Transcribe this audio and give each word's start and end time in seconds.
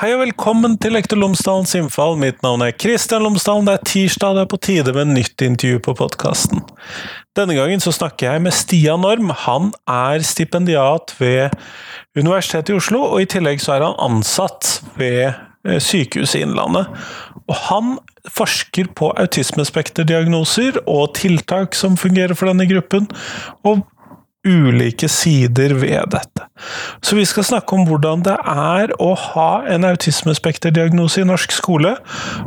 Hei 0.00 0.14
og 0.14 0.22
velkommen 0.22 0.78
til 0.80 0.94
Lektor 0.96 1.18
Lomsdalens 1.20 1.74
innfall. 1.76 2.14
Mitt 2.16 2.38
navn 2.40 2.62
er 2.64 2.70
Kristian 2.72 3.20
Lomsdalen. 3.20 3.66
Det 3.68 3.74
er 3.74 3.82
tirsdag, 3.90 4.38
det 4.38 4.44
er 4.46 4.48
på 4.48 4.58
tide 4.64 4.94
med 4.96 5.10
nytt 5.12 5.44
intervju 5.44 5.82
på 5.84 5.92
podkasten. 5.98 6.62
Denne 7.36 7.52
gangen 7.58 7.84
så 7.84 7.92
snakker 7.92 8.30
jeg 8.30 8.40
med 8.46 8.56
Stian 8.56 9.04
Norm. 9.04 9.28
Han 9.42 9.74
er 9.84 10.24
stipendiat 10.24 11.12
ved 11.18 11.52
Universitetet 12.16 12.72
i 12.72 12.78
Oslo, 12.78 13.02
og 13.10 13.20
i 13.20 13.28
tillegg 13.28 13.60
så 13.60 13.74
er 13.74 13.84
han 13.90 14.00
ansatt 14.00 14.78
ved 14.96 15.34
eh, 15.34 15.76
Sykehuset 15.76 16.46
Innlandet. 16.46 16.88
Og 17.44 17.60
han 17.68 17.98
forsker 18.24 18.88
på 18.96 19.12
autismespekterdiagnoser 19.20 20.80
og 20.86 21.10
tiltak 21.20 21.76
som 21.76 22.00
fungerer 22.00 22.32
for 22.32 22.48
denne 22.48 22.64
gruppen, 22.72 23.12
og 23.68 23.84
ulike 24.46 25.08
sider 25.08 25.74
ved 25.76 26.12
dette. 26.14 26.46
Så 27.04 27.16
vi 27.16 27.24
skal 27.28 27.44
snakke 27.44 27.76
om 27.76 27.86
hvordan 27.88 28.24
det 28.24 28.36
er 28.40 28.92
å 29.00 29.12
ha 29.14 29.50
en 29.68 29.84
autismespekterdiagnose 29.88 31.22
i 31.22 31.28
norsk 31.28 31.52
skole. 31.52 31.96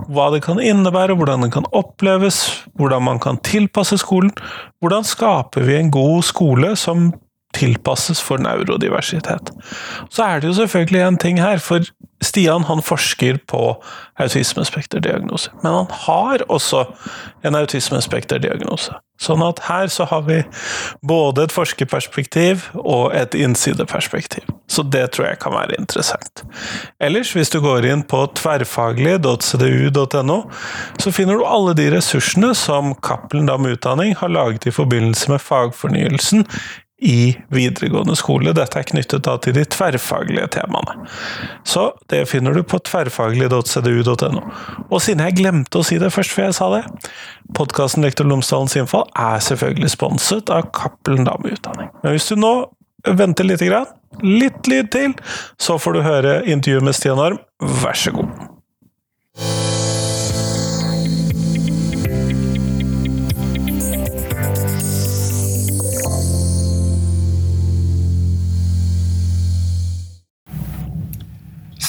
Hva 0.10 0.30
det 0.34 0.44
kan 0.46 0.62
innebære, 0.62 1.18
hvordan 1.18 1.46
det 1.46 1.52
kan 1.54 1.70
oppleves, 1.72 2.66
hvordan 2.80 3.06
man 3.10 3.22
kan 3.24 3.38
tilpasse 3.46 4.00
skolen. 4.02 4.34
Hvordan 4.82 5.06
skaper 5.08 5.68
vi 5.70 5.78
en 5.80 5.94
god 5.94 6.26
skole 6.26 6.74
som 6.80 7.12
tilpasses 7.54 8.22
for 8.22 8.42
neurodiversitet. 8.42 9.52
Så 10.10 10.24
er 10.24 10.40
det 10.40 10.52
jo 10.52 10.60
selvfølgelig 10.62 11.08
en 11.08 11.22
ting 11.22 11.42
her, 11.42 11.58
for 11.58 11.86
Stian 12.24 12.64
han 12.64 12.82
forsker 12.82 13.38
på 13.48 13.84
autismespekterdiagnose. 14.20 15.52
Men 15.64 15.74
han 15.74 15.88
har 16.06 16.38
også 16.50 16.86
en 17.44 17.56
autismespekterdiagnose. 17.60 18.94
Sånn 19.22 19.44
at 19.46 19.60
her 19.68 19.88
så 19.92 20.06
har 20.10 20.22
vi 20.28 20.40
både 21.06 21.44
et 21.46 21.52
forskerperspektiv 21.54 22.64
og 22.80 23.16
et 23.16 23.36
innsideperspektiv. 23.38 24.44
Så 24.68 24.84
det 24.84 25.12
tror 25.14 25.28
jeg 25.30 25.40
kan 25.44 25.54
være 25.56 25.76
interessant. 25.80 26.44
Ellers, 27.04 27.32
hvis 27.36 27.50
du 27.54 27.60
går 27.64 27.86
inn 27.88 28.04
på 28.10 28.20
tverrfaglig.cdu.no, 28.40 30.40
så 31.00 31.12
finner 31.16 31.36
du 31.38 31.44
alle 31.48 31.74
de 31.78 31.92
ressursene 31.94 32.52
som 32.58 32.96
Cappelen 33.06 33.48
Dam 33.52 33.66
Utdanning 33.70 34.12
har 34.20 34.30
laget 34.34 34.68
i 34.68 34.76
forbindelse 34.76 35.26
med 35.32 35.40
fagfornyelsen 35.44 36.40
i 37.04 37.34
videregående 37.54 38.16
skole. 38.16 38.54
Dette 38.56 38.80
er 38.80 38.88
knyttet 38.88 39.26
da 39.28 39.36
til 39.44 39.56
de 39.58 39.66
tverrfaglige 39.68 40.48
temaene. 40.56 41.08
Så 41.68 41.90
det 42.12 42.24
finner 42.32 42.56
du 42.56 42.64
på 42.64 42.80
tverrfaglig.cdu.no. 42.88 44.44
Og 44.88 45.04
siden 45.04 45.26
jeg 45.28 45.38
glemte 45.42 45.82
å 45.82 45.88
si 45.88 46.00
det 46.02 46.14
først 46.16 46.36
før 46.36 46.50
jeg 46.50 46.58
sa 46.60 46.70
det, 46.78 46.84
podkasten 47.58 48.06
Lektor 48.06 48.30
Lomsdalens 48.30 48.78
innfall 48.80 49.06
er 49.20 49.44
selvfølgelig 49.44 49.92
sponset 49.98 50.54
av 50.54 50.72
Cappelen 50.76 51.28
Dame 51.28 51.54
Utdanning. 51.58 51.92
Men 52.04 52.16
hvis 52.16 52.30
du 52.32 52.40
nå 52.40 52.56
venter 53.04 53.48
litt, 53.48 53.64
litt 54.24 54.72
lyd 54.72 54.92
til, 54.96 55.20
så 55.60 55.78
får 55.82 55.98
du 55.98 56.06
høre 56.08 56.40
intervjuet 56.48 56.88
med 56.88 56.98
Stian 56.98 57.22
Arm. 57.22 57.44
Vær 57.84 58.00
så 58.00 58.16
god. 58.16 59.73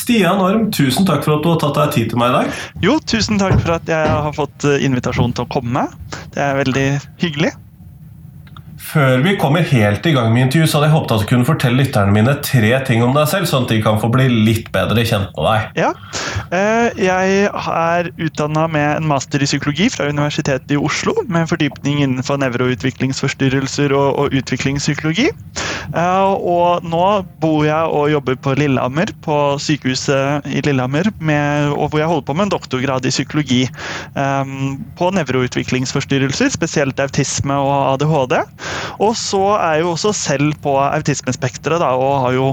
Stian 0.05 0.41
Orm, 0.45 0.67
tusen 0.69 1.07
takk 1.09 1.23
for 1.25 1.39
at 1.39 1.45
du 1.45 1.49
har 1.49 1.61
tatt 1.63 1.79
deg 1.79 1.93
tid 1.95 2.11
til 2.13 2.21
meg 2.21 2.29
i 2.29 2.35
dag. 2.35 2.65
Jo, 2.85 2.99
tusen 3.09 3.41
takk 3.41 3.57
for 3.63 3.79
at 3.79 3.89
jeg 3.89 4.09
har 4.13 4.35
fått 4.37 4.67
eh, 4.69 4.83
invitasjon 4.85 5.33
til 5.33 5.47
å 5.47 5.53
komme. 5.55 5.87
Det 6.35 6.43
er 6.45 6.59
veldig 6.59 6.89
hyggelig. 7.23 7.55
Før 8.85 9.23
vi 9.25 9.33
kommer 9.41 9.65
helt 9.65 10.05
i 10.05 10.13
gang 10.13 10.29
med 10.35 10.45
intervjuet, 10.45 10.69
så 10.69 10.77
hadde 10.77 10.91
jeg 10.91 10.95
håpet 10.99 11.15
at 11.15 11.25
du 11.25 11.29
kunne 11.31 11.49
fortelle 11.49 11.81
lytterne 11.81 12.13
mine 12.13 12.35
tre 12.45 12.75
ting 12.85 13.01
om 13.07 13.17
deg 13.17 13.31
selv, 13.33 13.49
sånn 13.49 13.65
at 13.65 13.73
de 13.73 13.81
kan 13.87 13.97
få 14.03 14.11
bli 14.13 14.29
litt 14.29 14.69
bedre 14.75 15.07
kjent 15.09 15.33
med 15.33 15.49
deg. 15.49 15.81
Ja, 15.87 15.95
Jeg 16.55 17.49
er 17.51 18.11
utdanna 18.23 18.67
med 18.71 18.89
en 18.99 19.09
master 19.11 19.43
i 19.43 19.49
psykologi 19.49 19.89
fra 19.93 20.09
Universitetet 20.11 20.75
i 20.75 20.81
Oslo, 20.81 21.15
med 21.29 21.49
fordypning 21.51 22.03
innenfor 22.05 22.39
nevroutviklingsforstyrrelser 22.43 23.95
og 23.97 24.35
utviklingspsykologi. 24.35 25.31
Eh, 25.93 26.33
og 26.35 26.85
nå 26.87 27.05
bor 27.43 27.61
jeg 27.67 27.93
og 27.93 28.11
jobber 28.13 28.39
på 28.41 28.55
Lillehammer, 28.59 29.11
på 29.25 29.37
sykehuset 29.61 30.47
i 30.49 30.63
Lillehammer, 30.65 31.11
med, 31.19 31.75
hvor 31.75 32.01
jeg 32.01 32.09
holder 32.11 32.27
på 32.29 32.37
med 32.39 32.49
en 32.49 32.55
doktorgrad 32.55 33.07
i 33.07 33.13
psykologi 33.13 33.63
eh, 33.67 34.55
på 34.99 35.11
nevroutviklingsforstyrrelser, 35.19 36.53
spesielt 36.55 37.01
autisme 37.05 37.59
og 37.61 37.95
ADHD. 37.95 38.39
Og 39.05 39.15
så 39.19 39.43
er 39.59 39.79
jeg 39.79 39.85
jo 39.85 39.93
også 39.95 40.15
selv 40.17 40.55
på 40.65 40.77
autismespekteret, 40.81 41.85
og 41.85 42.21
har 42.25 42.37
jo 42.37 42.53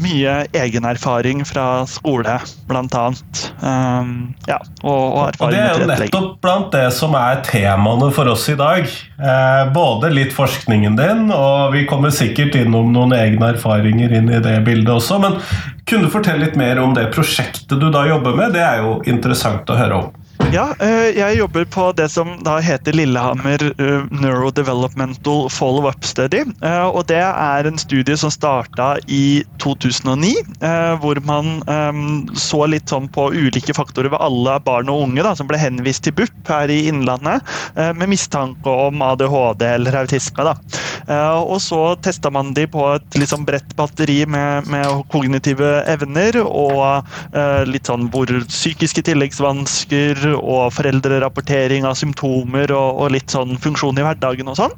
mye 0.00 0.32
egenerfaring 0.56 1.42
fra 1.46 1.84
skole, 1.86 2.32
blant 2.66 2.79
annet. 2.88 3.40
Um, 3.60 4.12
ja, 4.48 4.56
og, 4.82 5.04
og, 5.20 5.36
og 5.40 5.52
det 5.52 5.60
er 5.60 5.76
jo 5.76 5.88
nettopp 5.90 6.30
blant 6.40 6.70
det 6.72 6.86
som 6.96 7.14
er 7.18 7.42
temaene 7.46 8.08
for 8.16 8.30
oss 8.32 8.46
i 8.48 8.56
dag. 8.58 8.88
Eh, 9.20 9.62
både 9.74 10.08
litt 10.14 10.32
forskningen 10.32 10.96
din, 10.96 11.26
og 11.34 11.74
vi 11.74 11.84
kommer 11.88 12.14
sikkert 12.14 12.56
innom 12.56 12.94
noen 12.94 13.12
egne 13.16 13.52
erfaringer 13.54 14.14
inn 14.16 14.30
i 14.32 14.40
det 14.40 14.56
bildet 14.64 14.94
også. 14.94 15.20
Men 15.20 15.36
kunne 15.84 16.08
du 16.08 16.14
fortelle 16.14 16.46
litt 16.46 16.56
mer 16.56 16.80
om 16.80 16.94
det 16.96 17.10
prosjektet 17.14 17.76
du 17.80 17.90
da 17.92 18.06
jobber 18.08 18.38
med? 18.38 18.54
Det 18.56 18.64
er 18.64 18.84
jo 18.84 19.00
interessant 19.10 19.68
å 19.68 19.76
høre 19.76 20.00
om. 20.04 20.19
Ja, 20.48 20.64
eh, 20.82 21.12
jeg 21.14 21.36
jobber 21.38 21.64
på 21.70 21.84
det 21.94 22.08
som 22.10 22.32
da 22.42 22.56
heter 22.64 22.96
Lillehammer 22.96 23.62
eh, 23.70 24.06
Neurodevelopmental 24.10 25.44
Follow-up 25.52 26.02
Study. 26.02 26.40
Eh, 26.66 26.86
og 26.88 27.04
det 27.10 27.20
er 27.20 27.68
en 27.68 27.78
studie 27.78 28.16
som 28.18 28.32
starta 28.34 28.96
i 29.06 29.44
2009, 29.62 30.32
hvor 31.02 31.18
man 31.26 31.60
så 32.38 32.64
litt 32.70 32.90
sånn 32.90 33.06
på 33.12 33.26
ulike 33.34 33.74
faktorer 33.76 34.10
ved 34.12 34.22
alle 34.22 34.56
barn 34.64 34.90
og 34.92 35.04
unge 35.04 35.24
da, 35.24 35.34
som 35.36 35.48
ble 35.50 35.58
henvist 35.60 36.04
til 36.06 36.14
BUP 36.16 36.48
her 36.48 36.70
i 36.72 36.78
Innlandet 36.88 37.44
med 37.76 38.10
mistanke 38.10 38.72
om 38.88 39.02
ADHD 39.04 39.64
eller 39.66 39.98
autisme. 40.02 40.46
Da. 40.46 40.54
Og 41.42 41.58
så 41.62 41.80
testa 42.04 42.32
man 42.32 42.54
de 42.56 42.66
på 42.70 42.86
et 42.94 43.18
liksom 43.20 43.44
bredt 43.48 43.74
batteri 43.78 44.22
med, 44.30 44.68
med 44.72 45.04
kognitive 45.12 45.72
evner 45.90 46.40
og 46.44 47.68
litt 47.68 47.90
sånn 47.90 48.08
hvor 48.12 48.32
psykiske 48.48 49.04
tilleggsvansker 49.10 50.29
og 50.36 50.72
foreldrerapportering 50.76 51.86
av 51.88 51.96
symptomer 51.98 52.72
og, 52.74 53.02
og, 53.02 53.10
litt 53.14 53.32
sånn 53.32 53.56
funksjon 53.62 53.98
i 54.00 54.06
hverdagen 54.06 54.50
og 54.50 54.58
sånn. 54.60 54.74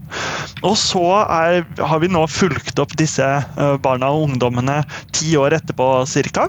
Og 0.66 0.76
så 0.78 1.04
er, 1.22 1.62
har 1.78 2.02
vi 2.02 2.10
nå 2.12 2.24
fulgt 2.30 2.82
opp 2.82 2.96
disse 3.00 3.24
uh, 3.24 3.76
barna 3.82 4.12
og 4.12 4.28
ungdommene 4.30 4.80
ti 5.16 5.34
år 5.38 5.58
etterpå 5.58 5.88
ca. 6.32 6.48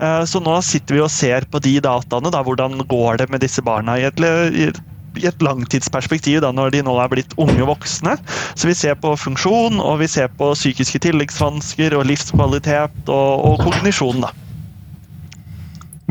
Uh, 0.00 0.22
så 0.28 0.42
nå 0.42 0.58
sitter 0.66 0.98
vi 0.98 1.04
og 1.04 1.12
ser 1.12 1.46
på 1.50 1.62
de 1.62 1.78
dataene. 1.84 2.32
Da, 2.32 2.42
hvordan 2.46 2.80
går 2.88 3.22
det 3.22 3.30
med 3.32 3.44
disse 3.44 3.64
barna 3.64 3.98
i 4.00 4.06
et, 4.08 4.20
i 5.20 5.26
et 5.28 5.44
langtidsperspektiv 5.44 6.40
da, 6.44 6.52
når 6.54 6.72
de 6.74 6.82
nå 6.86 6.94
er 7.00 7.10
blitt 7.12 7.34
unge 7.40 7.66
voksne. 7.68 8.16
Så 8.54 8.68
vi 8.70 8.76
ser 8.76 8.96
på 9.00 9.14
funksjon, 9.18 9.80
og 9.80 10.00
vi 10.02 10.10
ser 10.10 10.30
på 10.38 10.52
psykiske 10.56 11.02
tilleggsvansker 11.06 11.96
og 11.98 12.06
livskvalitet 12.10 13.12
og, 13.12 13.48
og 13.48 13.66
kognisjon. 13.66 14.24
da. 14.24 14.32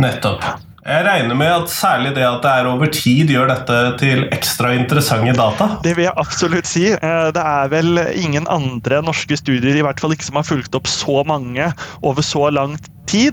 Nettopp. 0.01 0.70
Jeg 0.81 1.03
regner 1.05 1.37
med 1.37 1.51
at 1.53 1.69
særlig 1.69 2.15
det 2.15 2.23
at 2.25 2.39
det 2.41 2.51
er 2.57 2.67
over 2.71 2.89
tid, 2.89 3.29
gjør 3.29 3.51
dette 3.51 3.81
til 4.01 4.23
ekstra 4.33 4.71
interessante 4.73 5.35
data? 5.37 5.67
Det 5.85 5.93
vil 5.93 6.07
jeg 6.07 6.17
absolutt 6.17 6.69
si. 6.69 6.87
Eh, 6.95 7.27
det 7.35 7.43
er 7.43 7.69
vel 7.69 8.01
ingen 8.17 8.49
andre 8.49 9.03
norske 9.05 9.37
studier 9.37 9.77
i 9.77 9.83
hvert 9.85 10.01
fall 10.01 10.15
ikke 10.15 10.25
som 10.25 10.39
har 10.41 10.47
fulgt 10.47 10.77
opp 10.77 10.89
så 10.89 11.21
mange 11.29 11.69
over 12.01 12.25
så 12.25 12.49
lang 12.49 12.73
tid, 12.81 12.89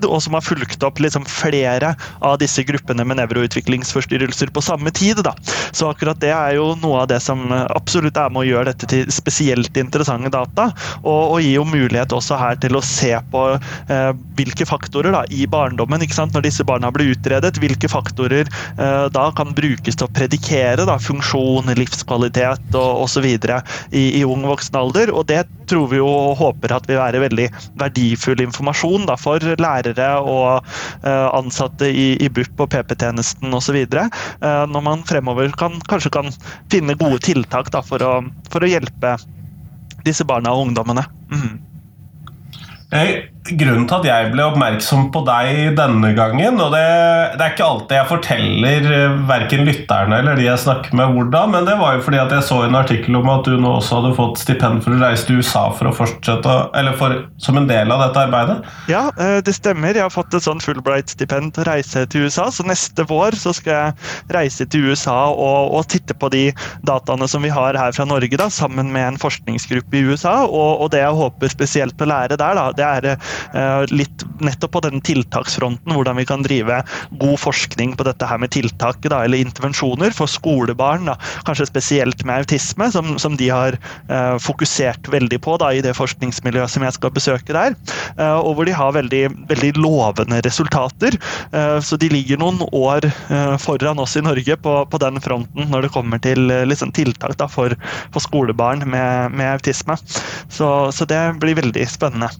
og 0.09 0.23
som 0.23 0.35
har 0.35 0.43
fulgt 0.43 0.82
opp 0.82 0.99
liksom 0.99 1.26
flere 1.29 1.93
av 2.25 2.38
disse 2.41 2.65
gruppene 2.67 3.05
med 3.06 3.20
nevroutviklingsforstyrrelser 3.20 4.50
på 4.50 4.62
samme 4.65 4.91
tid. 4.91 5.23
Da. 5.23 5.35
Så 5.73 5.91
akkurat 5.91 6.19
det 6.20 6.32
er 6.35 6.56
jo 6.56 6.73
noe 6.82 7.05
av 7.05 7.09
det 7.12 7.20
som 7.23 7.47
absolutt 7.53 8.19
er 8.19 8.32
med 8.32 8.43
å 8.43 8.49
gjøre 8.49 8.73
dette 8.73 8.88
til 8.91 9.12
spesielt 9.12 9.76
interessante 9.79 10.32
data, 10.35 10.70
og, 11.05 11.37
og 11.37 11.38
gir 11.44 11.59
jo 11.61 11.67
mulighet 11.69 12.15
også 12.15 12.38
her 12.41 12.59
til 12.59 12.79
å 12.79 12.82
se 12.85 13.12
på 13.31 13.44
eh, 13.55 14.11
hvilke 14.38 14.67
faktorer 14.69 15.15
da, 15.15 15.23
i 15.31 15.47
barndommen, 15.47 16.03
når 16.19 16.44
disse 16.44 16.67
barna 16.67 16.91
blir 16.94 17.12
utredet, 17.15 17.59
hvilke 17.62 17.91
faktorer 17.91 18.49
eh, 18.49 19.06
da 19.15 19.29
kan 19.37 19.55
brukes 19.55 19.99
til 19.99 20.09
å 20.09 20.12
predikere 20.15 20.88
da, 20.88 20.99
funksjon, 20.99 21.70
livskvalitet 21.79 22.75
og 22.75 23.05
osv. 23.06 23.29
I, 23.29 24.05
i 24.19 24.25
ung 24.26 24.43
voksen 24.49 24.79
alder. 24.81 25.12
Og 25.15 25.29
det 25.29 25.44
tror 25.70 25.88
vi 25.91 26.00
jo 26.00 26.09
og 26.09 26.37
håper 26.41 26.75
at 26.75 26.88
vil 26.88 27.00
være 27.00 27.23
veldig 27.23 27.49
verdifull 27.81 28.43
informasjon 28.44 29.06
da, 29.09 29.17
for 29.20 29.43
lærere 29.61 30.09
og 30.20 30.65
uh, 31.05 31.29
ansatte 31.37 31.91
i, 31.91 32.11
i 32.25 32.31
BUP 32.32 32.65
og 32.65 32.70
PP-tjenesten 32.75 33.55
osv. 33.55 33.79
Uh, 33.94 34.65
når 34.70 34.85
man 34.85 35.06
fremover 35.09 35.53
kan, 35.59 35.79
kanskje 35.91 36.15
kan 36.15 36.32
finne 36.73 36.99
gode 36.99 37.20
tiltak 37.26 37.73
da, 37.75 37.82
for, 37.85 38.03
å, 38.05 38.20
for, 38.53 38.65
å, 38.65 38.70
hjelpe 38.70 39.17
disse 40.06 40.26
barna 40.29 40.55
og 40.55 40.69
ungdommene. 40.69 41.05
Mm. 41.32 41.59
Jeg 42.88 43.17
grunnen 43.56 43.86
til 43.88 43.98
at 43.98 44.06
jeg 44.08 44.30
ble 44.32 44.44
oppmerksom 44.48 45.08
på 45.14 45.22
deg 45.26 45.76
denne 45.78 46.10
gangen 46.16 46.60
Og 46.60 46.72
det, 46.74 46.84
det 47.38 47.44
er 47.44 47.54
ikke 47.54 47.66
alltid 47.66 47.96
jeg 47.98 48.08
forteller 48.10 48.88
eh, 48.92 49.16
verken 49.28 49.64
lytterne 49.68 50.20
eller 50.20 50.38
de 50.38 50.46
jeg 50.46 50.62
snakker 50.62 50.94
med, 50.96 51.14
hvordan, 51.14 51.52
men 51.54 51.66
det 51.68 51.76
var 51.80 51.96
jo 51.96 52.04
fordi 52.04 52.20
at 52.20 52.32
jeg 52.34 52.46
så 52.48 52.60
en 52.66 52.78
artikkel 52.78 53.18
om 53.18 53.28
at 53.32 53.48
du 53.48 53.56
nå 53.60 53.74
også 53.78 54.00
hadde 54.00 54.14
fått 54.16 54.40
stipend 54.42 54.82
for 54.84 54.94
å 54.94 55.00
reise 55.00 55.26
til 55.28 55.42
USA 55.42 55.64
for 55.74 55.90
å 55.90 55.94
fortsette, 55.94 56.56
eller 56.78 56.96
for, 56.98 57.14
som 57.42 57.58
en 57.60 57.68
del 57.68 57.92
av 57.94 58.02
dette 58.04 58.24
arbeidet? 58.26 58.58
Ja, 58.90 59.08
eh, 59.20 59.38
det 59.44 59.54
stemmer. 59.56 59.96
Jeg 59.96 60.04
har 60.04 60.14
fått 60.14 60.34
et 60.36 60.46
sånn 60.46 60.62
Fulbright-stipend 60.62 61.54
til 61.56 61.64
å 61.64 61.68
reise 61.68 62.04
til 62.10 62.26
USA. 62.26 62.48
Så 62.54 62.66
neste 62.66 63.04
vår 63.08 63.36
så 63.38 63.54
skal 63.56 63.74
jeg 63.74 64.34
reise 64.36 64.66
til 64.70 64.88
USA 64.90 65.18
og, 65.32 65.74
og, 65.76 65.86
titte 65.88 66.16
på 66.18 66.30
de 66.32 66.44
dataene 66.86 67.28
som 67.30 67.44
vi 67.44 67.52
har 67.52 67.78
her 67.78 67.94
fra 67.96 68.06
Norge, 68.08 68.40
da, 68.40 68.48
sammen 68.52 68.92
med 68.94 69.14
en 69.14 69.20
forskningsgruppe 69.20 70.00
i 70.00 70.04
USA. 70.10 70.36
Og, 70.46 70.84
og 70.84 70.92
det 70.94 71.02
jeg 71.04 71.20
håper 71.22 71.54
spesielt 71.54 72.04
å 72.04 72.10
lære 72.10 72.38
der, 72.40 72.58
da, 72.58 72.68
det 72.76 72.88
er 72.88 73.08
Eh, 73.08 73.16
litt 73.93 74.25
nettopp 74.44 74.73
på 74.76 74.82
den 74.85 75.02
tiltaksfronten, 75.05 75.93
hvordan 75.94 76.19
vi 76.19 76.26
kan 76.29 76.43
drive 76.44 76.81
god 77.20 77.38
forskning 77.40 77.94
på 77.99 78.06
dette 78.06 78.26
her 78.29 78.40
med 78.40 78.52
tiltak 78.55 79.00
da, 79.08 79.23
eller 79.25 79.43
intervensjoner 79.43 80.14
for 80.14 80.31
skolebarn, 80.31 81.08
da, 81.08 81.17
kanskje 81.46 81.69
spesielt 81.69 82.25
med 82.29 82.43
autisme, 82.43 82.90
som, 82.93 83.17
som 83.19 83.37
de 83.38 83.50
har 83.52 83.79
uh, 84.11 84.37
fokusert 84.43 85.08
veldig 85.12 85.40
på 85.44 85.56
da, 85.61 85.73
i 85.75 85.82
det 85.85 85.94
forskningsmiljøet 85.99 86.73
som 86.73 86.87
jeg 86.87 86.96
skal 86.96 87.14
besøke 87.14 87.56
der. 87.56 87.76
Uh, 88.19 88.38
og 88.38 88.58
hvor 88.58 88.69
de 88.69 88.76
har 88.76 88.96
veldig, 88.96 89.25
veldig 89.50 89.73
lovende 89.79 90.41
resultater. 90.46 91.19
Uh, 91.55 91.79
så 91.84 91.99
de 92.00 92.11
ligger 92.12 92.41
noen 92.41 92.62
år 92.73 93.08
foran 93.62 94.00
oss 94.02 94.17
i 94.19 94.23
Norge 94.25 94.56
på, 94.62 94.75
på, 94.91 95.00
den 95.00 95.20
fronten 95.23 95.69
når 95.73 95.87
det 95.87 95.93
kommer 95.94 96.20
til 96.23 96.50
liksom, 96.69 96.93
tiltak 96.96 97.37
da, 97.41 97.49
for, 97.50 97.75
for, 98.12 98.25
skolebarn 98.25 98.84
med, 98.88 99.34
med 99.37 99.58
autisme. 99.58 99.96
Så, 100.52 100.69
så 100.94 101.08
det 101.08 101.23
blir 101.43 101.58
veldig 101.58 101.87
spennende. 101.91 102.31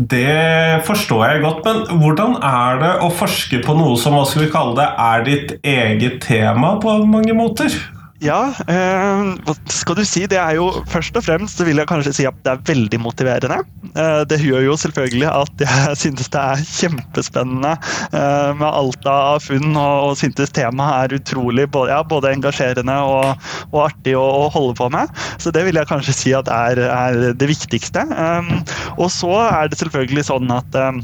Det 0.00 0.80
forstår 0.86 1.24
jeg 1.26 1.40
godt, 1.44 1.66
men 1.66 2.00
hvordan 2.00 2.38
er 2.40 2.78
det 2.80 2.92
å 3.04 3.10
forske 3.12 3.58
på 3.60 3.74
noe 3.76 3.98
som 4.00 4.14
hva 4.16 4.22
skal 4.24 4.46
vi 4.46 4.52
kalle 4.52 4.78
det, 4.78 4.86
er 4.96 5.24
ditt 5.26 5.50
eget 5.60 6.22
tema 6.24 6.78
på 6.80 6.94
mange 7.04 7.34
måter? 7.36 7.74
Ja, 8.20 8.50
eh, 8.68 9.20
hva 9.46 9.54
skal 9.72 9.96
du 9.96 10.02
si. 10.04 10.26
Det 10.28 10.36
er 10.36 10.58
jo 10.58 10.68
Først 10.90 11.16
og 11.16 11.24
fremst 11.24 11.56
så 11.56 11.64
vil 11.64 11.80
jeg 11.80 11.88
kanskje 11.88 12.12
si 12.18 12.26
at 12.28 12.36
det 12.44 12.52
er 12.52 12.64
veldig 12.68 12.98
motiverende. 13.00 13.62
Eh, 13.94 14.22
det 14.28 14.40
gjør 14.44 14.66
jo 14.66 14.74
selvfølgelig 14.82 15.28
at 15.30 15.64
jeg 15.64 15.94
synes 16.02 16.28
det 16.34 16.42
er 16.42 16.64
kjempespennende 16.68 17.70
eh, 18.12 18.50
med 18.60 18.66
alt 18.68 19.08
av 19.08 19.40
funn, 19.44 19.72
og, 19.72 20.10
og 20.10 20.18
synes 20.20 20.52
temaet 20.52 21.14
er 21.14 21.20
utrolig 21.20 21.64
både, 21.72 21.94
ja, 21.94 22.02
både 22.04 22.34
engasjerende 22.34 22.98
og, 23.08 23.48
og 23.70 23.80
artig 23.86 24.16
å, 24.18 24.26
å, 24.42 24.50
holde 24.52 24.76
på 24.76 24.90
med. 24.92 25.16
Så 25.40 25.54
det 25.54 25.64
vil 25.64 25.80
jeg 25.80 25.88
kanskje 25.88 26.16
si 26.16 26.34
at 26.36 26.50
er, 26.52 26.82
er 26.90 27.32
det 27.40 27.48
viktigste. 27.48 28.04
Eh, 28.04 28.52
og 28.98 29.08
så 29.14 29.32
er 29.46 29.72
det 29.72 29.80
selvfølgelig 29.80 30.28
sånn 30.28 30.52
at 30.52 30.76
eh, 30.76 31.00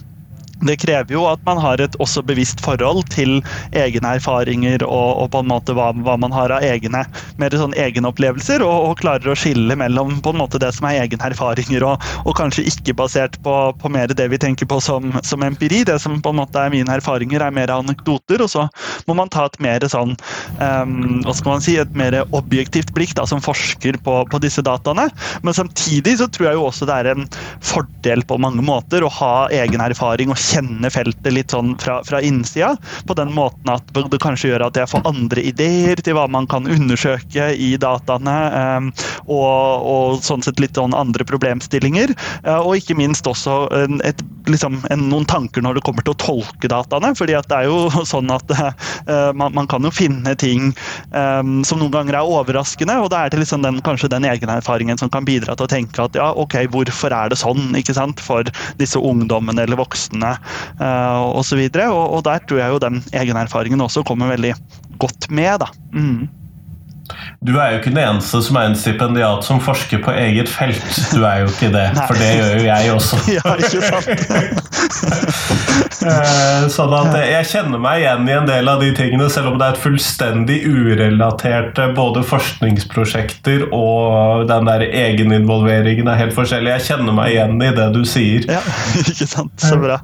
det 0.64 0.79
krever 0.81 1.12
jo 1.12 1.25
at 1.29 1.43
man 1.44 1.58
har 1.61 1.81
et 1.82 1.97
også 2.00 2.23
bevisst 2.26 2.62
forhold 2.64 3.05
til 3.12 3.38
egne 3.76 4.14
erfaringer 4.17 4.85
og, 4.87 5.23
og 5.23 5.31
på 5.35 5.43
en 5.43 5.50
måte 5.50 5.75
hva, 5.76 5.91
hva, 5.93 6.17
man 6.20 6.32
har 6.32 6.55
av 6.55 6.64
egne 6.64 7.03
mer 7.41 7.56
sånn 7.56 7.76
egenopplevelser, 7.76 8.64
og, 8.64 8.91
og, 8.91 8.94
klarer 9.00 9.32
å 9.32 9.37
skille 9.37 9.76
mellom 9.76 10.17
på 10.25 10.32
en 10.32 10.41
måte 10.41 10.61
det 10.62 10.73
som 10.75 10.88
er 10.88 11.03
egne 11.03 11.20
erfaringer, 11.29 11.85
og, 11.85 12.06
og 12.25 12.37
kanskje 12.38 12.64
ikke 12.70 12.97
basert 12.97 13.37
på, 13.44 13.55
på, 13.76 13.93
mer 13.93 14.12
det 14.17 14.29
vi 14.32 14.41
tenker 14.41 14.69
på 14.69 14.81
som, 14.81 15.12
som, 15.26 15.44
empiri. 15.44 15.82
Det 15.87 15.99
som 16.03 16.17
på 16.23 16.32
en 16.32 16.41
måte 16.41 16.62
er 16.62 16.73
mine 16.73 16.97
erfaringer, 16.97 17.44
er 17.44 17.55
mer 17.55 17.73
anekdoter, 17.75 18.43
og 18.44 18.50
så 18.50 18.67
må 19.06 19.17
man 19.19 19.31
ta 19.32 19.47
et 19.50 19.61
mer 19.62 19.85
sånn 19.91 20.17
um, 20.17 21.20
hva 21.26 21.37
skal 21.37 21.53
man 21.53 21.64
si, 21.64 21.76
et 21.81 21.97
mer 21.99 22.17
objektivt 22.37 22.94
blikk 22.97 23.14
da, 23.19 23.26
som 23.29 23.43
forsker 23.44 24.00
på, 24.06 24.17
på 24.32 24.43
disse 24.43 24.64
dataene. 24.64 25.08
Men 25.44 25.56
samtidig 25.56 26.17
så 26.23 26.31
tror 26.32 26.50
jeg 26.50 26.61
jo 26.61 26.67
også 26.70 26.88
det 26.88 26.97
er 27.03 27.12
en 27.12 27.29
fordel 27.64 28.25
på 28.26 28.41
mange 28.41 28.64
måter 28.64 29.05
å 29.05 29.12
ha 29.20 29.35
egen 29.55 29.85
erfaring 29.85 30.32
og 30.32 30.41
kjenne 30.46 30.90
feltet 30.93 31.32
litt 31.34 31.54
sånn 31.54 31.75
fra, 31.81 31.98
fra 32.06 32.20
innsida. 32.25 32.75
På 33.08 33.16
den 33.19 33.32
måten 33.34 33.70
at 33.72 33.90
det 33.94 34.20
kanskje 34.22 34.52
gjør 34.52 34.66
at 34.69 34.78
jeg 34.78 34.90
får 34.90 35.06
andre 35.08 35.43
ideer 35.50 36.00
til 36.04 36.16
hva 36.19 36.26
man 36.31 36.48
kan 36.50 36.69
undersøke 36.70 37.50
i 37.52 37.72
dataene. 37.81 38.37
Um, 38.56 38.90
og, 39.26 39.87
og, 39.87 40.19
sånn 40.26 40.44
sett 40.44 40.60
litt 40.62 40.78
sånn 40.78 40.96
andre 40.96 41.26
problemstillinger. 41.28 42.14
Uh, 42.46 42.60
og 42.60 42.76
ikke 42.81 42.96
minst 42.98 43.26
også 43.28 43.66
et, 44.06 44.22
liksom, 44.50 44.78
en, 44.93 45.06
noen 45.10 45.26
tanker 45.28 45.64
når 45.64 45.78
det 45.78 45.87
kommer 45.87 46.06
til 46.06 46.14
å 46.14 46.20
tolke 46.22 46.70
dataene. 46.70 47.14
fordi 47.19 47.37
at 47.38 47.48
det 47.50 47.62
er 47.62 47.70
jo 47.70 47.90
sånn 48.12 48.31
at 48.34 48.54
uh, 48.56 49.32
man, 49.34 49.54
man, 49.56 49.66
kan 49.70 49.84
jo 49.84 49.93
finne 49.94 50.37
ting 50.38 50.70
um, 51.10 51.62
som 51.66 51.81
noen 51.82 51.94
ganger 51.94 52.20
er 52.20 52.34
overraskende. 52.37 52.98
Og 53.02 53.10
da 53.12 53.25
er 53.25 53.34
det 53.34 53.43
liksom 53.43 53.64
den, 53.66 53.82
kanskje 53.87 54.12
den 54.12 54.28
egenerfaringen 54.28 55.00
som 55.00 55.10
kan 55.12 55.26
bidra 55.26 55.56
til 55.56 55.66
å 55.66 55.72
tenke 55.72 56.06
at 56.06 56.19
ja, 56.19 56.31
ok, 56.37 56.60
hvorfor 56.72 57.14
er 57.14 57.32
det 57.32 57.40
sånn 57.40 57.75
ikke 57.78 57.96
sant, 57.96 58.22
for 58.22 58.46
disse 58.81 59.00
ungdommene 59.00 59.66
eller 59.66 59.81
voksne 59.81 60.36
osv. 60.81 61.62
Og, 61.69 61.93
og, 61.93 62.17
og 62.19 62.25
der 62.27 62.43
tror 62.49 62.62
jeg 62.62 62.75
jo 62.75 62.83
den 62.83 63.03
egenerfaringen 63.12 63.85
også 63.85 64.05
kommer 64.06 64.33
veldig 64.35 64.55
godt 64.99 65.31
med. 65.31 65.59
da. 65.62 65.71
Mm. 65.93 66.29
Du 67.47 67.55
er 67.56 67.75
jo 67.75 67.81
ikke 67.81 67.93
den 67.94 68.03
eneste 68.03 68.41
som 68.44 68.58
er 68.58 68.70
en 68.70 68.79
stipendiat 68.79 69.44
som 69.47 69.61
forsker 69.62 70.00
på 70.05 70.14
eget 70.17 70.49
felt. 70.50 71.00
Du 71.12 71.23
er 71.26 71.44
jo 71.44 71.50
ikke 71.53 71.70
det, 71.75 71.87
for 72.06 72.19
det 72.19 72.31
gjør 72.38 72.55
jo 72.56 72.64
jeg 72.67 72.93
også. 72.94 73.20
ja, 73.37 73.56
ikke 73.61 73.81
sant? 73.87 74.06
Eh, 76.06 76.67
sånn 76.70 76.93
at 76.94 77.14
jeg 77.19 77.47
kjenner 77.50 77.81
meg 77.82 78.03
igjen 78.03 78.29
i 78.29 78.35
en 78.37 78.47
del 78.49 78.69
av 78.70 78.82
de 78.82 78.91
tingene, 78.94 79.26
selv 79.32 79.50
om 79.50 79.56
det 79.58 79.67
er 79.67 79.75
et 79.75 79.81
fullstendig 79.82 80.58
urelaterte 80.69 81.88
både 81.97 82.23
forskningsprosjekter 82.26 83.67
og 83.75 84.47
den 84.50 84.69
der 84.69 84.85
egeninvolveringen 84.87 86.08
er 86.12 86.20
helt 86.20 86.37
forskjellig. 86.37 86.76
Jeg 86.76 86.87
kjenner 86.91 87.17
meg 87.17 87.35
igjen 87.35 87.58
i 87.58 87.73
det 87.76 87.88
du 87.97 88.03
sier. 88.08 88.47
Ja, 88.50 88.62
ikke 89.03 89.26
sant. 89.26 89.56
Så 89.62 89.81
bra. 89.81 90.00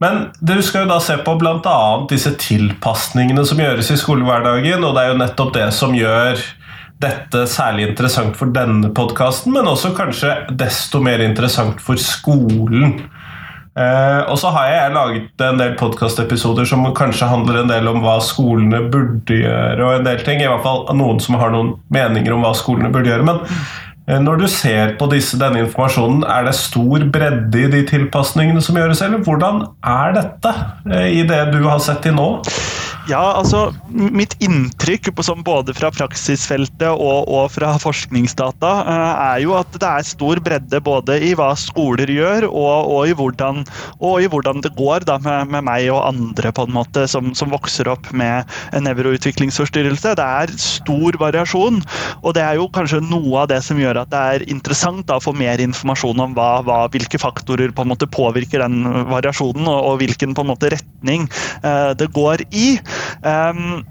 Men 0.00 0.30
du 0.40 0.56
skal 0.64 0.86
jo 0.86 0.92
da 0.94 1.00
se 1.04 1.18
på 1.20 1.34
bl.a. 1.40 1.80
disse 2.08 2.32
tilpasningene 2.40 3.44
som 3.44 3.60
gjøres 3.60 3.90
i 3.92 3.98
skolehverdagen, 4.00 4.84
og 4.86 4.96
det 4.96 5.02
er 5.02 5.12
jo 5.12 5.20
nettopp 5.20 5.52
det 5.58 5.68
som 5.76 5.96
gjør 5.96 6.40
dette 7.00 7.46
særlig 7.48 7.90
interessant 7.90 8.36
for 8.36 8.52
denne 8.52 8.90
podkasten, 8.96 9.52
men 9.56 9.68
også 9.68 9.94
kanskje 9.96 10.34
desto 10.60 11.00
mer 11.04 11.22
interessant 11.24 11.80
for 11.84 12.00
skolen. 12.00 12.98
Eh, 13.80 14.20
og 14.26 14.34
så 14.40 14.50
har 14.52 14.66
jeg 14.68 14.94
laget 14.96 15.44
en 15.46 15.60
del 15.60 15.76
podkastepisoder 15.80 16.66
som 16.68 16.88
kanskje 16.96 17.28
handler 17.30 17.60
en 17.60 17.70
del 17.70 17.88
om 17.88 18.00
hva 18.04 18.18
skolene 18.24 18.82
burde 18.92 19.36
gjøre, 19.44 19.84
og 19.84 19.94
en 19.98 20.08
del 20.08 20.24
ting. 20.26 20.42
I 20.42 20.48
hvert 20.50 20.64
fall 20.64 20.88
noen 20.96 21.20
som 21.22 21.38
har 21.40 21.54
noen 21.54 21.76
meninger 21.92 22.34
om 22.34 22.44
hva 22.44 22.52
skolene 22.58 22.92
burde 22.92 23.12
gjøre. 23.12 23.28
men 23.28 23.44
når 24.18 24.40
du 24.40 24.46
ser 24.50 24.96
på 24.98 25.06
disse, 25.12 25.38
denne 25.38 25.62
informasjonen, 25.64 26.24
er 26.26 26.48
det 26.48 26.56
stor 26.58 27.04
bredde 27.12 27.62
i 27.62 27.70
de 27.70 27.82
tilpasningene 27.86 28.62
som 28.64 28.78
gjøres, 28.80 29.02
eller 29.06 29.22
hvordan 29.26 29.62
er 29.86 30.16
dette 30.16 30.54
eh, 30.90 31.10
i 31.20 31.22
det 31.28 31.42
du 31.52 31.60
har 31.68 31.82
sett 31.84 32.02
til 32.06 32.16
nå? 32.16 32.28
Ja, 33.10 33.22
altså 33.34 33.72
Mitt 33.90 34.36
inntrykk 34.42 35.08
både 35.42 35.74
fra 35.74 35.88
praksisfeltet 35.90 36.88
og, 36.90 37.26
og 37.26 37.48
fra 37.50 37.72
forskningsdata 37.82 38.70
uh, 38.86 39.14
er 39.34 39.40
jo 39.42 39.54
at 39.58 39.72
det 39.74 39.88
er 39.88 40.06
stor 40.06 40.40
bredde 40.44 40.80
både 40.84 41.16
i 41.26 41.32
hva 41.38 41.50
skoler 41.58 42.10
gjør, 42.10 42.46
og, 42.48 42.90
og, 42.92 43.08
i, 43.10 43.14
hvordan, 43.16 43.64
og 43.98 44.22
i, 44.22 44.28
hvordan, 44.30 44.62
det 44.62 44.72
går 44.78 45.06
da, 45.08 45.18
med, 45.22 45.50
med, 45.50 45.66
meg 45.66 45.88
og 45.90 46.04
andre 46.06 46.52
på 46.54 46.66
en 46.68 46.74
måte 46.76 47.06
som, 47.10 47.32
som 47.34 47.50
vokser 47.52 47.90
opp 47.90 48.10
med 48.16 48.46
en 48.76 48.86
nevroutviklingsforstyrrelse. 48.86 50.14
Det 50.18 50.28
er 50.44 50.54
stor 50.60 51.18
variasjon, 51.20 51.82
og 52.22 52.36
det 52.36 52.44
er 52.46 52.60
jo 52.60 52.70
kanskje 52.72 53.02
noe 53.04 53.42
av 53.42 53.50
det 53.50 53.60
som 53.66 53.80
gjør 53.80 54.02
at 54.04 54.12
det 54.14 54.22
er 54.34 54.46
interessant 54.52 55.06
da, 55.10 55.18
å 55.18 55.24
få 55.24 55.34
mer 55.36 55.62
informasjon 55.62 56.24
om 56.26 56.36
hva, 56.38 56.50
hva, 56.66 56.84
hvilke 56.94 57.20
faktorer 57.20 57.74
på 57.74 57.86
en 57.86 57.92
måte 57.94 58.10
påvirker 58.10 58.62
den 58.62 58.84
variasjonen, 59.10 59.66
og 59.70 59.98
hvilken 60.02 60.36
på 60.36 60.46
en 60.46 60.52
måte 60.52 60.72
retning 60.76 61.26
eh, 61.64 61.90
det 61.98 62.10
går 62.14 62.46
i. 62.54 62.68
Um, 63.22 63.84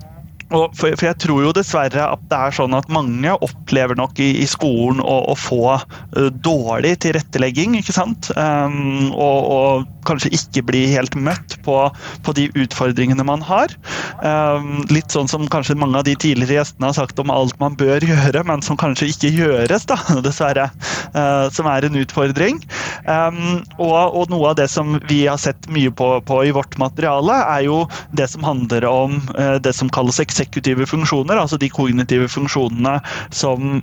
for, 0.49 0.73
for, 0.97 1.05
jeg 1.05 1.17
tror 1.21 1.43
jo 1.43 1.53
dessverre 1.53 2.05
at 2.15 2.21
det 2.31 2.37
er 2.37 2.55
sånn 2.57 2.73
at 2.77 2.89
mange 2.91 3.35
opplever 3.45 3.97
nok 3.99 4.17
i, 4.21 4.31
i 4.41 4.47
skolen 4.49 5.01
å, 5.03 5.17
å 5.29 5.35
få 5.37 5.75
uh, 5.77 6.29
dårlig 6.41 6.95
tilrettelegging, 7.05 7.77
ikke 7.77 7.93
sant? 7.95 8.31
Um, 8.35 9.11
og, 9.13 9.39
og, 9.53 9.87
kanskje 10.09 10.31
ikke 10.33 10.63
bli 10.65 10.79
helt 10.89 11.13
møtt 11.13 11.53
på, 11.61 11.75
på 12.25 12.33
de 12.33 12.47
utfordringene 12.57 13.21
man 13.27 13.43
har. 13.45 13.69
Um, 14.23 14.79
litt 14.89 15.13
sånn 15.13 15.29
som 15.29 15.45
kanskje 15.51 15.77
mange 15.77 15.99
av 15.99 16.07
de 16.07 16.15
tidligere 16.17 16.57
gjestene 16.63 16.89
har 16.89 16.97
sagt 16.97 17.21
om 17.21 17.29
alt 17.33 17.53
man 17.61 17.77
bør 17.77 18.01
gjøre, 18.07 18.41
men 18.47 18.63
som 18.65 18.79
kanskje 18.79 19.11
ikke 19.11 19.33
gjøres, 19.35 19.85
da, 19.91 19.99
dessverre. 20.25 20.69
Uh, 21.13 21.45
som 21.53 21.69
er 21.69 21.85
en 21.85 21.99
utfordring. 21.99 22.57
Um, 23.05 23.61
og, 23.77 23.93
og, 23.93 24.25
noe 24.33 24.51
av 24.51 24.57
det 24.57 24.69
som 24.71 24.97
vi 25.09 25.21
har 25.27 25.37
sett 25.41 25.69
mye 25.73 25.93
på, 25.93 26.09
på 26.25 26.41
i 26.47 26.55
vårt 26.55 26.79
materiale, 26.81 27.37
er 27.53 27.67
jo 27.67 27.83
det 28.17 28.29
som 28.33 28.45
handler 28.47 28.87
om 28.89 29.19
uh, 29.37 29.57
det 29.61 29.75
som 29.77 29.91
kalles 29.93 30.19
eksekutive 30.39 30.88
funksjoner, 30.89 31.39
altså 31.41 31.58
de 31.58 31.69
kognitive 31.69 32.29
funksjonene 32.31 33.00
som 33.31 33.81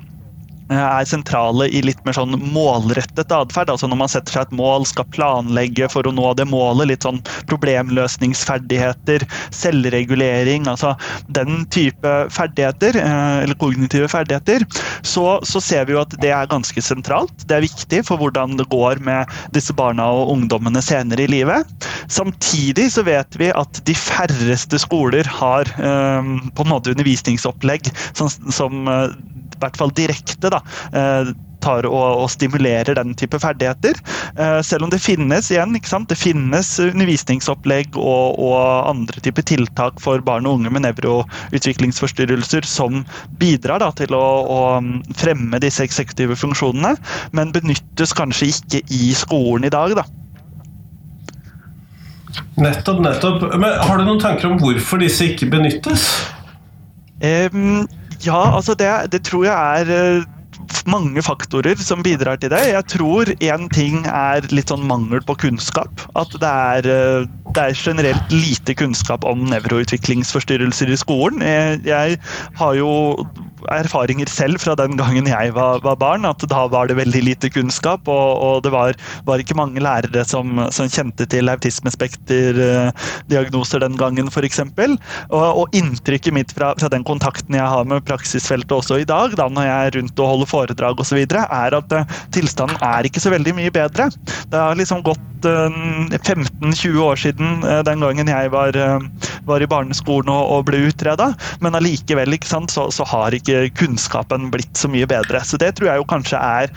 er 0.73 1.07
sentrale 1.09 1.69
i 1.71 1.83
litt 1.85 2.01
mer 2.07 2.17
sånn 2.17 2.35
målrettet 2.53 3.33
atferd. 3.33 3.71
Altså 3.73 3.89
når 3.91 4.01
man 4.01 4.11
setter 4.11 4.35
seg 4.35 4.47
et 4.47 4.57
mål, 4.59 4.87
skal 4.89 5.09
planlegge 5.15 5.89
for 5.93 6.07
å 6.07 6.15
nå 6.15 6.33
det 6.39 6.49
målet. 6.51 6.91
Litt 6.91 7.07
sånn 7.07 7.23
problemløsningsferdigheter, 7.51 9.27
selvregulering. 9.55 10.67
Altså 10.71 10.95
den 11.39 11.65
type 11.75 12.15
ferdigheter, 12.35 12.99
eh, 13.01 13.45
eller 13.45 13.59
kognitive 13.61 14.11
ferdigheter. 14.11 14.67
Så, 15.07 15.39
så 15.47 15.63
ser 15.63 15.87
vi 15.87 15.97
jo 15.97 16.03
at 16.03 16.17
det 16.23 16.33
er 16.35 16.51
ganske 16.51 16.83
sentralt. 16.83 17.47
Det 17.47 17.59
er 17.59 17.67
viktig 17.67 18.03
for 18.09 18.21
hvordan 18.21 18.59
det 18.59 18.69
går 18.73 19.03
med 19.07 19.31
disse 19.55 19.75
barna 19.77 20.09
og 20.15 20.35
ungdommene 20.35 20.83
senere 20.85 21.27
i 21.27 21.31
livet. 21.31 21.67
Samtidig 22.13 22.91
så 22.95 23.07
vet 23.07 23.39
vi 23.39 23.53
at 23.55 23.83
de 23.87 23.95
færreste 23.97 24.79
skoler 24.83 25.27
har 25.39 25.71
um, 25.79 26.37
på 26.55 26.67
en 26.67 26.71
måte 26.71 26.93
undervisningsopplegg 26.95 27.91
som, 28.17 28.31
som 28.53 28.87
uh, 28.91 29.11
i 29.57 29.65
hvert 29.65 29.81
fall 29.81 29.93
direkte 29.97 30.53
da, 30.53 30.63
uh, 30.95 31.33
tar 31.65 31.87
og, 31.89 32.23
og, 32.23 32.29
stimulerer 32.31 32.97
den 32.99 33.15
type 33.19 33.39
ferdigheter. 33.43 33.99
Uh, 34.39 34.61
selv 34.67 34.87
om 34.87 34.93
det 34.93 35.03
finnes 35.03 35.51
igjen, 35.51 35.75
det 35.77 36.19
finnes 36.19 36.73
undervisningsopplegg 36.83 37.97
og, 37.99 38.39
og, 38.39 38.59
andre 38.91 39.23
typer 39.25 39.47
tiltak 39.47 40.03
for 40.03 40.23
barn 40.25 40.47
og 40.47 40.61
unge 40.61 40.73
med 40.75 40.87
nevroutviklingsforstyrrelser 40.87 42.69
som 42.69 43.03
bidrar 43.41 43.83
da, 43.83 43.91
til 43.97 44.15
å, 44.17 44.27
å, 44.47 44.61
fremme 45.17 45.61
disse 45.63 45.85
eksekutive 45.87 46.37
funksjonene, 46.39 46.97
men 47.37 47.55
benyttes 47.55 48.15
kanskje 48.17 48.53
ikke 48.53 48.85
i 48.93 49.11
skolen 49.17 49.67
i 49.67 49.73
dag. 49.73 49.97
da. 49.99 50.07
Nettopp, 52.61 53.01
nettopp. 53.05 53.45
Men 53.57 53.79
Har 53.81 53.99
du 53.99 54.07
noen 54.07 54.21
tanker 54.21 54.51
om 54.51 54.59
hvorfor 54.61 55.01
disse 55.01 55.33
ikke 55.33 55.49
benyttes? 55.53 56.09
Um, 57.17 57.87
ja, 58.25 58.41
altså 58.57 58.75
det, 58.79 58.89
det, 59.13 59.23
tror 59.27 59.45
jeg 59.45 59.83
er 59.83 59.91
eh, 59.93 60.25
mange 60.91 61.23
faktorer 61.23 61.79
som 61.81 62.03
bidrar 62.03 62.39
til 62.41 62.51
det. 62.53 62.63
Jeg 62.73 62.85
tror 62.93 63.31
én 63.35 63.67
ting 63.75 64.07
er 64.07 64.47
litt 64.55 64.73
sånn 64.73 64.87
mangel 64.89 65.23
på 65.27 65.37
kunnskap. 65.47 66.07
At 66.19 66.33
det 66.33 66.53
er, 66.53 66.89
eh, 66.91 67.27
det 67.53 67.65
er 67.65 67.81
generelt 67.81 68.33
lite 68.33 68.77
kunnskap 68.79 69.25
om 69.25 69.47
nevroutviklingsforstyrrelser 69.51 70.93
i 70.93 71.01
skolen. 71.01 71.45
Jeg, 71.45 71.83
jeg 71.87 72.19
har 72.61 72.79
jo 72.79 72.91
erfaringer 73.75 74.29
selv 74.31 74.61
fra 74.63 74.77
den 74.79 74.95
gangen 74.99 75.27
jeg 75.31 75.55
var, 75.57 75.81
var, 75.85 75.97
barn, 76.01 76.25
at 76.29 76.41
da 76.51 76.67
var 76.71 76.87
det 76.89 76.97
veldig 76.99 77.23
lite 77.25 77.51
kunnskap. 77.53 78.09
Og, 78.09 78.43
og 78.43 78.63
det 78.67 78.73
var, 78.75 78.95
var, 79.29 79.39
ikke 79.43 79.59
mange 79.59 79.81
lærere 79.83 80.25
som, 80.29 80.47
som 80.75 80.87
kjente 80.93 81.25
til 81.31 81.49
autismespekterdiagnoser 81.53 83.79
den 83.85 83.97
gangen, 84.01 84.27
f.eks. 84.33 84.61
Og, 84.61 85.45
og 85.63 85.67
inntrykket 85.77 86.33
mitt 86.37 86.51
fra, 86.57 86.69
fra, 86.79 86.89
den 86.93 87.05
kontakten 87.07 87.55
jeg 87.59 87.67
har 87.67 87.85
med 87.89 88.07
praksisfeltet 88.09 88.73
også 88.73 88.95
i 89.03 89.09
dag, 89.09 89.29
da 89.39 89.47
når 89.51 89.65
jeg 89.67 89.79
er 89.87 89.95
rundt 90.01 90.21
og 90.23 90.31
holder 90.33 90.49
foredrag 90.51 90.95
osv., 91.03 91.19
er 91.27 91.73
at 91.77 91.93
uh, 91.93 92.05
tilstanden 92.35 92.79
er 92.85 93.03
ikke 93.07 93.21
så 93.23 93.31
veldig 93.35 93.55
mye 93.57 93.71
bedre. 93.75 94.05
Det 94.51 94.59
har 94.61 94.75
liksom 94.79 95.01
gått 95.07 95.47
uh, 95.47 95.69
eh, 96.13 96.21
15-20 96.21 96.99
år 97.03 97.17
siden 97.21 97.49
den 97.87 98.01
gangen 98.03 98.29
jeg 98.31 98.51
var, 98.53 98.73
var 99.49 99.61
i 99.63 99.69
barneskolen 99.71 100.31
og, 100.33 100.45
og 100.55 100.61
ble 100.69 100.79
utreda, 100.89 101.27
men 101.65 101.77
allikevel 101.79 102.35
så, 102.71 102.83
så 102.93 103.05
har 103.09 103.35
ikke 103.37 103.56
kunnskapen 103.79 104.51
blitt 104.53 104.77
så 104.79 104.91
mye 104.91 105.07
bedre. 105.09 105.43
Så 105.45 105.59
det 105.61 105.75
tror 105.77 105.91
jeg 105.91 106.01
jo 106.01 106.09
kanskje 106.09 106.41
er, 106.41 106.73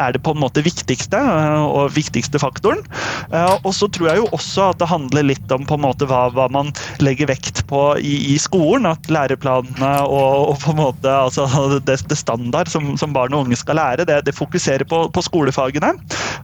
er 0.00 0.14
det 0.14 0.22
på 0.24 0.34
en 0.34 0.40
måte 0.42 0.64
viktigste, 0.64 1.18
eh, 1.18 1.64
og 1.64 1.94
viktigste 1.96 2.40
faktoren. 2.42 2.82
Eh, 3.30 3.54
og 3.62 3.72
så 3.76 3.88
tror 3.92 4.10
jeg 4.10 4.22
jo 4.22 4.28
også 4.36 4.70
at 4.72 4.80
det 4.82 4.90
handler 4.90 5.28
litt 5.30 5.54
om 5.54 5.66
på 5.68 5.78
en 5.78 5.84
måte 5.86 6.08
hva, 6.10 6.26
hva 6.34 6.48
man 6.52 6.72
legger 7.04 7.30
vekt 7.30 7.64
på 7.70 7.82
i, 8.00 8.16
i, 8.34 8.38
skolen. 8.42 8.88
At 8.90 9.10
læreplanene 9.12 9.92
og, 10.04 10.54
og 10.54 10.60
på 10.64 10.74
en 10.74 10.80
måte 10.82 11.10
altså 11.10 11.46
det, 11.86 11.98
det 12.10 12.18
standard 12.18 12.70
som, 12.72 12.94
som, 13.00 13.14
barn 13.14 13.34
og 13.36 13.46
unge 13.46 13.58
skal 13.60 13.78
lære, 13.78 14.06
det, 14.08 14.24
det 14.26 14.36
fokuserer 14.36 14.86
på, 14.88 15.04
på, 15.14 15.24
skolefagene. 15.24 15.94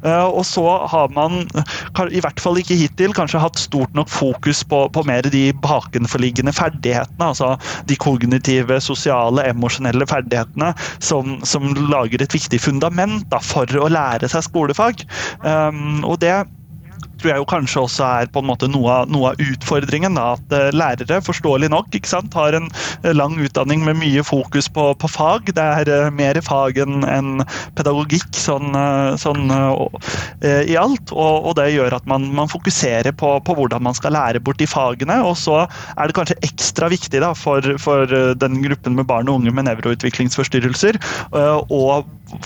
Eh, 0.07 0.27
og 0.27 0.45
så 0.49 0.65
har 0.91 1.11
man, 1.17 1.43
i 2.11 2.23
hvert 2.23 2.41
fall 2.41 2.61
ikke 2.61 2.79
hittil, 2.79 3.15
kanskje 3.17 3.43
hatt 3.43 3.59
stort 3.61 3.95
nok 3.99 4.11
fokus 4.13 4.63
på, 4.67 4.85
på 4.95 5.05
mer 5.09 5.27
de 5.33 5.51
bakenforliggende 5.65 6.55
ferdighetene. 6.57 7.33
Altså 7.33 7.55
de 7.91 7.99
kognitive, 8.01 8.81
sosiale, 8.85 9.45
emosjonelle 9.51 9.80
emosjonelle 9.81 10.07
ferdighetene 10.07 10.73
som, 11.01 11.41
som, 11.45 11.69
lager 11.91 12.23
et 12.23 12.35
viktig 12.35 12.61
fundament 12.61 13.25
da, 13.31 13.41
for 13.41 13.67
å 13.67 13.89
lære 13.91 14.29
seg 14.29 14.45
skolefag. 14.47 15.05
Um, 15.43 16.05
og 16.05 16.21
det 16.21 16.45
tror 17.21 17.33
jeg 17.33 17.43
jo 17.43 17.49
kanskje 17.49 17.83
også 17.85 18.07
er 18.07 18.31
på 18.33 18.43
en 18.43 18.49
måte 18.49 18.69
noe 18.71 19.01
av, 19.01 19.11
noe 19.13 19.33
av 19.33 19.43
utfordringen. 19.45 20.17
Da, 20.19 20.35
at 20.39 20.55
uh, 20.55 20.69
lærere, 20.75 21.21
forståelig 21.25 21.71
nok, 21.73 21.97
sant, 22.09 22.35
har 22.37 22.57
en 22.57 22.69
uh, 23.05 23.13
lang 23.17 23.37
utdanning 23.41 23.85
med 23.87 24.01
mye 24.01 24.25
fokus 24.27 24.71
på, 24.73 24.91
på 25.01 25.11
fag. 25.11 25.53
Det 25.57 25.67
er 25.83 25.91
uh, 25.91 26.11
mer 26.15 26.41
fag 26.45 26.81
enn 26.83 27.05
en 27.09 27.45
pedagogikk 27.79 28.31
sånn, 28.37 28.75
sånn 29.21 29.51
i 29.51 30.77
alt. 30.79 31.13
Og, 31.13 31.47
og, 31.49 31.53
det 31.59 31.71
gjør 31.75 31.97
at 31.97 32.07
man, 32.11 32.29
man 32.37 32.51
fokuserer 32.51 33.13
på, 33.17 33.33
på, 33.47 33.57
hvordan 33.57 33.85
man 33.85 33.97
skal 33.97 34.15
lære 34.17 34.43
bort 34.45 34.61
de 34.61 34.69
fagene. 34.71 35.21
Og 35.27 35.37
så 35.41 35.63
er 35.65 36.09
det 36.09 36.17
kanskje 36.17 36.39
ekstra 36.47 36.91
viktig 36.93 37.23
da, 37.23 37.33
for, 37.37 37.65
for 37.83 38.11
den 38.41 38.61
gruppen 38.65 38.97
med 38.99 39.09
barn 39.11 39.31
og 39.31 39.41
unge 39.41 39.55
med 39.55 39.69
nevroutviklingsforstyrrelser 39.69 40.99
å 41.31 41.83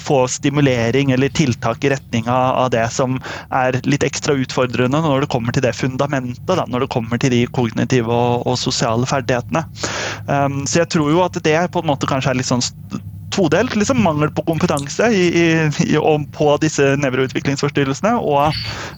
få 0.01 0.25
stimulering 0.29 1.11
eller 1.15 1.29
tiltak 1.29 1.85
i 1.85 1.93
retning 1.95 2.29
av 2.31 2.71
det 2.75 2.87
som 2.95 3.19
er 3.55 3.81
litt 3.89 4.05
ekstra 4.07 4.37
utfordrende 4.41 5.01
når 5.05 5.25
det 5.25 5.33
kommer 5.35 5.55
til 5.55 5.65
det 5.65 5.75
fundamentet, 5.77 6.45
da, 6.49 6.65
når 6.69 6.85
det 6.85 6.93
kommer 6.95 7.21
til 7.21 7.35
de 7.35 7.45
kognitive 7.55 8.11
og, 8.13 8.47
og 8.49 8.59
sosiale 8.61 9.09
ferdighetene. 9.09 9.65
Um, 10.29 10.63
så 10.67 10.83
jeg 10.83 10.93
tror 10.95 11.11
jo 11.13 11.25
at 11.25 11.41
det 11.45 11.59
på 11.73 11.83
en 11.83 11.91
måte 11.93 12.09
kanskje 12.11 12.33
er 12.33 12.41
litt 12.41 12.51
sånn 12.51 12.65
todelt. 13.35 13.75
liksom 13.77 14.03
Mangel 14.03 14.31
på 14.31 14.45
kompetanse 14.47 15.09
i, 15.11 15.25
i, 15.43 15.99
på 16.37 16.49
disse 16.63 16.95
nevroutviklingsforstyrrelsene. 17.03 18.15
Og, 18.21 18.55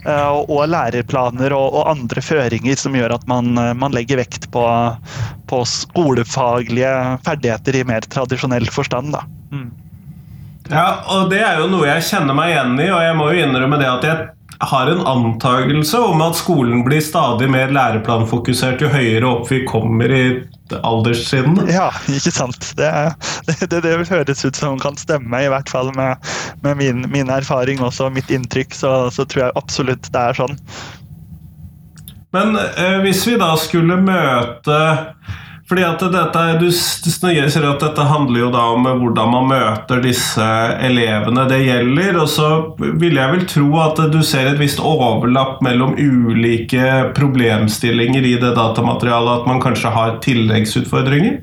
uh, 0.07 0.43
og 0.45 0.67
læreplaner 0.73 1.55
og, 1.57 1.71
og, 1.73 1.83
andre 1.95 2.23
føringer 2.25 2.79
som 2.81 2.97
gjør 2.99 3.17
at 3.17 3.27
man, 3.31 3.55
man 3.79 3.97
legger 3.97 4.21
vekt 4.21 4.51
på, 4.55 4.67
på, 5.51 5.65
skolefaglige 5.71 6.93
ferdigheter 7.27 7.81
i 7.81 7.87
mer 7.89 8.07
tradisjonell 8.13 8.69
forstand. 8.73 9.17
da. 9.17 9.25
Mm. 9.55 9.71
Ja, 10.71 10.87
og 11.13 11.31
det 11.31 11.43
er 11.45 11.61
jo 11.63 11.69
noe 11.71 11.87
jeg 11.89 12.07
kjenner 12.09 12.37
meg 12.37 12.55
igjen 12.55 12.75
i, 12.81 12.91
og 12.91 13.05
jeg 13.05 13.19
må 13.19 13.31
jo 13.31 13.45
innrømme 13.45 13.79
det 13.81 13.91
at 13.91 14.07
jeg 14.09 14.25
har 14.67 14.91
en 14.91 15.07
antakelse 15.07 15.99
om 16.01 16.23
at 16.25 16.37
skolen 16.39 16.85
blir 16.87 17.03
stadig 17.05 17.49
mer 17.53 17.73
læreplanfokusert 17.77 18.81
jo 18.81 18.89
høyere 18.89 19.29
opp 19.29 19.51
vi 19.51 19.63
kommer 19.69 20.13
i 20.13 20.25
alderssiden. 20.83 21.59
Ja, 21.71 21.91
ikke 22.11 22.33
sant. 22.35 22.73
Det, 22.79 22.91
det, 23.47 23.59
det, 23.71 23.83
det, 23.85 23.97
høres 24.09 24.45
ut 24.45 24.57
som 24.57 24.79
kan 24.81 24.97
stemme, 24.99 25.43
i 25.45 25.51
hvert 25.53 25.71
fall 25.71 25.93
med, 25.97 26.17
med 26.65 26.81
min, 26.81 27.05
min, 27.13 27.31
erfaring 27.31 27.83
også, 27.85 28.09
mitt 28.11 28.33
inntrykk. 28.33 28.75
Så, 28.75 28.95
så, 29.15 29.29
tror 29.29 29.47
jeg 29.47 29.59
absolutt 29.61 30.11
det 30.13 30.23
er 30.23 30.41
sånn. 30.41 30.57
Men 32.35 32.57
eh, 32.59 32.99
hvis 33.05 33.23
vi 33.29 33.37
da 33.41 33.53
skulle 33.61 34.01
møte 34.03 34.81
fordi 35.67 35.83
at 35.83 36.03
dette, 36.15 36.43
Du 36.61 36.69
sier 36.71 37.67
at 37.67 37.81
dette 37.83 38.07
handler 38.07 38.41
jo 38.41 38.51
da 38.55 38.63
om 38.77 38.87
hvordan 38.87 39.33
man 39.33 39.49
møter 39.51 40.03
disse 40.05 40.47
elevene 40.87 41.47
det 41.51 41.63
gjelder. 41.65 42.21
Og 42.23 42.29
så 42.31 42.51
vil 42.79 43.19
jeg 43.19 43.33
vel 43.33 43.47
tro 43.51 43.67
at 43.83 44.03
du 44.13 44.21
ser 44.27 44.53
et 44.53 44.61
visst 44.63 44.79
overlapp 44.79 45.59
mellom 45.67 45.97
ulike 45.99 47.11
problemstillinger 47.19 48.23
i 48.23 48.37
det 48.43 48.55
datamaterialet. 48.59 49.43
At 49.43 49.51
man 49.51 49.63
kanskje 49.65 49.91
har 49.95 50.19
tilleggsutfordringer? 50.25 51.41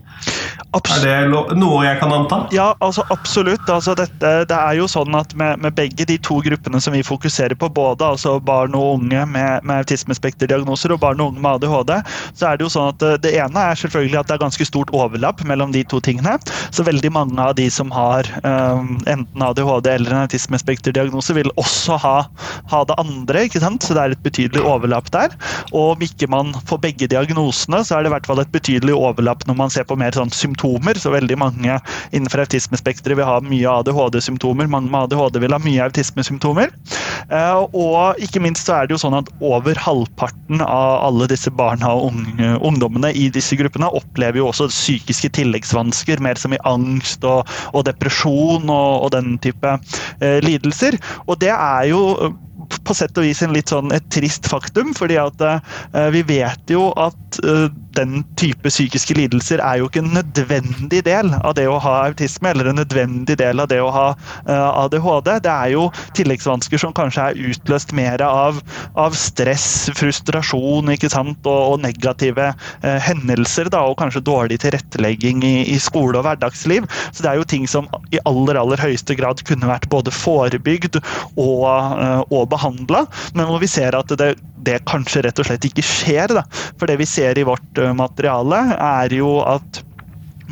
Abs 0.73 1.03
er 1.05 1.27
det 1.29 1.57
noe 1.59 1.83
jeg 1.85 1.99
kan 2.01 2.13
anta? 2.15 2.39
Ja, 2.53 2.71
altså 2.81 3.03
absolutt. 3.13 3.67
Altså 3.69 3.93
dette, 3.97 4.31
det 4.49 4.57
er 4.57 4.77
jo 4.79 4.87
sånn 4.89 5.13
at 5.17 5.35
med, 5.37 5.61
med, 5.61 5.75
begge 5.77 6.07
de 6.09 6.15
to 6.25 6.39
gruppene 6.45 6.79
som 6.81 6.95
vi 6.95 7.03
fokuserer 7.05 7.53
på, 7.59 7.69
både 7.69 8.07
altså 8.15 8.39
barn 8.41 8.73
og 8.77 8.95
unge 8.95 9.25
med, 9.29 9.61
med 9.67 9.83
autismespekterdiagnoser 9.83 10.95
og 10.95 11.01
barn 11.03 11.21
og 11.21 11.33
unge 11.33 11.43
med 11.43 11.59
ADHD, 11.59 11.93
så 12.39 12.49
er 12.49 12.57
det 12.57 12.65
jo 12.65 12.71
sånn 12.73 12.89
at 12.89 12.99
det, 13.03 13.11
det, 13.27 13.33
ene 13.43 13.65
er 13.69 13.77
selvfølgelig 13.83 14.19
at 14.23 14.31
det 14.31 14.37
er 14.37 14.43
ganske 14.45 14.67
stort 14.69 14.93
overlapp 14.97 15.43
mellom 15.49 15.75
de 15.75 15.83
to 15.85 16.01
tingene. 16.01 16.39
Så 16.73 16.87
veldig 16.87 17.13
mange 17.13 17.37
av 17.37 17.53
de 17.59 17.67
som 17.73 17.93
har 17.93 18.29
um, 18.41 18.97
enten 19.09 19.45
ADHD 19.45 19.91
eller 19.93 20.15
en 20.15 20.23
autismespekterdiagnose, 20.25 21.37
vil 21.37 21.53
også 21.61 21.99
ha, 22.01 22.15
ha, 22.73 22.81
det 22.89 22.97
andre. 22.97 23.45
ikke 23.45 23.61
sant? 23.61 23.85
Så 23.85 23.93
det 23.93 24.07
er 24.07 24.17
et 24.17 24.25
betydelig 24.25 24.65
overlapp 24.65 25.13
der. 25.13 25.37
Og 25.69 25.93
om 25.93 26.05
ikke 26.09 26.31
man 26.33 26.55
får 26.65 26.81
begge 26.87 27.11
diagnosene, 27.13 27.83
så 27.85 27.99
er 27.99 28.03
det 28.03 28.13
i 28.13 28.15
hvert 28.17 28.29
fall 28.29 28.41
et 28.41 28.53
betydelig 28.53 28.97
overlapp 28.97 29.45
når 29.45 29.61
man 29.61 29.73
ser 29.73 29.85
på 29.85 29.97
mer 29.99 30.17
sånn 30.17 30.33
symptomer 30.33 30.62
symptomer. 30.63 30.95
Så 30.99 31.11
veldig 31.11 31.37
mange 31.37 31.79
innenfor 32.11 32.43
autismespekteret 32.43 33.17
vil 33.17 33.27
ha 33.27 33.39
mye 33.43 33.67
ADHD-symptomer. 33.69 34.67
Mange 34.67 34.89
med 34.89 35.11
ADHD 35.11 35.39
vil 35.39 35.53
ha 35.53 35.59
mye 35.59 35.83
autismesymptomer. 35.83 36.71
Eh, 37.29 37.63
og 37.73 38.19
ikke 38.19 38.41
minst 38.43 38.65
så 38.67 38.81
er 38.81 38.87
det 38.87 38.95
jo 38.95 39.01
sånn 39.03 39.17
at 39.17 39.29
over 39.41 39.75
halvparten 39.75 40.61
av 40.63 41.03
alle 41.07 41.27
disse 41.27 41.51
barna 41.51 41.93
og 41.93 42.11
unge, 42.11 42.53
ungdommene 42.63 43.13
i 43.13 43.29
disse 43.33 43.55
gruppene 43.59 43.91
opplever 43.91 44.39
jo 44.39 44.49
også 44.49 44.69
psykiske 44.71 45.33
tilleggsvansker, 45.35 46.21
mer 46.23 46.39
som 46.39 46.53
i 46.53 46.61
angst 46.65 47.23
og, 47.23 47.47
og 47.73 47.85
depresjon 47.87 48.69
og, 48.69 49.03
og, 49.03 49.11
den 49.13 49.37
type 49.43 49.77
eh, 50.21 50.39
lidelser. 50.43 50.97
Og 51.27 51.39
det 51.43 51.51
er 51.53 51.91
jo 51.91 52.33
på 52.83 52.95
sett 52.97 53.17
og 53.17 53.27
vis 53.27 53.43
en 53.45 53.53
litt 53.55 53.73
sånn 53.73 53.93
et 53.95 54.05
trist 54.13 54.47
faktum, 54.49 54.93
fordi 54.97 55.19
at 55.21 55.41
vi 56.13 56.23
vet 56.27 56.71
jo 56.71 56.89
at 56.99 57.39
den 57.93 58.23
type 58.39 58.69
psykiske 58.69 59.15
lidelser 59.17 59.61
er 59.61 59.79
jo 59.79 59.87
ikke 59.89 60.01
en 60.01 60.13
nødvendig 60.15 61.03
del 61.05 61.29
av 61.39 61.55
det 61.57 61.65
å 61.69 61.79
ha 61.81 61.93
autisme, 62.07 62.49
eller 62.51 62.71
en 62.71 62.79
nødvendig 62.81 63.37
del 63.39 63.61
av 63.61 63.69
det 63.71 63.79
å 63.81 63.91
ha 63.93 64.05
ADHD. 64.47 65.29
Det 65.45 65.51
er 65.53 65.73
jo 65.75 65.87
tilleggsvansker 66.17 66.81
som 66.81 66.95
kanskje 66.95 67.27
er 67.29 67.41
utløst 67.51 67.93
mer 67.95 68.21
av, 68.25 68.59
av 68.99 69.15
stress, 69.17 69.89
frustrasjon 69.97 70.91
ikke 70.93 71.11
sant? 71.13 71.39
Og, 71.49 71.73
og 71.73 71.83
negative 71.83 72.49
eh, 72.49 72.99
hendelser, 73.03 73.69
da, 73.73 73.83
og 73.87 73.97
kanskje 74.01 74.23
dårlig 74.25 74.59
tilrettelegging 74.63 75.43
i, 75.45 75.55
i, 75.73 75.77
skole 75.81 76.19
og 76.19 76.27
hverdagsliv. 76.27 76.87
Så 77.11 77.25
det 77.25 77.31
er 77.31 77.41
jo 77.41 77.47
ting 77.49 77.67
som 77.69 77.89
i 78.13 78.21
aller 78.29 78.59
aller 78.59 78.81
høyeste 78.81 79.17
grad 79.19 79.43
kunne 79.47 79.69
vært 79.69 79.89
både 79.91 80.13
forebygd 80.13 80.99
og, 80.99 81.65
eh, 81.67 82.21
og 82.29 82.49
behandla, 82.63 83.05
men 83.33 83.49
hvor 83.49 83.59
vi 83.59 83.67
ser 83.67 83.95
at 83.97 84.11
det, 84.17 84.35
det, 84.63 84.83
kanskje 84.89 85.25
rett 85.25 85.39
og 85.39 85.49
slett 85.49 85.65
ikke 85.67 85.85
skjer. 85.85 86.33
Da. 86.39 86.45
For 86.79 86.87
det 86.87 86.99
vi 87.01 87.09
ser 87.09 87.37
i 87.37 87.47
vårt 87.47 87.77
eh, 87.77 87.93
materiale, 87.93 88.63
er 88.79 89.13
jo 89.13 89.41
at 89.45 89.83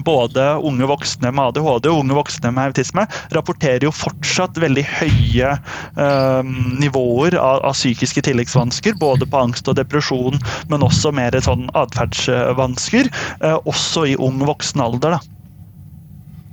både 0.01 0.55
unge 0.65 0.87
voksne 0.89 1.29
med 1.35 1.51
ADHD 1.51 1.89
og 1.91 1.99
unge 1.99 2.15
voksne 2.17 2.49
med 2.55 2.71
autisme 2.71 3.03
rapporterer 3.35 3.83
jo 3.85 3.91
fortsatt 3.93 4.55
veldig 4.57 4.83
høye 4.87 5.51
øh, 5.99 6.53
nivåer 6.81 7.35
av, 7.37 7.59
av, 7.67 7.75
psykiske 7.75 8.23
tilleggsvansker. 8.25 8.97
Både 9.01 9.27
på 9.29 9.43
angst 9.43 9.69
og 9.69 9.77
depresjon, 9.77 10.39
men 10.71 10.87
også 10.87 11.13
mer 11.13 11.37
sånn 11.43 11.67
atferdsvansker. 11.77 13.11
Øh, 13.43 13.59
også 13.69 14.07
i 14.09 14.17
ung 14.17 14.41
voksen 14.47 14.81
alder. 14.81 15.19
da. 15.19 15.41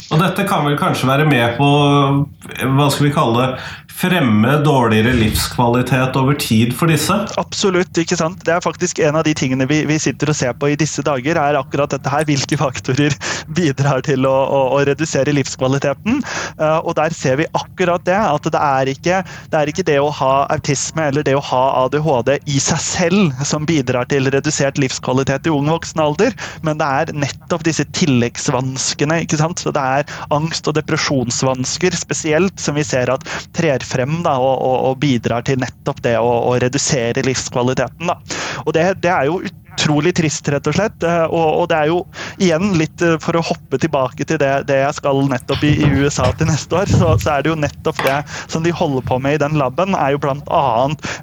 Og 0.08 0.22
dette 0.22 0.44
kan 0.48 0.64
vel 0.64 0.78
kanskje 0.80 1.08
være 1.08 1.26
med 1.28 1.58
på 1.58 1.66
hva 1.68 2.86
skal 2.92 3.08
vi 3.08 3.12
kalle 3.12 3.42
det, 3.42 3.64
fremme 3.99 4.52
dårligere 4.62 5.12
livskvalitet 5.17 6.17
over 6.17 6.37
tid 6.38 6.75
for 6.76 6.90
disse? 6.90 7.14
Absolutt. 7.40 7.99
ikke 7.99 8.19
sant? 8.19 8.45
Det 8.47 8.55
er 8.55 8.62
faktisk 8.62 9.00
en 9.02 9.19
av 9.19 9.25
de 9.26 9.35
tingene 9.35 9.67
vi, 9.67 9.81
vi 9.88 9.97
sitter 9.99 10.31
og 10.31 10.38
ser 10.38 10.55
på 10.55 10.71
i 10.71 10.76
disse 10.78 11.02
dager. 11.02 11.38
er 11.40 11.59
akkurat 11.59 11.90
dette 11.90 12.12
her, 12.12 12.26
Hvilke 12.28 12.59
faktorer 12.61 13.14
bidrar 13.59 14.05
til 14.07 14.26
å, 14.28 14.35
å, 14.35 14.61
å 14.76 14.83
redusere 14.87 15.35
livskvaliteten? 15.35 16.21
Uh, 16.61 16.78
og 16.85 16.95
Der 17.00 17.14
ser 17.17 17.40
vi 17.40 17.49
akkurat 17.59 18.05
det. 18.07 18.19
At 18.19 18.47
det 18.47 18.61
er, 18.61 18.93
ikke, 18.93 19.23
det 19.50 19.59
er 19.59 19.73
ikke 19.73 19.87
det 19.88 19.99
å 20.02 20.12
ha 20.14 20.33
autisme 20.55 21.09
eller 21.11 21.26
det 21.26 21.35
å 21.38 21.43
ha 21.50 21.64
ADHD 21.85 22.37
i 22.47 22.61
seg 22.62 22.83
selv 22.85 23.43
som 23.49 23.67
bidrar 23.67 24.07
til 24.12 24.31
redusert 24.31 24.78
livskvalitet 24.78 25.49
i 25.49 25.55
ung 25.55 25.71
voksen 25.73 26.02
alder, 26.02 26.35
men 26.67 26.78
det 26.78 26.87
er 26.87 27.12
nettopp 27.17 27.67
disse 27.67 27.87
tilleggsvanskene. 27.99 29.23
ikke 29.25 29.40
sant? 29.40 29.59
Så 29.59 29.75
Det 29.75 29.83
er 29.83 30.07
angst- 30.35 30.71
og 30.71 30.78
depresjonsvansker 30.78 31.97
spesielt 31.99 32.62
som 32.62 32.78
vi 32.78 32.87
ser 32.87 33.11
at 33.11 33.26
trer 33.57 33.83
frem 33.88 34.21
da, 34.26 34.37
og, 34.42 34.54
og, 34.57 34.76
og, 34.90 34.99
bidrar 35.02 35.47
til 35.47 35.61
nettopp 35.62 36.02
det 36.04 36.16
å, 36.21 36.57
redusere 36.61 37.25
livskvaliteten. 37.26 38.11
Da. 38.11 38.18
Og 38.66 38.75
det, 38.76 38.87
det 39.04 39.12
er 39.14 39.28
jo 39.30 39.40
utrolig 39.78 40.14
trist, 40.18 40.49
rett 40.50 40.66
og 40.66 40.75
slett. 40.75 41.02
Eh, 41.06 41.25
og, 41.30 41.47
og, 41.62 41.66
det 41.70 41.78
er 41.78 41.90
jo 41.92 42.00
igjen 42.42 42.75
litt 42.78 43.02
eh, 43.04 43.16
for 43.23 43.38
å 43.38 43.44
hoppe 43.47 43.78
tilbake 43.80 44.26
til 44.26 44.40
det, 44.40 44.50
det 44.68 44.80
jeg 44.82 44.97
skal 44.99 45.23
nettopp 45.30 45.62
i, 45.66 45.75
i, 45.78 45.90
USA 46.02 46.28
til 46.38 46.50
neste 46.50 46.80
år, 46.80 46.90
så, 46.90 47.14
så, 47.20 47.37
er 47.37 47.44
det 47.44 47.52
jo 47.52 47.58
nettopp 47.58 48.02
det 48.06 48.18
som 48.50 48.64
de 48.66 48.75
holder 48.75 49.06
på 49.06 49.20
med 49.23 49.38
i 49.38 49.42
den 49.42 49.58
laben, 49.61 49.94
er 49.99 50.14
jo 50.14 50.23
bl.a. 50.23 50.64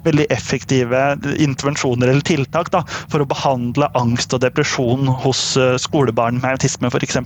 veldig 0.06 0.28
effektive 0.34 1.02
intervensjoner 1.42 2.10
eller 2.12 2.24
tiltak 2.26 2.72
da, 2.74 2.82
for 3.12 3.22
å 3.22 3.28
behandle 3.28 3.90
angst 3.98 4.34
og 4.36 4.42
depresjon 4.44 5.10
hos 5.24 5.42
eh, 5.60 5.76
skolebarn 5.80 6.40
med 6.40 6.56
autisme 6.56 6.90
f.eks. 6.90 7.20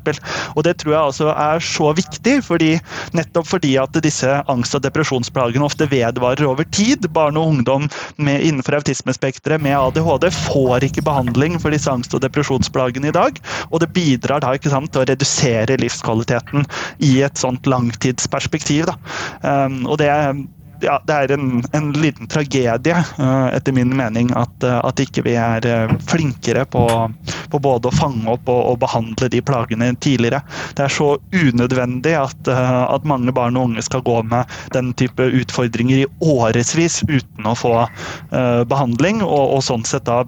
Og 0.56 0.64
det 0.66 0.76
tror 0.82 0.94
jeg 0.94 1.00
altså 1.00 1.30
er 1.34 1.62
så 1.64 1.92
viktig, 1.96 2.40
fordi, 2.46 2.72
nettopp 3.16 3.48
fordi 3.50 3.76
at 3.80 3.96
disse 4.02 4.40
angst- 4.50 4.76
og 4.78 4.84
depresjonsplagene 4.86 5.66
ofte 5.66 5.88
vedvarer 5.90 6.48
over 6.48 6.66
tid. 6.74 7.06
Barn 7.14 7.38
og 7.38 7.54
ungdom 7.54 7.88
med, 8.18 8.42
innenfor 8.46 8.80
autismespekteret 8.80 9.62
med 9.62 9.76
ADHD 9.78 10.28
får 10.34 10.86
ikke 10.88 11.04
behandling 11.06 11.19
behandling 11.20 11.58
for 11.60 11.70
disse 11.70 11.90
angst- 11.90 12.14
og 12.14 12.22
depresjonsplagene 12.24 13.10
i 13.10 13.16
dag. 13.16 13.40
Og 13.70 13.80
det 13.80 13.92
bidrar 13.92 14.40
da 14.40 14.54
ikke 14.54 14.72
sant, 14.72 14.92
til 14.92 15.02
å 15.02 15.08
redusere 15.08 15.80
livskvaliteten 15.80 16.64
i 17.00 17.20
et 17.22 17.36
sånt 17.36 17.66
langtidsperspektiv. 17.66 18.88
Da. 18.88 18.96
Um, 19.42 19.84
og 19.86 20.00
det 20.00 20.10
ja, 20.80 20.94
det 21.04 21.12
er 21.12 21.32
en, 21.34 21.62
en, 21.76 21.90
liten 21.92 22.28
tragedie, 22.32 22.96
uh, 23.18 23.48
etter 23.52 23.74
min 23.76 23.90
mening, 23.92 24.30
at, 24.32 24.52
uh, 24.64 24.78
at 24.80 25.00
ikke 25.02 25.26
vi 25.26 25.34
er 25.36 25.60
uh, 25.68 25.92
flinkere 26.08 26.62
på, 26.72 26.86
på, 27.52 27.60
både 27.60 27.90
å 27.90 27.92
fange 27.92 28.24
opp 28.32 28.48
og, 28.48 28.62
og, 28.70 28.78
behandle 28.80 29.28
de 29.28 29.42
plagene 29.44 29.90
tidligere. 30.00 30.40
Det 30.78 30.86
er 30.86 30.94
så 30.94 31.10
unødvendig 31.36 32.14
at, 32.16 32.48
at, 32.48 33.04
mange 33.04 33.34
barn 33.36 33.60
og 33.60 33.68
unge 33.68 33.84
skal 33.84 34.00
gå 34.06 34.22
med 34.30 34.48
den 34.72 34.94
type 34.96 35.20
utfordringer 35.20 36.06
i 36.06 36.08
årevis 36.24 37.02
uten 37.10 37.44
å 37.44 37.52
få 37.58 37.74
behandling, 38.72 39.20
og, 39.26 39.58
og 39.58 39.64
sånn 39.66 39.84
sett 39.84 40.08
da 40.08 40.22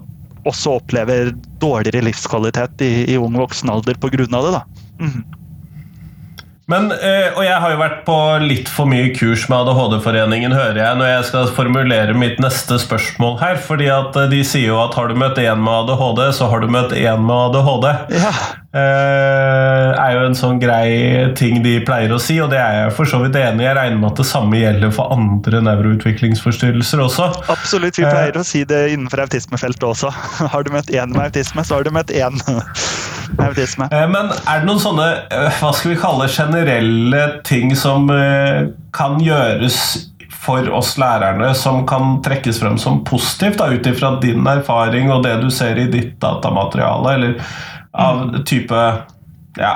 også 0.49 0.77
opplever 0.79 1.31
dårligere 1.61 2.03
livskvalitet 2.07 2.83
i, 2.85 2.91
i 3.13 3.17
ung 3.19 3.37
voksen 3.39 3.71
alder 3.73 3.99
pga. 3.99 4.25
det. 4.25 4.51
da. 4.51 4.63
Mm. 4.99 5.23
Men, 6.71 6.91
eh, 6.95 7.27
og 7.35 7.43
jeg 7.43 7.59
har 7.59 7.73
jo 7.73 7.79
vært 7.81 7.97
på 8.07 8.15
litt 8.39 8.69
for 8.71 8.87
mye 8.87 9.09
kurs 9.17 9.49
med 9.51 9.65
ADHD-foreningen, 9.65 10.53
hører 10.55 10.79
jeg, 10.79 10.99
når 10.99 11.09
jeg 11.09 11.25
skal 11.27 11.49
formulere 11.57 12.15
mitt 12.15 12.37
neste 12.39 12.77
spørsmål 12.79 13.35
her. 13.41 13.57
fordi 13.59 13.89
at 13.91 14.15
eh, 14.15 14.29
de 14.31 14.39
sier 14.47 14.69
jo 14.71 14.79
at 14.79 14.95
har 14.95 15.11
du 15.11 15.19
møtt 15.19 15.41
én 15.43 15.59
med 15.59 15.73
ADHD, 15.91 16.21
så 16.39 16.47
har 16.47 16.63
du 16.63 16.71
møtt 16.71 16.95
én 16.95 17.25
med 17.27 17.35
ADHD. 17.35 17.89
Ja. 18.15 18.31
Eh, 18.73 19.89
er 19.91 20.15
jo 20.15 20.21
en 20.25 20.39
sånn 20.39 20.61
grei 20.61 21.33
ting 21.37 21.59
de 21.65 21.75
pleier 21.85 22.15
å 22.15 22.21
si, 22.21 22.39
og 22.41 22.53
det 22.55 22.61
er 22.63 22.79
jeg 22.79 22.95
for 22.95 23.11
så 23.11 23.19
vidt 23.25 23.35
enig 23.37 23.65
i. 23.65 23.67
Jeg 23.67 23.77
regner 23.77 23.99
med 23.99 24.13
at 24.13 24.23
det 24.23 24.27
samme 24.31 24.61
gjelder 24.61 24.95
for 24.95 25.11
andre 25.13 25.61
nevroutviklingsforstyrrelser 25.67 27.03
også. 27.03 27.27
Absolutt, 27.51 27.99
vi 27.99 28.07
pleier 28.07 28.39
å 28.39 28.45
si 28.47 28.63
det 28.69 28.85
innenfor 28.95 29.25
autismefeltet 29.27 29.83
også. 29.91 30.15
Har 30.55 30.63
du 30.63 30.71
møtt 30.73 30.95
én 30.95 31.11
med 31.11 31.27
autisme, 31.27 31.67
så 31.67 31.81
har 31.81 31.83
du 31.83 31.91
møtt 31.91 32.15
én 32.15 32.39
autisme. 33.41 33.87
Eh, 33.91 34.07
men 34.09 34.31
er 34.31 34.61
det 34.61 34.69
noen 34.69 34.81
sånne 34.81 35.09
eh, 35.27 35.59
hva 35.59 35.71
skal 35.75 35.93
vi 35.93 35.99
kalle 36.01 36.29
generelle 36.31 37.23
ting 37.47 37.75
som 37.79 38.09
eh, 38.13 38.69
kan 38.95 39.21
gjøres 39.23 39.79
for 40.43 40.67
oss 40.75 40.97
lærerne 40.99 41.53
som 41.55 41.85
kan 41.87 42.17
trekkes 42.25 42.59
frem 42.59 42.75
som 42.81 42.99
positivt, 43.07 43.61
ut 43.63 43.87
ifra 43.87 44.17
din 44.23 44.43
erfaring 44.49 45.11
og 45.13 45.23
det 45.23 45.37
du 45.39 45.47
ser 45.53 45.79
i 45.79 45.87
ditt 45.91 46.17
datamateriale, 46.23 47.15
eller 47.15 47.37
av 47.93 48.25
mm. 48.27 48.37
type 48.49 48.85
Ja 49.61 49.75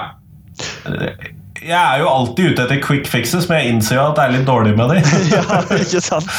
jeg 1.64 1.78
er 1.78 2.02
jo 2.02 2.08
alltid 2.10 2.52
ute 2.54 2.64
etter 2.66 2.80
quick 2.84 3.08
fixes, 3.10 3.48
men 3.50 3.62
jeg 3.62 3.74
innser 3.74 3.98
jo 3.98 4.04
at 4.10 4.18
det 4.20 4.26
er 4.26 4.34
litt 4.36 4.48
dårlig 4.48 4.74
med 4.78 4.94
de. 4.94 5.02
ja, 5.34 5.60
ikke 5.78 6.02
sant. 6.04 6.30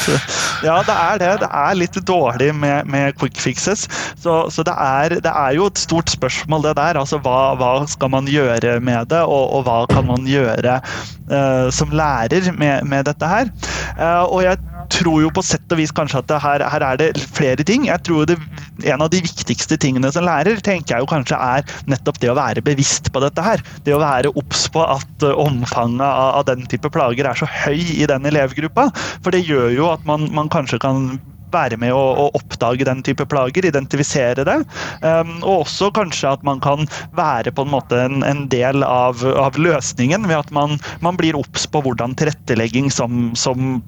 Ja, 0.65 0.79
det 0.87 0.95
er 0.95 1.21
det. 1.23 1.33
Det 1.43 1.51
er 1.61 1.79
litt 1.79 1.99
dårlig 2.09 2.51
med, 2.55 2.89
med 2.91 3.19
quick 3.19 3.39
fixes. 3.43 3.87
Så, 4.21 4.39
så 4.55 4.65
det, 4.67 4.75
er, 4.75 5.19
det, 5.25 5.33
er, 5.33 5.57
jo 5.59 5.69
et 5.71 5.83
stort 5.83 6.13
spørsmål, 6.13 6.69
det 6.69 6.77
der. 6.79 7.01
Altså, 7.03 7.21
hva, 7.25 7.55
hva 7.59 7.73
skal 7.91 8.13
man 8.15 8.31
gjøre 8.31 8.79
med 8.85 9.11
det, 9.13 9.23
og, 9.27 9.45
og 9.59 9.67
hva 9.69 9.83
kan 9.91 10.07
man 10.09 10.27
gjøre 10.29 10.79
uh, 10.81 11.69
som 11.75 11.95
lærer 11.95 12.53
med, 12.55 12.87
med 12.89 13.09
dette 13.11 13.33
her? 13.35 13.53
Uh, 13.99 14.25
og 14.29 14.43
jeg 14.47 14.59
tror 14.93 15.23
jo 15.23 15.31
på 15.35 15.45
sett 15.45 15.75
og 15.75 15.81
vis 15.81 15.93
kanskje 15.95 16.23
at 16.23 16.35
her, 16.43 16.65
her, 16.73 16.85
er 16.85 17.01
det 17.01 17.11
flere 17.35 17.65
ting. 17.67 17.89
Jeg 17.89 18.03
tror 18.07 18.29
det, 18.29 18.39
En 18.87 19.03
av 19.03 19.11
de 19.11 19.21
viktigste 19.23 19.77
tingene 19.81 20.11
som 20.15 20.23
lærer, 20.27 20.61
tenker 20.63 20.95
jeg 20.95 21.03
jo 21.03 21.11
kanskje 21.11 21.35
er 21.35 21.65
nettopp 21.91 22.21
det 22.23 22.31
å 22.31 22.37
være 22.39 22.63
bevisst 22.65 23.11
på 23.13 23.23
dette 23.25 23.43
her. 23.43 23.63
Det 23.85 23.95
å 23.95 24.03
være 24.03 24.31
obs 24.39 24.69
på 24.71 24.85
at 24.87 25.18
uh, 25.27 25.35
omfanget 25.39 26.05
av, 26.05 26.37
av, 26.41 26.45
den 26.49 26.67
type 26.71 26.91
plager 26.95 27.29
er 27.29 27.39
så 27.39 27.49
høy 27.49 27.81
i 27.81 28.07
den 28.09 28.29
elevgruppa. 28.29 28.89
For 29.25 29.35
det 29.35 29.47
gjør 29.47 29.73
jo 29.75 29.91
at 29.93 30.07
man, 30.09 30.29
man 30.35 30.51
kanskje 30.53 30.81
kan 30.83 31.19
være 31.53 31.79
med 31.81 31.95
å, 31.97 32.01
å, 32.23 32.27
oppdage 32.37 32.87
den 32.89 33.03
type 33.07 33.25
plager, 33.31 33.65
identifisere 33.69 34.45
det. 34.45 34.59
Um, 35.03 35.39
og 35.43 35.65
også 35.65 35.91
kanskje 35.97 36.35
at 36.37 36.45
man 36.47 36.63
kan 36.65 36.89
være 37.17 37.55
på 37.55 37.65
en 37.65 37.73
måte 37.73 38.01
en, 38.05 38.23
en 38.27 38.47
del 38.53 38.85
av, 38.87 39.25
av, 39.33 39.59
løsningen 39.59 40.29
ved 40.29 40.39
at 40.43 40.53
man, 40.55 40.77
man 41.05 41.19
blir 41.21 41.39
obs 41.39 41.67
på 41.71 41.83
hvordan 41.85 42.17
tilrettelegging 42.19 42.93
som, 42.93 43.33
som 43.39 43.81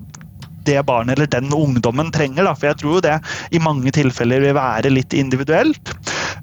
det 0.69 0.81
barnet 0.89 1.17
eller 1.17 1.31
den 1.31 1.53
ungdommen 1.57 2.13
trenger. 2.13 2.47
Da. 2.47 2.55
For 2.57 2.71
jeg 2.71 2.81
tror 2.81 2.99
jo 2.99 3.05
det 3.05 3.17
i 3.57 3.63
mange 3.63 3.93
tilfeller 3.97 4.45
vil 4.45 4.57
være 4.57 4.93
litt 4.93 5.17
individuelt. 5.17 5.95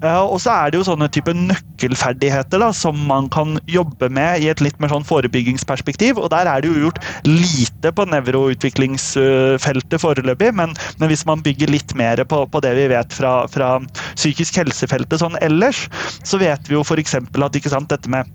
Og 0.02 0.38
så 0.42 0.52
er 0.54 0.70
det 0.70 0.78
jo 0.78 0.86
sånne 0.86 1.08
type 1.12 1.32
nøkkelferdigheter 1.34 2.62
da, 2.62 2.70
som 2.76 2.98
man 3.08 3.28
kan 3.32 3.56
jobbe 3.70 4.08
med 4.14 4.44
i 4.44 4.50
et 4.52 4.62
litt 4.64 4.78
mer 4.82 4.92
sånn 4.92 5.06
forebyggingsperspektiv. 5.08 6.20
Og 6.22 6.30
der 6.34 6.50
er 6.50 6.62
det 6.62 6.70
jo 6.70 6.86
gjort 6.86 7.02
lite 7.26 7.92
på 7.94 8.06
nevroutviklingsfeltet 8.10 10.02
foreløpig, 10.02 10.52
men, 10.54 10.74
men, 10.98 11.08
hvis 11.10 11.26
man 11.28 11.42
bygger 11.44 11.72
litt 11.72 11.94
mer 11.98 12.22
på, 12.28 12.44
på 12.46 12.62
det 12.64 12.74
vi 12.78 12.88
vet 12.92 13.14
fra, 13.14 13.40
fra 13.50 13.76
psykisk 14.14 14.60
helsefeltet 14.62 15.22
sånn 15.22 15.38
ellers, 15.42 15.86
så 16.26 16.40
vet 16.40 16.68
vi 16.68 16.78
jo 16.78 16.84
f.eks. 16.86 17.18
at 17.18 17.58
sant, 17.68 17.90
dette 17.90 18.12
med 18.12 18.28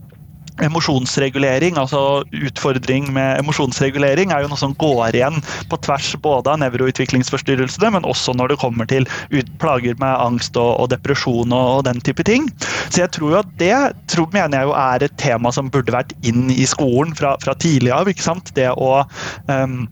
Emosjonsregulering, 0.62 1.78
altså 1.82 2.24
utfordring 2.46 3.08
med 3.16 3.40
emosjonsregulering, 3.42 4.32
er 4.32 4.44
jo 4.44 4.52
noe 4.52 4.60
som 4.60 4.76
går 4.78 5.18
igjen 5.18 5.40
på 5.72 5.80
tvers 5.86 6.12
både 6.22 6.54
av 6.54 6.62
nevroutviklingsforstyrrelsene, 6.62 7.90
men 7.96 8.06
også 8.10 8.36
når 8.38 8.54
det 8.54 8.60
kommer 8.62 8.90
til 8.90 9.08
plager 9.62 9.98
med 10.02 10.14
angst 10.14 10.58
og, 10.60 10.76
og 10.84 10.92
depresjon 10.94 11.54
og, 11.56 11.80
og, 11.80 11.82
den 11.90 12.02
type 12.06 12.26
ting. 12.28 12.50
Så 12.90 13.04
jeg 13.04 13.14
tror 13.16 13.34
jo 13.34 13.42
at 13.42 13.58
det 13.62 13.74
tror, 14.12 14.30
mener 14.36 14.60
jeg 14.62 14.70
jo 14.70 14.78
er 14.78 15.08
et 15.08 15.18
tema 15.22 15.52
som 15.56 15.72
burde 15.74 15.96
vært 15.96 16.14
inn 16.28 16.50
i 16.54 16.68
skolen 16.70 17.16
fra, 17.18 17.36
fra 17.42 17.58
tidlig 17.58 17.94
av. 17.96 18.10
ikke 18.12 18.26
sant? 18.26 18.54
Det 18.58 18.70
å 18.74 18.92
um, 19.50 19.84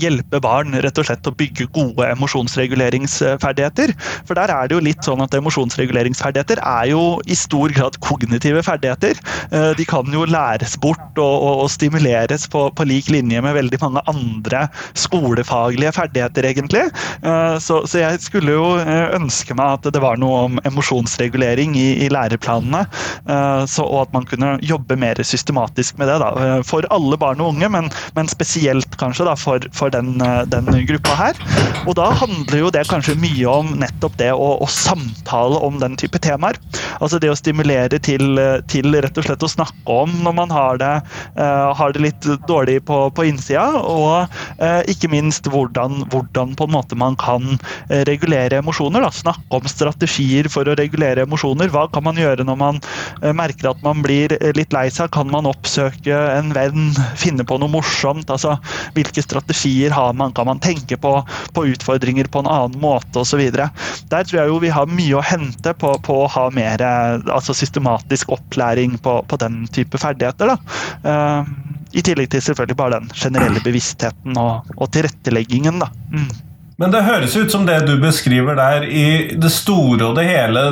hjelpe 0.00 0.40
barn 0.42 0.74
rett 0.82 0.98
og 1.00 1.08
slett 1.08 1.28
å 1.28 1.34
bygge 1.36 1.68
gode 1.74 2.08
emosjonsreguleringsferdigheter. 2.14 3.94
For 4.28 4.38
der 4.38 4.52
er 4.54 4.68
det 4.68 4.76
jo 4.76 4.84
litt 4.84 5.06
sånn 5.06 5.22
at 5.24 5.34
emosjonsreguleringsferdigheter 5.36 6.62
er 6.62 6.90
jo 6.92 7.02
i 7.30 7.36
stor 7.38 7.72
grad 7.76 7.98
kognitive 8.04 8.62
ferdigheter. 8.66 9.20
Eh, 9.50 9.70
de 9.78 9.86
kan 9.88 10.08
jo 10.12 10.26
læres 10.28 10.76
bort 10.80 11.18
og, 11.18 11.34
og, 11.34 11.64
og 11.64 11.70
stimuleres 11.72 12.46
på, 12.50 12.66
på, 12.76 12.86
lik 12.90 13.10
linje 13.12 13.42
med 13.44 13.56
veldig 13.56 13.80
mange 13.82 14.04
andre 14.10 14.66
skolefaglige 14.98 15.92
ferdigheter, 15.96 16.48
egentlig. 16.50 16.86
Eh, 17.22 17.56
så, 17.62 17.82
så, 17.86 18.02
jeg 18.02 18.22
skulle 18.24 18.56
jo 18.56 18.74
eh, 18.80 19.10
ønske 19.18 19.56
meg 19.58 19.78
at 19.78 19.90
det 19.94 20.02
var 20.02 20.20
noe 20.20 20.46
om 20.48 20.60
emosjonsregulering 20.68 21.76
i, 21.78 21.88
i 22.06 22.10
læreplanene. 22.12 22.86
Så, 23.70 23.84
og 23.84 24.06
at 24.06 24.12
man 24.14 24.24
kunne 24.28 24.54
jobbe 24.64 24.96
mer 24.98 25.18
systematisk 25.26 25.98
med 26.00 26.08
det. 26.10 26.18
Da, 26.22 26.60
for 26.66 26.86
alle 26.94 27.18
barn 27.20 27.42
og 27.42 27.54
unge, 27.54 27.68
men, 27.72 27.90
men 28.16 28.30
spesielt 28.30 28.96
kanskje 29.00 29.26
da, 29.28 29.34
for, 29.38 29.64
for 29.76 29.89
den, 29.94 30.14
den, 30.50 30.70
gruppa 30.88 31.16
her. 31.18 31.40
Og 31.86 31.96
da 31.98 32.10
handler 32.22 32.64
jo 32.64 32.72
det 32.74 32.86
kanskje 32.90 33.18
mye 33.20 33.46
om 33.50 33.74
nettopp 33.80 34.16
det 34.20 34.30
å, 34.34 34.52
å 34.62 34.68
samtale 34.70 35.60
om 35.66 35.80
den 35.82 35.96
type 36.00 36.20
temaer. 36.22 36.58
Altså 37.00 37.20
det 37.22 37.30
å 37.32 37.38
stimulere 37.38 38.00
til, 38.02 38.38
til 38.70 38.94
rett 39.00 39.18
og 39.18 39.26
slett 39.26 39.44
å 39.46 39.50
snakke 39.50 39.96
om 40.02 40.12
når 40.24 40.36
man 40.36 40.52
har 40.54 40.80
det, 40.80 40.92
uh, 41.38 41.70
har 41.76 41.94
det 41.94 42.04
litt 42.04 42.28
dårlig 42.48 42.80
på, 42.88 43.02
på 43.16 43.26
innsida, 43.28 43.66
og 43.80 44.30
uh, 44.60 44.80
ikke 44.90 45.10
minst 45.12 45.48
hvordan, 45.50 46.04
hvordan, 46.12 46.54
på 46.58 46.68
en 46.68 46.74
måte 46.74 46.98
man 46.98 47.16
kan 47.20 47.44
eh, 47.88 48.02
regulere 48.08 48.58
emosjoner. 48.60 49.02
Da. 49.04 49.10
Snakke 49.14 49.58
om 49.60 49.68
strategier 49.70 50.48
for 50.52 50.68
å 50.68 50.76
regulere 50.78 51.24
emosjoner. 51.26 51.70
Hva 51.72 51.86
kan 51.92 52.04
man 52.06 52.18
gjøre 52.20 52.44
når 52.46 52.58
man 52.60 52.80
merker 53.36 53.70
at 53.70 53.80
man 53.84 54.02
blir 54.04 54.34
litt 54.56 54.74
lei 54.74 54.86
seg? 54.92 55.10
Kan 55.14 55.30
man 55.32 55.48
oppsøke 55.48 56.16
en 56.34 56.52
venn, 56.56 56.90
finne 57.18 57.46
på 57.46 57.58
noe 57.60 57.72
morsomt? 57.72 58.30
Altså, 58.32 58.56
hvilke 58.96 59.24
strategier 59.24 59.69
har 59.94 60.12
man? 60.16 60.34
Kan 60.36 60.48
man 60.50 60.60
tenke 60.62 60.96
på, 61.00 61.14
på 61.54 61.66
utfordringer 61.72 62.28
på 62.30 62.42
en 62.42 62.50
annen 62.50 62.80
måte 62.82 63.22
osv.? 63.22 63.42
Der 63.50 64.26
tror 64.26 64.38
jeg 64.40 64.50
jo 64.50 64.60
vi 64.62 64.72
har 64.74 64.90
mye 64.90 65.18
å 65.18 65.24
hente 65.24 65.74
på, 65.78 65.94
på 66.04 66.18
å 66.24 66.28
ha 66.34 66.46
mer 66.54 66.82
altså 66.84 67.56
systematisk 67.56 68.32
opplæring 68.36 68.98
på, 69.02 69.20
på 69.28 69.40
den 69.40 69.64
type 69.74 70.00
ferdigheter. 70.00 70.54
Da. 70.54 71.44
I 71.90 72.04
tillegg 72.06 72.30
til 72.30 72.44
selvfølgelig 72.44 72.78
bare 72.78 73.00
den 73.00 73.10
generelle 73.14 73.62
bevisstheten 73.64 74.38
og, 74.38 74.70
og 74.76 74.92
tilretteleggingen. 74.94 75.82
Da. 75.82 75.90
Mm. 76.14 76.30
Men 76.80 76.94
det 76.94 77.04
høres 77.04 77.36
ut 77.36 77.52
som 77.52 77.66
det 77.68 77.82
du 77.88 77.96
beskriver 78.00 78.56
der, 78.56 78.86
i 78.88 79.36
det 79.36 79.52
store 79.52 80.10
og 80.10 80.16
det 80.16 80.28
hele 80.30 80.62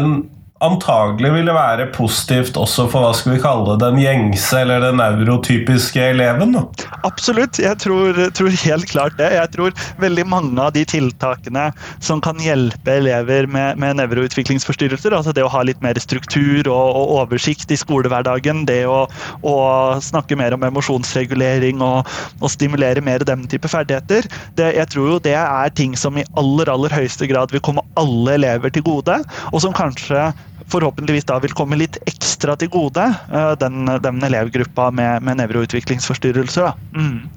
antagelig 0.64 1.30
ville 1.32 1.54
være 1.54 1.86
positivt 1.94 2.56
også 2.58 2.88
for 2.90 3.04
hva 3.04 3.12
skal 3.16 3.36
vi 3.36 3.42
kalle 3.42 3.66
det, 3.70 3.78
den 3.84 4.00
gjengse 4.02 4.62
eller 4.62 4.82
den 4.82 4.98
neurotypiske 4.98 6.02
eleven? 6.14 6.56
Da. 6.56 6.64
Absolutt, 7.06 7.60
jeg 7.62 7.78
tror, 7.82 8.18
tror, 8.34 8.56
helt 8.64 8.88
klart 8.90 9.18
det. 9.20 9.30
Jeg 9.36 9.52
tror 9.54 9.76
veldig 10.02 10.24
mange 10.26 10.58
av 10.62 10.72
de 10.74 10.82
tiltakene 10.88 11.68
som 12.04 12.22
kan 12.24 12.40
hjelpe 12.42 12.96
elever 12.98 13.46
med, 13.50 13.78
med 13.78 14.00
nevroutviklingsforstyrrelser, 14.00 15.14
altså 15.14 15.34
det 15.36 15.46
å 15.46 15.52
ha 15.52 15.62
litt 15.66 15.82
mer 15.84 16.00
struktur 16.02 16.66
og, 16.66 16.98
og 16.98 17.14
oversikt 17.20 17.70
i 17.70 17.78
skolehverdagen, 17.78 18.64
det 18.68 18.82
å, 18.90 19.04
å, 19.46 19.56
snakke 20.02 20.38
mer 20.38 20.56
om 20.56 20.66
emosjonsregulering 20.66 21.82
og, 21.84 22.10
og, 22.40 22.48
stimulere 22.50 23.02
mer 23.04 23.22
den 23.26 23.46
type 23.50 23.70
ferdigheter, 23.70 24.26
det, 24.58 24.72
jeg 24.78 24.90
tror 24.94 25.14
jo 25.14 25.22
det 25.22 25.36
er 25.38 25.74
ting 25.78 25.94
som 25.98 26.18
i 26.18 26.26
aller, 26.40 26.70
aller 26.72 26.94
høyeste 26.94 27.28
grad 27.30 27.54
vil 27.54 27.62
komme 27.64 27.84
alle 28.00 28.38
elever 28.38 28.72
til 28.74 28.86
gode, 28.86 29.20
og 29.52 29.62
som 29.62 29.76
kanskje 29.76 30.30
forhåpentligvis 30.72 31.28
da 31.28 31.38
vil 31.42 31.54
komme 31.56 31.78
litt 31.80 31.98
ekstra 32.08 32.56
til 32.60 32.70
gode, 32.72 33.04
eh, 33.32 33.52
den, 33.60 33.88
den 34.04 34.22
elevgruppa 34.28 34.90
med, 34.94 35.22
med 35.26 35.40
nevroutviklingsforstyrrelser. 35.42 36.72
Mm. 36.96 37.28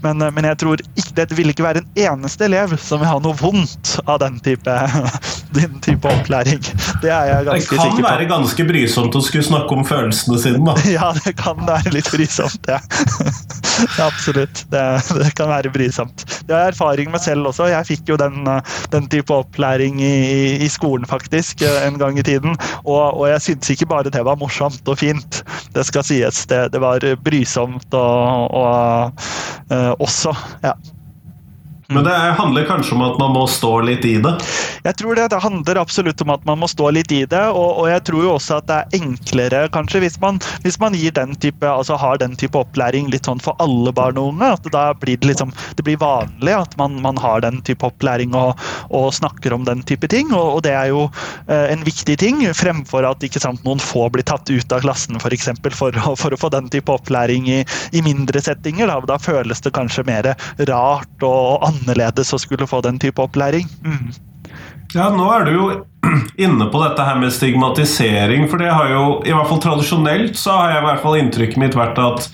Men, 0.00 0.22
eh, 0.22 0.32
men, 0.34 0.48
jeg 0.50 0.58
tror 0.62 0.82
ikke, 0.82 1.14
det 1.18 1.38
vil 1.38 1.52
ikke 1.52 1.66
være 1.66 1.82
en 1.82 1.90
eneste 2.06 2.46
elev 2.48 2.76
som 2.80 3.02
vil 3.02 3.10
ha 3.10 3.18
noe 3.22 3.36
vondt 3.38 3.96
av 4.06 4.20
den 4.22 4.38
type, 4.44 4.76
den 5.58 5.78
type 5.84 6.12
opplæring. 6.12 6.62
Det 7.02 7.12
er 7.12 7.32
jeg 7.32 7.48
ganske 7.48 7.68
sikker 7.68 7.82
på. 7.82 7.96
Det 7.96 8.04
kan 8.04 8.08
være 8.10 8.30
ganske 8.30 8.68
brysomt 8.68 9.18
å 9.18 9.24
skulle 9.24 9.48
snakke 9.48 9.78
om 9.78 9.86
følelsene 9.88 10.40
sine, 10.42 10.62
da. 10.64 10.76
Ja, 10.98 11.12
det 11.24 11.34
kan 11.38 11.60
være 11.68 11.92
litt 11.94 12.10
brysomt. 12.12 12.68
Ja, 12.68 12.80
absolutt. 14.08 14.64
Det, 14.72 14.84
det, 15.18 15.32
kan 15.38 15.50
være 15.52 15.72
brysomt. 15.74 16.24
Det 16.46 16.54
har 16.54 16.66
jeg 16.66 16.74
erfaring 16.74 17.12
med 17.12 17.22
selv 17.22 17.50
også. 17.50 17.68
Jeg 17.70 17.88
fikk 17.92 18.14
jo 18.14 18.18
den, 18.20 18.48
den 18.92 19.08
type 19.12 19.34
opplæring 19.34 20.00
i, 20.02 20.58
i, 20.64 20.68
skolen, 20.72 21.06
faktisk, 21.08 21.62
en 21.68 21.98
gang 22.00 22.18
i 22.18 22.26
tiden. 22.26 22.56
Og, 22.84 23.18
og 23.20 23.24
jeg 23.30 23.42
syntes 23.44 23.70
ikke 23.74 23.88
bare 23.90 24.10
det 24.10 24.24
var 24.24 24.38
morsomt 24.40 24.88
og 24.88 24.98
fint, 24.98 25.42
det 25.74 25.86
skal 25.86 26.06
sies. 26.06 26.44
Det, 26.50 26.68
det 26.72 26.80
var 26.82 27.02
brysomt 27.24 27.94
og, 27.94 28.50
og 28.54 29.12
uh, 29.72 29.92
også. 29.98 30.34
ja. 30.64 30.76
Men 31.92 32.04
det 32.04 32.12
handler 32.12 32.64
kanskje 32.68 32.94
om 32.94 33.00
at 33.00 33.14
man 33.16 33.30
må 33.32 33.46
stå 33.48 33.70
litt 33.80 34.02
i 34.04 34.18
det? 34.20 34.34
Jeg 34.84 34.96
tror 35.00 35.16
det. 35.16 35.30
Det 35.32 35.38
handler 35.40 35.78
absolutt 35.80 36.20
om 36.20 36.34
at 36.34 36.42
man 36.44 36.58
må 36.60 36.66
stå 36.68 36.90
litt 36.92 37.12
i 37.16 37.22
det. 37.24 37.44
Og, 37.48 37.78
og 37.80 37.86
jeg 37.88 38.02
tror 38.04 38.26
jo 38.26 38.32
også 38.34 38.58
at 38.58 38.66
det 38.68 38.76
er 38.76 38.98
enklere, 38.98 39.62
kanskje, 39.72 40.02
hvis 40.04 40.18
man, 40.20 40.36
hvis 40.66 40.76
man 40.82 40.98
den 41.16 41.32
type, 41.40 41.64
altså 41.64 41.96
har 41.96 42.20
den 42.20 42.34
type 42.36 42.60
opplæring 42.60 43.08
litt 43.08 43.24
sånn 43.24 43.40
for 43.40 43.56
alle 43.64 43.94
barn 43.96 44.20
og 44.20 44.34
unge. 44.34 44.50
At 44.58 44.68
da 44.74 44.82
blir 44.92 45.16
det 45.16 45.30
liksom 45.30 45.54
Det 45.78 45.86
blir 45.86 45.96
vanlig 45.96 46.52
at 46.58 46.76
man, 46.76 46.98
man 47.00 47.16
har 47.16 47.40
den 47.40 47.62
type 47.64 47.86
opplæring 47.88 48.36
og, 48.36 48.60
og, 48.90 49.08
snakker 49.16 49.56
om 49.56 49.64
den 49.64 49.80
type 49.88 50.12
ting. 50.12 50.28
Og, 50.36 50.58
og 50.58 50.62
det 50.68 50.76
er 50.76 50.92
jo 50.92 51.06
eh, 51.48 51.72
en 51.72 51.88
viktig 51.88 52.18
ting, 52.20 52.44
fremfor 52.52 53.08
at 53.08 53.24
ikke 53.24 53.40
sant, 53.40 53.64
noen 53.64 53.80
få 53.80 54.10
blir 54.12 54.28
tatt 54.28 54.52
ut 54.52 54.76
av 54.76 54.84
klassen 54.84 55.16
f.eks. 55.16 55.24
For, 55.24 55.38
eksempel, 55.38 55.72
for, 55.72 55.96
for 56.20 56.36
å 56.36 56.42
få 56.44 56.52
den 56.52 56.68
type 56.68 56.92
opplæring 56.92 57.48
i, 57.48 57.62
i 57.96 58.04
mindre 58.04 58.44
settinger. 58.44 58.92
Da, 58.92 59.00
da 59.14 59.20
føles 59.22 59.64
det 59.64 59.72
kanskje 59.72 60.04
mer 60.04 60.34
rart 60.68 61.24
og 61.24 61.64
annerledes 61.64 61.77
annerledes 61.78 62.34
å 62.34 62.40
skulle 62.42 62.68
få 62.68 62.82
den 62.84 63.00
type 63.02 63.22
opplæring. 63.22 63.68
Mm. 63.86 64.12
Ja, 64.94 65.10
nå 65.12 65.26
er 65.34 65.44
du 65.44 65.52
jo 65.52 65.66
inne 66.44 66.68
på 66.72 66.80
dette 66.82 67.04
her 67.04 67.18
med 67.20 67.34
stigmatisering, 67.34 68.46
for 68.50 68.62
det 68.62 68.70
har 68.72 68.92
jo 68.92 69.02
i 69.26 69.34
hvert 69.34 69.50
fall 69.50 69.62
tradisjonelt 69.64 70.38
så 70.38 70.56
har 70.56 70.72
jeg 70.72 70.82
i 70.82 70.86
hvert 70.86 71.04
fall 71.04 71.18
inntrykket 71.20 71.60
mitt 71.60 71.76
vært 71.76 72.00
at 72.00 72.30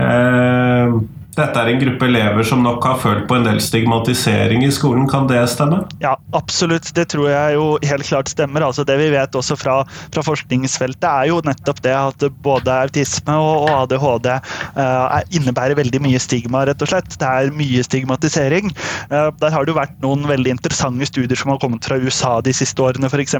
eh, 0.00 0.96
dette 1.38 1.60
er 1.60 1.70
en 1.70 1.80
gruppe 1.80 2.06
elever 2.06 2.46
som 2.46 2.62
nok 2.62 2.84
har 2.86 2.98
følt 3.02 3.26
på 3.28 3.36
en 3.38 3.46
del 3.46 3.60
stigmatisering 3.62 4.64
i 4.66 4.70
skolen. 4.74 5.06
Kan 5.10 5.26
det 5.30 5.40
stemme? 5.50 5.80
Ja, 6.02 6.14
absolutt. 6.36 6.90
Det 6.94 7.08
tror 7.12 7.28
jeg 7.30 7.56
jo 7.56 7.66
helt 7.82 8.06
klart 8.06 8.30
stemmer. 8.30 8.64
Altså 8.66 8.84
det 8.86 8.96
vi 9.00 9.10
vet 9.14 9.34
også 9.34 9.56
fra, 9.58 9.80
fra 10.14 10.24
forskningsfeltet, 10.26 11.06
er 11.08 11.30
jo 11.30 11.40
nettopp 11.46 11.82
det 11.84 11.94
at 11.96 12.26
både 12.44 12.76
autisme 12.86 13.34
og, 13.34 13.66
og 13.66 13.72
ADHD 13.84 14.30
uh, 14.30 14.84
eh, 14.84 15.16
innebærer 15.38 15.78
veldig 15.78 16.02
mye 16.04 16.20
stigma, 16.22 16.64
rett 16.68 16.84
og 16.84 16.92
slett. 16.92 17.18
Det 17.20 17.28
er 17.28 17.52
mye 17.56 17.82
stigmatisering. 17.86 18.70
Uh, 19.10 19.30
der 19.42 19.54
har 19.54 19.66
det 19.66 19.74
jo 19.74 19.80
vært 19.80 19.98
noen 20.04 20.26
veldig 20.30 20.54
interessante 20.56 21.10
studier 21.10 21.38
som 21.38 21.54
har 21.54 21.60
kommet 21.62 21.86
fra 21.86 21.98
USA 21.98 22.36
de 22.44 22.54
siste 22.54 22.82
årene, 22.82 23.10
f.eks., 23.10 23.36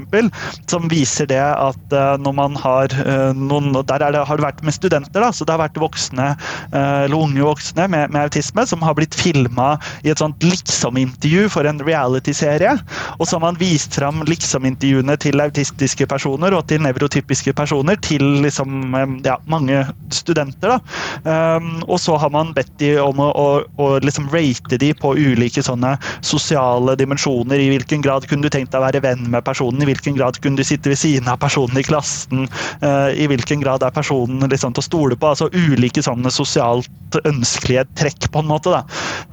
som 0.71 0.89
viser 0.91 1.29
det 1.31 1.41
at 1.41 1.95
uh, 1.95 2.15
når 2.21 2.35
man 2.35 2.59
har 2.59 2.91
noen 3.35 3.73
Der 3.75 4.01
det, 4.01 4.21
har 4.27 4.37
det 4.37 4.45
vært 4.45 4.61
med 4.65 4.73
studenter, 4.75 5.21
da, 5.21 5.31
så 5.33 5.45
det 5.45 5.53
har 5.53 5.61
vært 5.61 5.77
voksne 5.79 6.27
eller 6.75 7.15
unge 7.17 7.43
voksne 7.43 7.84
med, 7.91 8.11
med, 8.13 8.25
autisme 8.25 8.65
som 8.67 8.81
har 8.85 8.95
blitt 8.97 9.15
filma 9.15 9.75
i 10.03 10.11
et 10.11 10.21
sånt 10.21 10.43
liksom-intervju 10.43 11.47
for 11.53 11.67
en 11.67 11.81
reality-serie. 11.83 12.75
Og 13.19 13.27
så 13.27 13.37
har 13.37 13.45
man 13.45 13.59
vist 13.59 13.95
fram 13.97 14.23
liksom-intervjuene 14.27 15.17
til 15.21 15.41
autistiske 15.43 16.07
personer 16.09 16.55
og 16.55 16.65
til 16.69 16.83
nevrotypiske 16.85 17.53
personer 17.57 17.99
til 18.03 18.23
liksom, 18.45 18.95
ja, 19.25 19.37
mange 19.51 19.83
studenter. 20.13 20.77
Um, 21.23 21.83
og 21.87 21.99
så 22.01 22.17
har 22.21 22.31
man 22.33 22.53
bedt 22.55 22.73
de 22.81 22.95
om 23.01 23.19
å, 23.21 23.29
å, 23.31 23.47
å 23.81 23.89
liksom 24.03 24.29
rate 24.33 24.79
de 24.81 24.91
på 24.97 25.13
ulike 25.15 25.63
sånne 25.65 25.95
sosiale 26.25 26.97
dimensjoner. 26.99 27.61
I 27.61 27.71
hvilken 27.73 28.03
grad 28.05 28.27
kunne 28.29 28.45
du 28.45 28.53
tenkt 28.53 28.73
deg 28.73 28.81
å 28.81 28.87
være 28.87 29.03
venn 29.05 29.27
med 29.31 29.45
personen? 29.47 29.83
I 29.83 29.89
hvilken 29.91 30.17
grad 30.17 30.39
kunne 30.43 30.59
du 30.59 30.67
sitte 30.67 30.91
ved 30.91 30.99
siden 31.01 31.29
av 31.31 31.39
personen 31.43 31.79
i 31.79 31.85
klassen? 31.85 32.47
Uh, 32.83 33.11
I 33.13 33.29
hvilken 33.31 33.63
grad 33.63 33.85
er 33.85 33.95
personen 33.95 34.45
liksom 34.51 34.75
til 34.75 34.83
å 34.83 34.89
stole 34.89 35.19
på? 35.19 35.33
Altså 35.33 35.49
ulike 35.53 36.03
sånne 36.05 36.31
sosialt 36.33 37.19
ønskelige 37.25 37.74
et 37.81 37.95
trekk, 37.97 38.29
på 38.31 38.41
en 38.41 38.49
måte. 38.49 38.73
Da. 38.73 38.83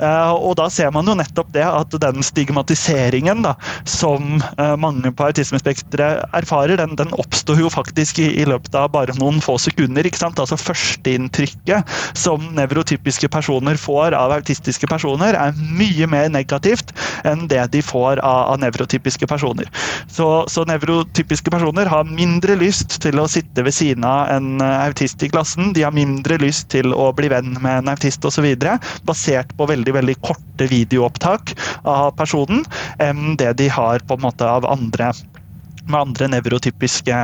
Eh, 0.03 0.33
og 0.33 0.57
da 0.61 0.69
ser 0.73 0.93
man 0.95 1.09
jo 1.09 1.17
nettopp 1.19 1.53
det 1.55 1.65
at 1.67 1.95
den 2.03 2.25
stigmatiseringen 2.27 3.45
da, 3.47 3.55
som 3.89 4.41
eh, 4.57 4.75
mange 4.81 5.13
på 5.15 5.29
autismespekteret 5.29 6.25
erfarer, 6.37 6.79
den, 6.81 6.97
den, 6.99 7.13
oppstår 7.23 7.61
jo 7.61 7.71
faktisk 7.73 8.23
i, 8.23 8.29
i, 8.41 8.47
løpet 8.49 8.75
av 8.79 8.91
bare 8.95 9.15
noen 9.19 9.41
få 9.45 9.59
sekunder. 9.61 10.07
ikke 10.07 10.23
sant? 10.23 10.41
Altså 10.41 10.59
Førsteinntrykket 10.61 11.89
som 12.19 12.43
nevrotypiske 12.57 13.29
personer 13.33 13.79
får 13.81 14.17
av 14.17 14.35
autistiske 14.39 14.89
personer, 14.91 15.37
er 15.37 15.57
mye 15.77 16.09
mer 16.11 16.31
negativt 16.33 16.95
enn 17.29 17.47
det 17.51 17.63
de 17.75 17.83
får 17.85 18.23
av, 18.25 18.55
av 18.55 18.63
nevrotypiske 18.63 19.29
personer. 19.31 19.69
Så, 20.11 20.29
så 20.51 20.65
nevrotypiske 20.69 21.53
personer 21.53 21.91
har 21.91 22.09
mindre 22.09 22.57
lyst 22.59 22.99
til 23.05 23.21
å 23.21 23.29
sitte 23.31 23.65
ved 23.65 23.77
siden 23.77 24.07
av 24.09 24.33
en 24.33 24.63
eh, 24.63 24.87
autist 24.89 25.23
i 25.23 25.31
klassen. 25.33 25.73
De 25.77 25.85
har 25.87 25.95
mindre 25.95 26.41
lyst 26.43 26.71
til 26.73 26.95
å 26.97 27.11
bli 27.17 27.31
venn 27.33 27.55
med 27.61 27.83
en 27.83 27.93
autist 27.93 28.25
osv. 28.33 28.49
Basert 29.09 29.53
på 29.57 29.69
veldig 29.69 29.97
veldig 29.99 30.17
korte 30.25 30.69
videoopptak 30.71 31.55
av 31.89 32.13
personen 32.17 32.65
enn 33.03 33.37
det 33.41 33.53
de 33.61 33.69
har 33.73 34.03
på 34.07 34.19
en 34.19 34.27
måte 34.27 34.49
av 34.49 34.67
andre 34.69 35.13
med 35.89 36.01
andre 36.01 36.29
nevrotypiske 36.37 37.17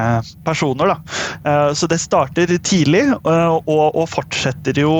personer. 0.46 0.96
Så 1.74 1.86
det 1.90 2.00
starter 2.02 2.50
tidlig, 2.58 3.04
og, 3.24 3.68
og 3.68 4.06
fortsetter 4.10 4.80
jo 4.82 4.94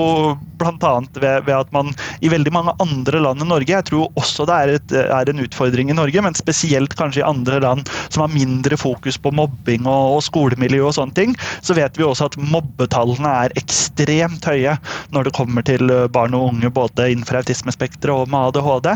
bl.a. 0.59 0.93
Ved, 1.19 1.45
ved 1.47 1.55
at 1.55 1.71
man 1.75 1.91
i 2.21 2.29
veldig 2.31 2.51
mange 2.53 2.73
andre 2.83 3.21
land 3.23 3.43
enn 3.43 3.51
Norge, 3.51 3.71
jeg 3.71 3.87
tror 3.89 4.19
også 4.19 4.45
det 4.49 4.55
er, 4.55 4.73
et, 4.77 4.95
er, 5.01 5.31
en 5.31 5.43
utfordring 5.43 5.91
i 5.91 5.97
Norge, 5.97 6.23
men 6.23 6.37
spesielt 6.37 6.95
kanskje 6.99 7.23
i 7.23 7.27
andre 7.27 7.61
land 7.63 7.89
som 8.09 8.25
har 8.25 8.33
mindre 8.33 8.77
fokus 8.79 9.19
på 9.21 9.31
mobbing 9.35 9.87
og, 9.87 10.17
og 10.17 10.23
skolemiljø 10.25 10.83
og 10.87 10.95
sånne 10.97 11.15
ting, 11.17 11.35
så 11.65 11.75
vet 11.77 11.99
vi 11.99 12.07
også 12.07 12.29
at 12.29 12.37
mobbetallene 12.39 13.33
er 13.45 13.55
ekstremt 13.59 14.47
høye 14.49 14.75
når 15.15 15.29
det 15.29 15.35
kommer 15.37 15.65
til 15.65 15.91
barn 16.13 16.35
og 16.37 16.51
unge, 16.53 16.71
både 16.73 17.09
innenfor 17.13 17.41
autismespekteret 17.41 18.25
og 18.25 18.31
med 18.31 18.51
ADHD. 18.51 18.91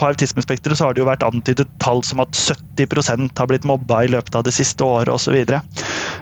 På 0.00 0.10
autismespekteret 0.10 0.78
så 0.78 0.88
har 0.88 0.96
det 0.96 1.04
jo 1.04 1.08
vært 1.08 1.26
antydet 1.26 1.68
tall 1.82 2.04
som 2.06 2.22
at 2.24 2.36
70 2.36 3.32
har 3.40 3.49
blitt 3.50 3.66
mobba 3.68 4.04
i 4.06 4.10
løpet 4.12 4.34
av 4.38 4.46
det 4.46 4.54
siste 4.56 4.86
året 4.86 5.12
osv. 5.12 5.36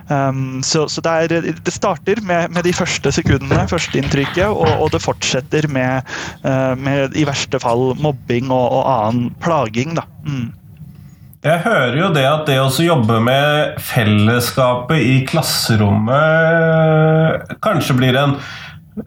Um, 0.09 0.63
så, 0.65 0.87
så 0.89 1.05
det, 1.05 1.13
er, 1.29 1.29
det 1.53 1.75
starter 1.75 2.21
med, 2.27 2.51
med 2.57 2.65
de 2.67 2.73
første 2.77 3.13
sekundene, 3.15 3.69
førsteinntrykket, 3.71 4.49
og, 4.49 4.69
og 4.83 4.93
det 4.95 5.03
fortsetter 5.05 5.69
med, 5.73 6.03
uh, 6.47 6.75
med, 6.79 7.17
i 7.19 7.27
verste 7.29 7.61
fall 7.63 7.93
mobbing 8.01 8.51
og, 8.51 8.67
og 8.81 8.89
annen 8.93 9.35
plaging. 9.45 9.97
Da. 9.99 10.05
Mm. 10.27 10.49
Jeg 11.45 11.63
hører 11.63 11.95
jo 12.01 12.09
det 12.17 12.25
at 12.27 12.49
det 12.49 12.57
å 12.59 12.67
jobbe 12.83 13.21
med 13.23 13.77
fellesskapet 13.87 14.99
i 14.99 15.21
klasserommet 15.29 16.19
kanskje 17.63 17.95
blir 18.01 18.19
en 18.19 18.35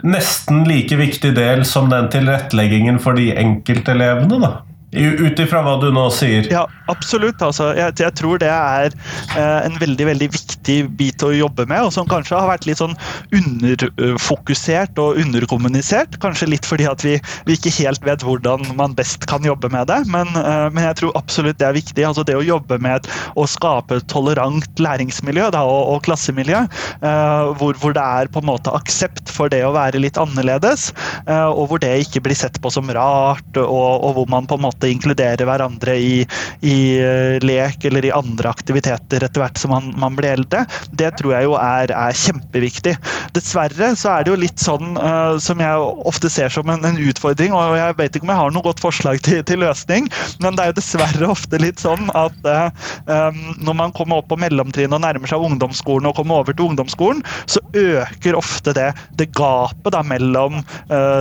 nesten 0.07 0.63
like 0.63 0.95
viktig 0.95 1.33
del 1.35 1.65
som 1.67 1.89
den 1.91 2.07
tilretteleggingen 2.13 2.99
for 3.03 3.13
de 3.19 3.33
enkeltelevene, 3.35 4.39
da? 4.39 4.51
Ut 4.91 5.39
ifra 5.39 5.61
hva 5.63 5.77
du 5.79 5.87
nå 5.95 6.03
sier? 6.11 6.47
Ja, 6.51 6.65
absolutt. 6.91 7.39
Altså, 7.39 7.69
jeg, 7.77 7.95
jeg, 8.01 8.11
tror 8.19 8.41
det 8.41 8.49
er 8.51 8.91
eh, 9.39 9.59
en 9.63 9.77
veldig 9.79 10.07
veldig 10.09 10.27
viktig 10.33 10.77
bit 10.99 11.23
å 11.23 11.31
jobbe 11.31 11.63
med, 11.69 11.85
og 11.87 11.93
som 11.95 12.09
kanskje 12.11 12.35
har 12.35 12.49
vært 12.49 12.67
litt 12.67 12.81
sånn 12.81 12.97
underfokusert 13.37 14.99
og 14.99 15.21
underkommunisert. 15.21 16.17
Kanskje 16.23 16.49
litt 16.51 16.67
fordi 16.67 16.89
at 16.91 17.05
vi, 17.07 17.15
vi 17.47 17.55
ikke 17.55 17.73
helt 17.77 18.03
vet 18.03 18.25
hvordan 18.27 18.67
man 18.75 18.97
best 18.97 19.23
kan 19.31 19.47
jobbe 19.47 19.71
med 19.71 19.87
det, 19.87 20.01
men, 20.11 20.27
eh, 20.35 20.67
men, 20.73 20.83
jeg 20.89 20.99
tror 20.99 21.15
absolutt 21.19 21.61
det 21.61 21.69
er 21.69 21.77
viktig. 21.79 22.05
Altså 22.09 22.27
det 22.27 22.35
å 22.35 22.43
jobbe 22.43 22.81
med 22.83 23.07
å 23.39 23.47
skape 23.47 24.01
et 24.01 24.09
tolerant 24.11 24.83
læringsmiljø 24.83 25.47
da, 25.55 25.63
og, 25.63 25.95
og, 25.95 26.03
klassemiljø, 26.09 26.65
eh, 26.99 27.53
hvor, 27.61 27.79
hvor, 27.79 27.95
det 27.95 28.03
er 28.03 28.31
på 28.33 28.43
en 28.43 28.49
måte 28.51 28.75
aksept 28.75 29.31
for 29.31 29.51
det 29.51 29.63
å 29.63 29.71
være 29.77 30.03
litt 30.03 30.19
annerledes, 30.19 30.89
eh, 31.23 31.47
og 31.47 31.71
hvor 31.71 31.79
det 31.79 31.95
ikke 32.03 32.25
blir 32.27 32.35
sett 32.35 32.59
på 32.59 32.73
som 32.73 32.91
rart, 32.91 33.47
og, 33.55 34.03
og 34.03 34.19
hvor 34.19 34.31
man 34.35 34.49
på 34.49 34.59
en 34.59 34.65
måte 34.67 34.80
måte 34.81 34.89
inkludere 34.89 35.45
hverandre 35.45 35.95
i, 35.97 36.25
i 36.65 36.77
uh, 37.01 37.37
lek 37.45 37.85
eller 37.85 38.05
i 38.05 38.13
andre 38.13 38.49
aktiviteter 38.49 39.23
etter 39.23 39.41
hvert 39.41 39.59
som 39.59 39.71
man, 39.71 39.91
man 39.97 40.15
blir 40.17 40.33
eldre, 40.33 40.65
det 40.97 41.13
tror 41.19 41.35
jeg 41.35 41.47
jo 41.47 41.55
er, 41.59 41.91
er, 41.93 42.17
kjempeviktig. 42.17 42.95
Dessverre 43.35 43.93
så 43.95 44.15
er 44.15 44.25
det 44.25 44.33
jo 44.33 44.39
litt 44.41 44.61
sånn 44.61 44.97
uh, 44.97 45.37
som 45.41 45.61
jeg 45.61 45.85
ofte 46.09 46.31
ser 46.31 46.49
som 46.53 46.69
en, 46.69 46.83
en, 46.85 46.97
utfordring, 47.01 47.53
og 47.53 47.77
jeg 47.77 47.97
vet 47.99 48.17
ikke 48.17 48.27
om 48.27 48.33
jeg 48.33 48.41
har 48.41 48.55
noe 48.55 48.65
godt 48.65 48.81
forslag 48.81 49.21
til, 49.25 49.41
til 49.47 49.61
løsning, 49.61 50.09
men 50.41 50.57
det 50.57 50.65
er 50.65 50.71
jo 50.71 50.79
dessverre 50.79 51.31
ofte 51.31 51.61
litt 51.61 51.81
sånn 51.81 52.09
at 52.17 52.49
uh, 52.49 53.31
når 53.61 53.77
man 53.77 53.95
kommer 53.95 54.21
opp 54.21 54.31
på 54.31 54.39
mellomtrinnet 54.41 54.97
og 54.97 55.03
nærmer 55.03 55.29
seg 55.29 55.45
ungdomsskolen 55.45 56.09
og 56.09 56.17
kommer 56.17 56.41
over 56.41 56.55
til 56.55 56.71
ungdomsskolen, 56.71 57.21
så 57.49 57.61
øker 57.77 58.37
ofte 58.37 58.73
det, 58.77 58.89
det 59.19 59.31
gapet 59.37 59.93
da 59.93 60.01
mellom 60.05 60.59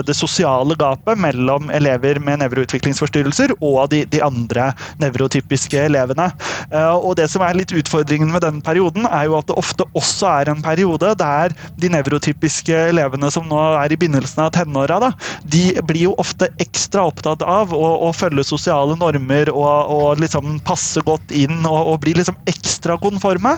det 0.06 0.14
sosiale 0.16 0.74
gapet 0.78 1.18
mellom 1.20 1.70
elever 1.74 2.20
med 2.22 2.40
nevroutviklingsforstyrrelser 2.42 3.49
elever 3.50 3.80
og 3.80 3.90
de, 3.90 4.04
de 4.06 4.20
andre 4.22 4.72
nevrotypiske 5.00 5.78
elevene. 5.78 6.30
Eh, 6.70 6.94
og 6.94 7.16
Det 7.16 7.28
som 7.30 7.42
er 7.42 7.54
litt 7.54 7.72
utfordringen 7.72 8.30
med 8.30 8.42
den 8.42 8.60
perioden, 8.60 9.06
er 9.06 9.26
jo 9.26 9.38
at 9.38 9.46
det 9.46 9.56
ofte 9.56 9.84
også 9.94 10.26
er 10.40 10.50
en 10.50 10.62
periode 10.62 11.14
der 11.16 11.52
de 11.78 11.88
nevrotypiske 11.88 12.74
elevene 12.90 13.30
som 13.30 13.46
nå 13.48 13.58
er 13.80 13.92
i 13.92 13.96
begynnelsen 13.96 14.44
av 14.44 14.52
tenåra, 14.52 15.12
de 15.44 15.80
blir 15.86 16.10
jo 16.10 16.14
ofte 16.18 16.48
ekstra 16.60 17.06
opptatt 17.08 17.42
av 17.42 17.72
å, 17.72 18.08
å 18.08 18.12
følge 18.12 18.44
sosiale 18.44 18.96
normer 18.96 19.50
og, 19.50 19.90
og, 19.90 20.20
liksom 20.20 20.60
passe 20.66 21.00
godt 21.06 21.30
inn 21.32 21.64
og, 21.64 21.94
og 21.94 22.00
bli 22.04 22.14
liksom 22.18 22.36
ekstra 22.50 22.98
konforme. 23.00 23.56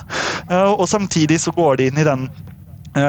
Eh, 0.48 0.72
og 0.72 0.88
samtidig 0.88 1.40
så 1.42 1.52
går 1.54 1.80
de 1.80 1.90
inn 1.90 2.00
i 2.02 2.06
den 2.06 2.28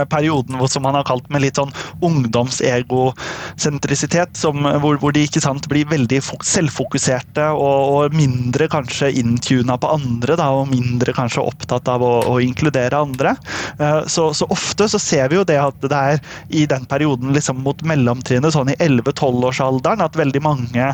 perioden 0.09 0.57
hvor, 0.59 0.69
som 0.71 0.85
han 0.87 0.95
har 0.97 1.05
kalt 1.07 1.27
med 1.33 1.41
litt 1.43 1.57
sånn 1.59 1.73
ungdomsegosentrisitet, 2.03 4.43
hvor, 4.43 4.95
hvor 5.01 5.11
de 5.15 5.21
ikke 5.27 5.41
sant, 5.43 5.67
blir 5.71 5.85
veldig 5.89 6.19
selvfokuserte 6.23 7.45
og, 7.57 7.79
og 7.93 8.01
mindre 8.15 8.65
kanskje 8.71 9.15
intuna 9.19 9.77
på 9.79 9.87
andre, 9.95 10.33
da, 10.39 10.47
og 10.55 10.69
mindre 10.71 11.11
kanskje 11.15 11.41
opptatt 11.43 11.85
av 11.91 11.99
å, 12.05 12.13
å 12.33 12.35
inkludere 12.43 13.03
andre. 13.03 13.31
Eh, 13.77 14.01
så, 14.07 14.33
så, 14.35 14.45
ofte 14.53 14.87
så 14.91 14.99
ser 15.01 15.29
vi 15.31 15.35
jo 15.39 15.47
det 15.47 15.59
at 15.61 15.77
det 15.83 15.99
er 16.13 16.17
i 16.53 16.65
den 16.69 16.85
perioden 16.89 17.33
liksom 17.35 17.57
mot 17.65 17.79
mellomtrinnet, 17.87 18.53
sånn 18.55 18.71
i 18.73 18.79
11-12-årsalderen, 18.79 20.01
at 20.03 20.19
veldig 20.19 20.41
mange 20.43 20.85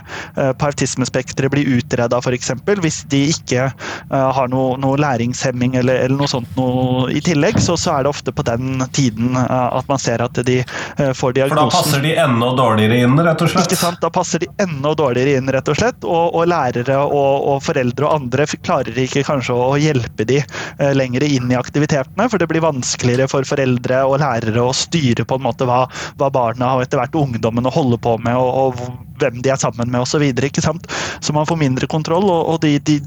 partismespektre 0.60 0.60
på 0.60 0.70
autismespekteret 0.70 1.54
blir 1.54 1.70
utreda, 1.78 2.20
f.eks. 2.20 2.52
Hvis 2.80 3.04
de 3.10 3.22
ikke 3.34 3.70
har 4.10 4.52
noe, 4.52 4.78
noe 4.80 4.98
læringshemming 5.00 5.76
eller, 5.80 6.06
eller, 6.06 6.18
noe 6.18 6.30
sånt 6.30 6.50
noe 6.58 7.10
i 7.12 7.22
tillegg, 7.22 7.60
så, 7.62 7.78
så 7.78 7.98
er 7.98 8.06
det 8.06 8.14
ofte 8.14 8.32
på 8.32 8.46
den 8.48 8.79
tiden 8.88 9.36
eh, 9.36 9.78
at 9.80 9.88
man 9.88 10.00
ser 10.00 10.22
at 10.24 10.40
de 10.46 10.60
eh, 10.60 11.12
får 11.14 11.34
diagnosen. 11.34 11.58
For 11.58 11.66
da 11.66 11.78
passer 11.78 12.04
de 12.06 12.14
enda 12.16 12.52
dårligere 12.58 13.02
inn, 13.04 13.18
rett 13.26 13.44
og 13.44 13.52
slett? 13.52 13.68
Ikke 13.70 13.80
sant, 13.80 14.02
Da 14.02 14.12
passer 14.14 14.44
de 14.44 14.50
enda 14.64 14.94
dårligere 14.98 15.40
inn, 15.40 15.52
rett 15.54 15.72
og 15.72 15.80
slett. 15.80 16.08
Og, 16.08 16.36
og 16.36 16.48
lærere 16.50 16.98
og, 17.04 17.48
og, 17.54 17.60
foreldre 17.66 18.08
og 18.08 18.16
andre 18.16 18.48
klarer 18.60 18.98
ikke 19.04 19.26
kanskje 19.28 19.56
å 19.56 19.76
hjelpe 19.80 20.28
de 20.30 20.40
eh, 20.42 20.94
lenger 20.96 21.26
inn 21.28 21.52
i 21.52 21.60
aktivitetene, 21.60 22.30
for 22.30 22.42
det 22.42 22.50
blir 22.52 22.64
vanskeligere 22.66 23.30
for 23.32 23.48
foreldre 23.48 24.04
og 24.08 24.20
lærere 24.24 24.64
å 24.64 24.76
styre 24.76 25.28
på 25.28 25.40
en 25.40 25.46
måte 25.46 25.68
hva, 25.70 25.84
hva 26.20 26.32
barna 26.34 26.76
og 26.76 26.86
etter 26.86 27.02
hvert 27.02 27.18
ungdommene 27.20 27.72
holder 27.74 28.02
på 28.02 28.18
med, 28.24 28.38
og, 28.40 28.80
og 28.80 29.00
hvem 29.20 29.42
de 29.44 29.54
er 29.54 29.62
sammen 29.62 29.92
med 29.92 30.04
osv. 30.04 30.24
Så, 30.60 30.76
så 31.20 31.36
man 31.36 31.48
får 31.50 31.60
mindre 31.60 31.90
kontroll, 31.92 32.28
og, 32.30 32.54
og 32.54 32.62
de, 32.64 32.78
de 32.80 33.00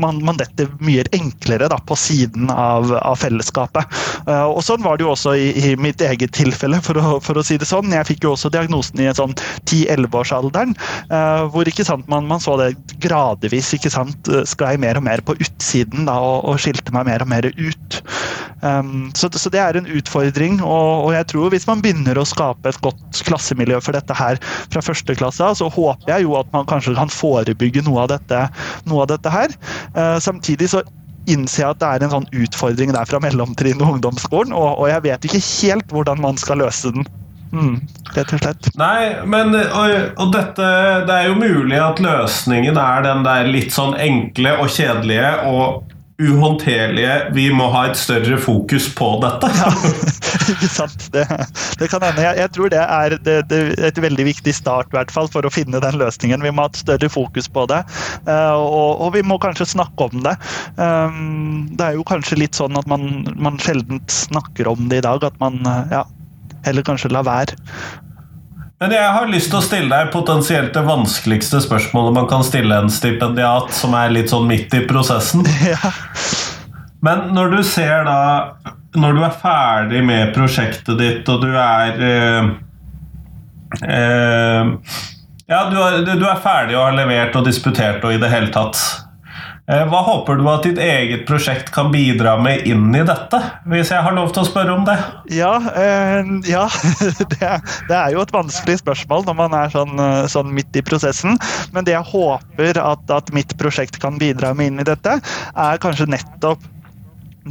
man, 0.00 0.20
man 0.24 0.38
detter 0.40 0.70
mye 0.84 1.04
enklere 1.16 1.68
da, 1.70 1.78
på 1.88 1.96
siden 1.98 2.50
av, 2.52 2.90
av 2.98 3.18
fellesskapet. 3.20 3.98
Uh, 4.28 4.46
og 4.46 4.62
Sånn 4.68 4.84
var 4.84 4.98
det 4.98 5.06
jo 5.06 5.12
også 5.14 5.34
i, 5.38 5.50
i 5.56 5.74
mitt 5.80 6.02
eget 6.04 6.34
tilfelle, 6.36 6.80
for 6.84 7.00
å, 7.00 7.18
for 7.24 7.40
å, 7.40 7.44
si 7.46 7.58
det 7.60 7.68
sånn. 7.68 7.92
Jeg 7.94 8.08
fikk 8.10 8.26
jo 8.26 8.34
også 8.34 8.52
diagnosen 8.54 9.00
i 9.02 9.08
en 9.10 9.18
sånn 9.18 9.36
10-11-årsalderen, 9.66 10.76
uh, 11.12 11.46
hvor 11.52 11.68
ikke 11.68 11.86
sant, 11.88 12.08
man, 12.10 12.28
man, 12.28 12.42
så 12.42 12.58
det 12.60 12.72
gradvis 13.02 13.72
ikke 13.76 13.92
sant, 13.92 14.32
sklei 14.48 14.76
mer 14.80 15.00
og 15.00 15.06
mer 15.08 15.24
på 15.24 15.36
utsiden 15.38 16.08
da, 16.08 16.18
og, 16.22 16.44
og 16.52 16.62
skilte 16.62 16.94
meg 16.94 17.08
mer 17.10 17.24
og 17.24 17.32
mer 17.32 17.50
ut. 17.56 18.02
Um, 18.58 19.10
så, 19.14 19.28
så, 19.30 19.50
det 19.54 19.60
er 19.62 19.76
en 19.78 19.86
utfordring, 19.86 20.58
og, 20.66 21.04
og, 21.06 21.12
jeg 21.14 21.28
tror 21.30 21.52
hvis 21.54 21.66
man 21.68 21.82
begynner 21.84 22.18
å 22.18 22.26
skape 22.26 22.72
et 22.72 22.80
godt 22.82 23.20
klassemiljø 23.28 23.78
for 23.84 23.94
dette 23.94 24.16
her 24.18 24.40
fra 24.72 24.82
første 24.82 25.14
klasse, 25.18 25.52
så 25.60 25.68
håper 25.70 26.10
jeg 26.10 26.26
jo 26.26 26.34
at 26.40 26.50
man 26.54 26.66
kanskje 26.66 26.96
kan 26.98 27.12
forebygge 27.12 27.84
noe 27.86 28.02
av 28.06 28.12
dette, 28.16 28.40
noe 28.90 29.04
av 29.04 29.12
dette 29.12 29.30
her. 29.30 29.54
Uh, 29.94 30.18
samtidig 30.22 30.72
så 30.74 30.82
innser 31.28 31.62
jeg 31.62 31.76
at 31.76 31.80
det 31.82 31.88
er 31.92 32.04
en 32.06 32.14
sånn 32.16 32.28
utfordring 32.42 32.92
der 32.96 33.08
fra 33.08 33.20
mellomtrinn 33.22 33.82
og 33.84 33.98
ungdomsskolen, 33.98 34.54
og, 34.56 34.74
og, 34.74 34.88
jeg 34.90 35.04
vet 35.06 35.28
ikke 35.28 35.44
helt 35.44 35.94
hvordan 35.94 36.22
man 36.24 36.40
skal 36.40 36.62
løse 36.64 36.92
den. 36.96 37.06
Mm, 37.48 37.78
rett 38.12 38.32
og 38.34 38.42
slett. 38.42 38.66
Nei, 38.76 39.24
men 39.24 39.54
og, 39.56 39.92
og, 40.20 40.26
dette 40.34 40.66
Det 41.08 41.14
er 41.14 41.30
jo 41.30 41.38
mulig 41.40 41.78
at 41.80 42.02
løsningen 42.04 42.76
er 42.76 43.06
den 43.06 43.22
der 43.24 43.48
litt 43.48 43.72
sånn 43.72 43.96
enkle 43.96 44.52
og 44.60 44.68
kjedelige 44.74 45.30
og 45.48 45.87
uhåndterlige 46.18 47.30
Vi 47.34 47.46
må 47.54 47.68
ha 47.70 47.84
et 47.88 47.98
større 47.98 48.38
fokus 48.42 48.88
på 48.94 49.08
dette. 49.22 49.50
ja, 49.54 49.68
ikke 50.52 50.70
sant. 50.70 51.06
Det, 51.14 51.24
det 51.78 51.88
kan 51.92 52.02
hende. 52.02 52.24
Jeg, 52.24 52.40
jeg, 52.42 52.52
tror 52.56 52.72
det 52.72 52.82
er 52.82 53.16
det, 53.26 53.36
det, 53.52 53.60
et 53.86 54.00
veldig 54.02 54.26
viktig 54.32 54.54
start 54.56 54.90
hvert 54.94 55.12
fall, 55.14 55.30
for 55.30 55.46
å 55.46 55.52
finne 55.52 55.80
den 55.84 56.00
løsningen. 56.00 56.42
Vi 56.42 56.52
må 56.54 56.66
ha 56.66 56.72
et 56.72 56.80
større 56.80 57.10
fokus 57.12 57.48
på 57.52 57.68
det, 57.70 57.80
uh, 58.26 58.56
og, 58.58 58.98
og, 58.98 59.12
vi 59.14 59.22
må 59.22 59.38
kanskje 59.42 59.68
snakke 59.76 60.10
om 60.10 60.26
det. 60.26 60.34
Um, 60.80 61.68
det 61.78 61.86
er 61.86 61.98
jo 61.98 62.06
kanskje 62.08 62.40
litt 62.42 62.58
sånn 62.58 62.78
at 62.78 62.90
man, 62.90 63.28
man 63.38 63.62
sjelden 63.62 64.02
snakker 64.10 64.70
om 64.70 64.88
det 64.90 65.02
i 65.02 65.06
dag. 65.06 65.24
At 65.30 65.38
man 65.42 65.62
uh, 65.66 65.86
ja, 65.92 66.04
heller 66.66 66.86
kanskje 66.86 67.12
lar 67.14 67.26
være. 67.28 67.58
Men 68.78 68.92
jeg 68.94 69.10
har 69.10 69.30
lyst 69.30 69.50
til 69.50 69.58
å 69.58 69.64
stille 69.64 69.90
deg 69.90 70.12
potensielt 70.14 70.70
det 70.76 70.84
vanskeligste 70.86 71.58
spørsmålet 71.64 72.14
man 72.14 72.28
kan 72.30 72.44
stille 72.46 72.76
en 72.78 72.92
stipendiat 72.92 73.72
som 73.74 73.96
er 73.98 74.12
litt 74.14 74.30
sånn 74.30 74.46
midt 74.50 74.74
i 74.78 74.84
prosessen. 74.86 75.46
Ja. 75.68 75.90
Men 77.04 77.28
når 77.30 77.52
du 77.52 77.58
ser 77.62 78.02
da 78.08 78.20
Når 78.98 79.12
du 79.14 79.20
er 79.22 79.34
ferdig 79.38 80.00
med 80.02 80.32
prosjektet 80.34 80.98
ditt, 80.98 81.28
og 81.30 81.44
du 81.44 81.52
er 81.54 82.00
eh, 82.02 82.48
eh, 83.86 84.72
Ja, 85.46 85.60
du 85.70 85.76
er, 85.78 86.00
du 86.08 86.24
er 86.26 86.40
ferdig 86.42 86.74
og 86.74 86.88
har 86.88 86.96
levert 86.98 87.38
og 87.38 87.46
disputert 87.46 88.02
og 88.02 88.16
i 88.16 88.18
det 88.18 88.32
hele 88.32 88.50
tatt 88.54 88.80
hva 89.68 89.98
håper 90.00 90.38
du 90.40 90.46
at 90.48 90.64
ditt 90.64 90.78
eget 90.80 91.26
prosjekt 91.28 91.68
kan 91.74 91.90
bidra 91.92 92.38
med 92.40 92.64
inn 92.68 92.88
i 92.96 93.02
dette? 93.04 93.40
Hvis 93.68 93.90
jeg 93.92 94.00
har 94.00 94.14
lov 94.16 94.30
til 94.32 94.40
å 94.40 94.48
spørre 94.48 94.72
om 94.72 94.86
det? 94.86 94.96
Ja, 95.36 95.58
eh, 95.76 96.30
ja. 96.48 96.64
Det, 97.28 97.50
det, 97.88 97.96
er 97.96 98.14
jo 98.14 98.22
et 98.22 98.32
vanskelig 98.32 98.78
spørsmål 98.80 99.26
når 99.26 99.36
man 99.36 99.56
er 99.58 99.72
sånn, 99.74 99.92
eh, 100.00 100.24
sånn 100.32 100.54
midt 100.56 100.76
i 100.78 100.84
prosessen. 100.84 101.36
Men 101.74 101.84
det 101.84 101.92
jeg 101.92 102.08
håper 102.14 102.80
at, 102.80 103.04
at, 103.12 103.32
mitt 103.36 103.52
prosjekt 103.60 104.00
kan 104.00 104.16
bidra 104.20 104.54
med 104.56 104.72
inn 104.72 104.80
i 104.80 104.88
dette, 104.88 105.18
er 105.52 105.82
kanskje 105.82 106.08
nettopp 106.16 106.64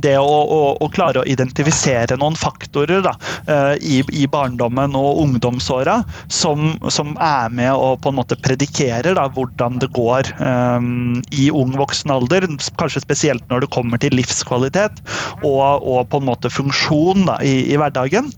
det 0.04 0.16
å, 0.20 0.26
å, 0.26 0.62
å, 0.82 0.90
klare 0.94 1.22
å 1.22 1.28
identifisere 1.28 2.18
noen 2.20 2.38
faktorer 2.38 3.04
da, 3.06 3.14
uh, 3.50 3.74
i, 3.82 4.02
i, 4.14 4.26
barndommen 4.32 4.96
og 4.98 5.22
ungdomsåra 5.24 6.00
som, 6.32 6.76
som, 6.94 7.16
er 7.24 7.52
med 7.54 7.72
og 7.74 8.02
på 8.04 8.12
en 8.12 8.18
måte 8.20 8.38
predikerer 8.44 9.18
da, 9.18 9.28
hvordan 9.34 9.80
det 9.82 9.90
går 9.96 10.30
um, 10.40 11.20
i 11.32 11.50
ung 11.50 11.74
voksen 11.80 12.14
alder. 12.14 12.48
Kanskje 12.80 13.04
spesielt 13.04 13.46
når 13.52 13.66
det 13.66 13.72
kommer 13.74 14.02
til 14.02 14.16
livskvalitet 14.18 15.02
og, 15.42 15.82
og 15.82 16.08
på 16.12 16.22
en 16.22 16.28
måte 16.28 16.52
funksjon 16.54 17.26
da, 17.30 17.40
i, 17.46 17.72
i, 17.72 17.78
hverdagen. 17.80 18.30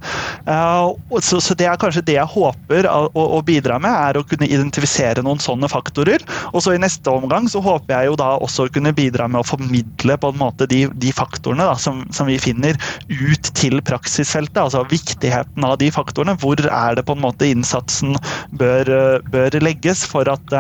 Uh, 0.48 0.96
så, 1.20 1.42
så, 1.42 1.58
det 1.60 1.68
er 1.70 1.80
kanskje 1.82 2.06
det 2.08 2.18
jeg 2.20 2.34
håper 2.36 2.88
å, 2.90 3.10
å, 3.12 3.42
bidra 3.46 3.80
med, 3.82 3.92
er 3.92 4.20
å 4.20 4.26
kunne 4.28 4.48
identifisere 4.50 5.24
noen 5.26 5.42
sånne 5.44 5.70
faktorer. 5.72 6.24
Og 6.54 6.64
så 6.64 6.76
i 6.76 6.82
neste 6.82 7.12
omgang 7.12 7.50
så 7.52 7.62
håper 7.64 7.96
jeg 7.96 8.12
jo 8.12 8.20
da 8.20 8.32
også 8.40 8.68
å 8.68 8.74
kunne 8.74 8.96
bidra 8.96 9.28
med 9.32 9.42
å 9.42 9.48
formidle 9.48 10.18
på 10.20 10.32
en 10.32 10.40
måte 10.40 10.70
de, 10.70 10.86
de 11.02 11.14
faktorene 11.16 11.49
da, 11.58 11.74
som, 11.80 12.04
som, 12.14 12.28
vi 12.30 12.38
finner, 12.42 12.78
ut 13.10 13.50
til 13.58 13.82
praksisfeltet. 13.86 14.60
Altså 14.62 14.84
viktigheten 14.90 15.66
av 15.66 15.78
de 15.82 15.90
faktorene. 15.94 16.38
Hvor 16.40 16.60
er 16.60 16.98
det 16.98 17.06
på 17.08 17.16
en 17.16 17.24
måte 17.24 17.50
innsatsen 17.50 18.18
bør, 18.60 18.92
bør 19.34 19.58
legges 19.64 20.06
for 20.08 20.30
at 20.30 20.54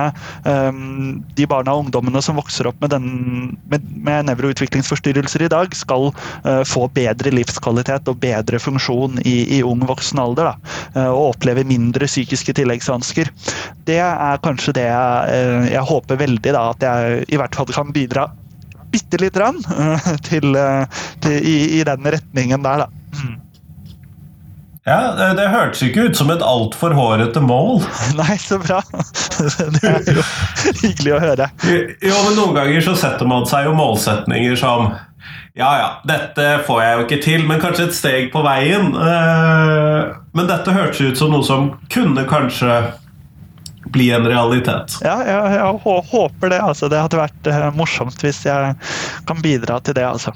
um, 0.47 1.19
de 1.37 1.47
barna 1.49 1.75
og 1.75 1.85
ungdommene 1.85 2.23
som 2.25 2.39
vokser 2.39 2.69
opp 2.69 2.81
med, 2.81 2.95
med, 3.69 3.87
med 4.07 4.29
nevroutviklingsforstyrrelser 4.31 5.45
i 5.45 5.51
dag, 5.51 5.75
skal 5.77 6.09
uh, 6.11 6.63
få 6.67 6.87
bedre 6.95 7.33
livskvalitet 7.35 8.09
og 8.09 8.19
bedre 8.23 8.61
funksjon 8.61 9.21
i, 9.25 9.37
i 9.59 9.61
ung 9.65 9.85
voksen 9.89 10.21
alder. 10.21 10.49
Da, 10.49 11.05
og 11.09 11.35
oppleve 11.35 11.65
mindre 11.67 12.07
psykiske 12.09 12.55
tilleggsvansker. 12.57 13.29
Det 13.85 13.99
er 14.01 14.41
kanskje 14.43 14.73
det 14.79 14.87
jeg, 14.87 15.39
jeg 15.73 15.87
håper 15.89 16.21
veldig 16.21 16.53
da, 16.55 16.63
at 16.73 16.85
jeg 16.85 17.25
i 17.29 17.39
hvert 17.39 17.57
fall 17.57 17.69
kan 17.73 17.93
bidra 17.95 18.29
bitte 18.91 19.19
lite 19.21 19.39
grann 19.39 19.59
til, 20.27 20.55
til, 21.23 21.35
i, 21.37 21.57
i, 21.79 21.83
den 21.87 22.09
retningen 22.17 22.65
der, 22.65 22.85
da. 22.85 22.89
Mm. 23.19 23.37
Ja, 24.89 25.13
det, 25.17 25.33
det 25.37 25.49
hørtes 25.51 25.81
ikke 25.85 26.07
ut 26.09 26.17
som 26.17 26.31
et 26.33 26.41
altfor 26.45 26.95
hårete 26.97 27.41
mål. 27.43 27.83
Nei, 28.19 28.37
så 28.41 28.57
bra. 28.61 28.79
Det 29.75 29.91
er 29.91 30.07
jo 30.17 30.23
hyggelig 30.81 31.13
å 31.15 31.19
høre. 31.21 31.49
Jo, 32.01 32.15
men 32.25 32.33
Noen 32.35 32.55
ganger 32.57 32.83
så 32.83 32.95
setter 32.99 33.29
man 33.29 33.45
seg 33.49 33.69
jo 33.69 33.75
målsetninger 33.77 34.57
som 34.59 34.89
Ja, 35.57 35.69
ja, 35.79 35.89
dette 36.07 36.47
får 36.67 36.81
jeg 36.81 36.95
jo 36.95 37.05
ikke 37.05 37.21
til, 37.23 37.45
men 37.47 37.61
kanskje 37.61 37.89
et 37.89 37.97
steg 37.97 38.29
på 38.33 38.41
veien. 38.45 38.89
Eh, 38.95 40.17
men 40.37 40.49
dette 40.49 40.73
hørtes 40.75 41.01
ut 41.03 41.19
som 41.19 41.33
noe 41.35 41.45
som 41.45 41.69
kunne 41.91 42.25
kanskje 42.29 42.79
bli 43.93 44.09
en 44.15 44.27
realitet. 44.27 44.99
Ja, 45.05 45.17
jeg, 45.25 45.57
jeg 45.57 45.99
håper 46.11 46.53
det. 46.53 46.61
Altså. 46.61 46.89
Det 46.91 47.01
hadde 47.01 47.21
vært 47.21 47.51
uh, 47.51 47.69
morsomt 47.77 48.23
hvis 48.25 48.43
jeg 48.47 48.73
kan 49.29 49.43
bidra 49.43 49.79
til 49.83 49.97
det, 49.97 50.05
altså. 50.07 50.33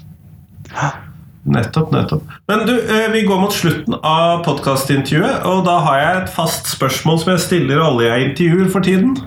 Nettopp, 1.44 1.90
nettopp. 1.92 2.30
Men 2.48 2.64
du, 2.68 2.74
uh, 2.88 3.08
vi 3.12 3.24
går 3.28 3.42
mot 3.42 3.54
slutten 3.54 3.98
av 4.00 4.44
podkastintervjuet, 4.46 5.44
og 5.48 5.64
da 5.68 5.78
har 5.86 6.00
jeg 6.00 6.22
et 6.22 6.32
fast 6.36 6.70
spørsmål 6.72 7.20
som 7.22 7.34
jeg 7.34 7.44
stiller 7.44 7.82
alle 7.84 8.08
jeg 8.08 8.30
intervjuer 8.30 8.70
for 8.72 8.86
tiden. 8.86 9.18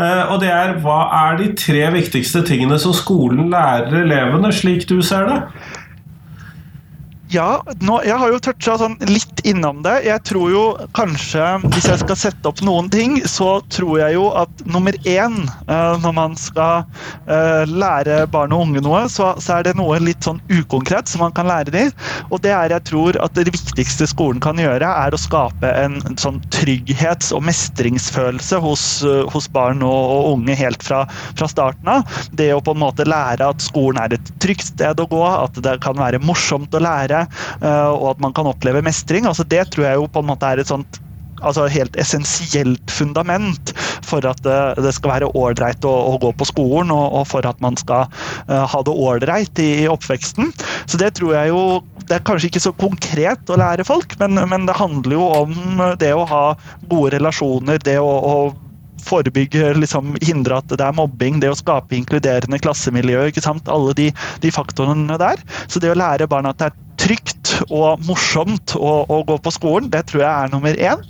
Uh, 0.00 0.32
og 0.32 0.40
det 0.42 0.50
er 0.50 0.78
hva 0.82 1.04
er 1.28 1.38
de 1.38 1.52
tre 1.58 1.84
viktigste 1.94 2.42
tingene 2.48 2.78
som 2.82 2.96
skolen 2.96 3.52
lærer 3.52 4.02
elevene, 4.02 4.50
slik 4.54 4.88
du 4.90 4.98
ser 5.04 5.28
det? 5.28 5.38
Ja, 7.32 7.62
nå, 7.80 7.94
jeg 8.04 8.18
har 8.20 8.28
jo 8.28 8.38
toucha 8.44 8.74
sånn 8.76 8.98
litt 9.08 9.40
innom 9.48 9.78
det. 9.86 9.94
Jeg 10.04 10.20
tror 10.28 10.50
jo 10.52 10.62
kanskje, 10.92 11.44
hvis 11.72 11.86
jeg 11.88 12.00
skal 12.02 12.18
sette 12.18 12.50
opp 12.50 12.60
noen 12.60 12.90
ting, 12.92 13.14
så 13.24 13.54
tror 13.72 14.02
jeg 14.02 14.18
jo 14.18 14.26
at 14.36 14.64
nummer 14.68 14.96
én 15.08 15.38
uh, 15.70 15.96
når 16.02 16.12
man 16.18 16.36
skal 16.36 16.84
uh, 17.30 17.62
lære 17.64 18.26
barn 18.34 18.52
og 18.52 18.66
unge 18.66 18.82
noe, 18.84 19.06
så, 19.08 19.30
så, 19.40 19.56
er 19.56 19.68
det 19.68 19.78
noe 19.78 19.96
litt 20.02 20.28
sånn 20.28 20.42
ukonkret 20.52 21.08
som 21.08 21.24
man 21.24 21.32
kan 21.32 21.48
lære 21.48 21.72
dem. 21.72 21.94
Og 22.28 22.42
det 22.44 22.52
er 22.52 22.74
jeg 22.74 22.86
tror 22.90 23.16
at 23.24 23.32
det 23.38 23.46
viktigste 23.48 24.10
skolen 24.10 24.42
kan 24.44 24.60
gjøre, 24.60 24.84
er 24.84 25.16
å 25.16 25.22
skape 25.22 25.72
en, 25.72 26.02
sånn 26.20 26.42
trygghets- 26.52 27.32
og 27.32 27.46
mestringsfølelse 27.48 28.60
hos, 28.60 28.84
uh, 29.08 29.22
hos 29.32 29.48
barn 29.56 29.80
og, 29.86 30.02
og, 30.18 30.28
unge 30.34 30.58
helt 30.60 30.84
fra, 30.84 31.06
fra 31.40 31.48
starten 31.48 31.94
av. 31.96 32.20
Det 32.36 32.50
å 32.52 32.60
på 32.60 32.76
en 32.76 32.84
måte 32.84 33.08
lære 33.08 33.48
at 33.54 33.64
skolen 33.64 34.04
er 34.04 34.18
et 34.18 34.32
trygt 34.44 34.68
sted 34.74 35.00
å 35.00 35.08
gå, 35.08 35.24
at 35.32 35.56
det 35.64 35.78
kan 35.80 35.96
være 35.96 36.20
morsomt 36.20 36.76
å 36.76 36.84
lære 36.84 37.21
Eh, 37.24 37.88
og 37.92 38.12
at 38.14 38.22
man 38.24 38.36
kan 38.36 38.48
oppleve 38.50 38.84
mestring. 38.84 39.26
altså 39.26 39.44
Det 39.44 39.64
tror 39.72 39.88
jeg 39.88 40.00
jo 40.00 40.10
på 40.10 40.22
en 40.22 40.30
måte 40.32 40.48
er 40.48 40.62
et 40.62 40.70
sånt 40.70 41.00
altså 41.42 41.66
helt 41.70 41.96
essensielt 41.98 42.92
fundament 42.92 43.72
for 44.06 44.24
at 44.28 44.40
det, 44.46 44.58
det 44.84 44.92
skal 44.94 45.16
være 45.16 45.30
ålreit 45.38 45.84
å, 45.88 45.92
å, 46.12 46.16
gå 46.22 46.32
på 46.38 46.48
skolen, 46.48 46.92
og, 46.94 47.06
og 47.18 47.26
for 47.30 47.46
at 47.48 47.58
man 47.64 47.78
skal 47.80 48.06
uh, 48.46 48.64
ha 48.70 48.82
det 48.86 48.94
ålreit 48.94 49.62
i, 49.62 49.70
i, 49.82 49.88
oppveksten. 49.90 50.52
Så 50.86 51.00
det 51.00 51.14
tror 51.18 51.34
jeg 51.34 51.52
jo 51.52 51.62
Det 52.02 52.16
er 52.18 52.24
kanskje 52.26 52.48
ikke 52.50 52.62
så 52.62 52.72
konkret 52.76 53.50
å 53.50 53.56
lære 53.58 53.86
folk, 53.86 54.16
men, 54.20 54.38
men 54.50 54.66
det 54.68 54.78
handler 54.78 55.14
jo 55.16 55.28
om 55.42 55.82
det 56.00 56.10
å 56.14 56.26
ha 56.28 56.44
gode 56.90 57.16
relasjoner, 57.16 57.78
det 57.82 57.98
å, 58.02 58.10
å 58.10 58.34
forebygge, 59.06 59.72
liksom, 59.78 60.16
hindre 60.22 60.58
at 60.60 60.70
det 60.70 60.84
er 60.84 60.96
mobbing, 60.96 61.40
det 61.42 61.50
å 61.52 61.58
skape 61.58 61.96
inkluderende 61.96 62.60
klassemiljø. 62.62 63.26
ikke 63.30 63.44
sant? 63.44 63.70
Alle 63.70 63.94
de, 63.98 64.10
de 64.42 64.52
faktorene 64.54 65.18
der. 65.20 65.42
Så 65.66 65.82
det 65.82 65.92
å 65.92 65.98
lære 65.98 66.30
barna 66.30 66.52
at 66.52 66.60
det 66.60 66.70
er 66.70 66.81
trygt 67.00 67.54
og 67.68 68.02
morsomt 68.06 68.74
å, 68.76 69.02
å 69.08 69.22
gå 69.28 69.38
på 69.42 69.52
skolen, 69.54 69.90
det 69.92 70.06
tror 70.10 70.24
jeg 70.24 70.32
er 70.32 70.52
nummer 70.52 70.76
én. 70.76 71.06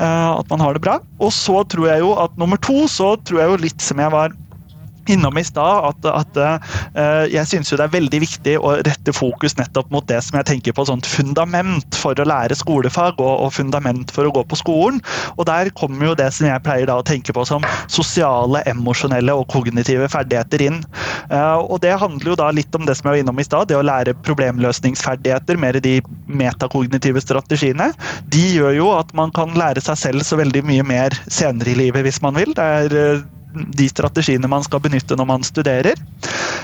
Uh, 0.00 0.38
at 0.38 0.48
man 0.50 0.62
har 0.62 0.76
det 0.76 0.82
bra. 0.84 0.96
Og 1.20 1.32
så 1.34 1.62
tror 1.68 1.90
jeg 1.90 2.02
jo 2.04 2.14
at 2.22 2.34
nummer 2.40 2.60
to, 2.62 2.86
så 2.90 3.14
tror 3.26 3.42
jeg 3.42 3.52
jo 3.52 3.60
litt 3.66 3.84
som 3.84 4.00
jeg 4.02 4.14
var 4.14 4.34
innom 5.10 5.38
i 5.38 5.44
stad 5.44 5.88
at, 5.88 6.06
at 6.06 6.38
uh, 6.38 7.24
jeg 7.30 7.48
syns 7.48 7.72
det 7.72 7.82
er 7.82 7.92
veldig 7.92 8.20
viktig 8.22 8.54
å 8.60 8.74
rette 8.86 9.14
fokus 9.16 9.56
nettopp 9.58 9.90
mot 9.94 10.06
det 10.10 10.20
som 10.24 10.38
jeg 10.38 10.48
tenker 10.50 10.76
på 10.76 10.84
sånt 10.88 11.08
fundament 11.08 11.96
for 11.98 12.18
å 12.18 12.26
lære 12.28 12.56
skolefag 12.58 13.20
og, 13.22 13.32
og, 13.46 13.50
fundament 13.56 14.12
for 14.14 14.28
å 14.28 14.34
gå 14.34 14.44
på 14.48 14.58
skolen. 14.60 15.00
Og 15.36 15.46
der 15.48 15.72
kommer 15.78 16.10
jo 16.10 16.16
det 16.18 16.28
som 16.34 16.48
jeg 16.48 16.64
pleier 16.64 16.88
da 16.90 16.98
å 17.00 17.06
tenke 17.06 17.34
på 17.34 17.44
som 17.48 17.64
sosiale, 17.90 18.62
emosjonelle 18.70 19.34
og 19.36 19.48
kognitive 19.52 20.08
ferdigheter 20.12 20.66
inn. 20.68 20.80
Uh, 21.32 21.58
og 21.62 21.82
det 21.84 21.96
handler 22.00 22.32
jo 22.32 22.38
da 22.38 22.50
litt 22.54 22.74
om 22.78 22.86
det 22.86 22.96
som 22.98 23.08
jeg 23.08 23.16
var 23.16 23.24
innom 23.24 23.42
i 23.42 23.46
stad, 23.46 23.70
det 23.70 23.78
å 23.78 23.84
lære 23.86 24.16
problemløsningsferdigheter, 24.26 25.60
mer 25.60 25.80
de 25.82 25.98
metakognitive 26.30 27.22
strategiene. 27.24 27.92
De 28.32 28.42
gjør 28.56 28.76
jo 28.78 28.90
at 28.96 29.12
man 29.16 29.32
kan 29.34 29.54
lære 29.58 29.82
seg 29.84 29.98
selv 30.00 30.26
så 30.26 30.38
veldig 30.40 30.64
mye 30.68 30.86
mer 30.86 31.16
senere 31.28 31.72
i 31.72 31.78
livet 31.78 32.06
hvis 32.06 32.22
man 32.24 32.38
vil. 32.38 32.54
Det 32.56 32.72
er 32.82 32.98
uh, 32.98 33.30
de 33.52 33.88
strategiene 33.90 34.50
man 34.50 34.64
skal 34.66 34.82
benytte 34.84 35.16
når 35.18 35.28
man 35.28 35.46
studerer. 35.46 35.98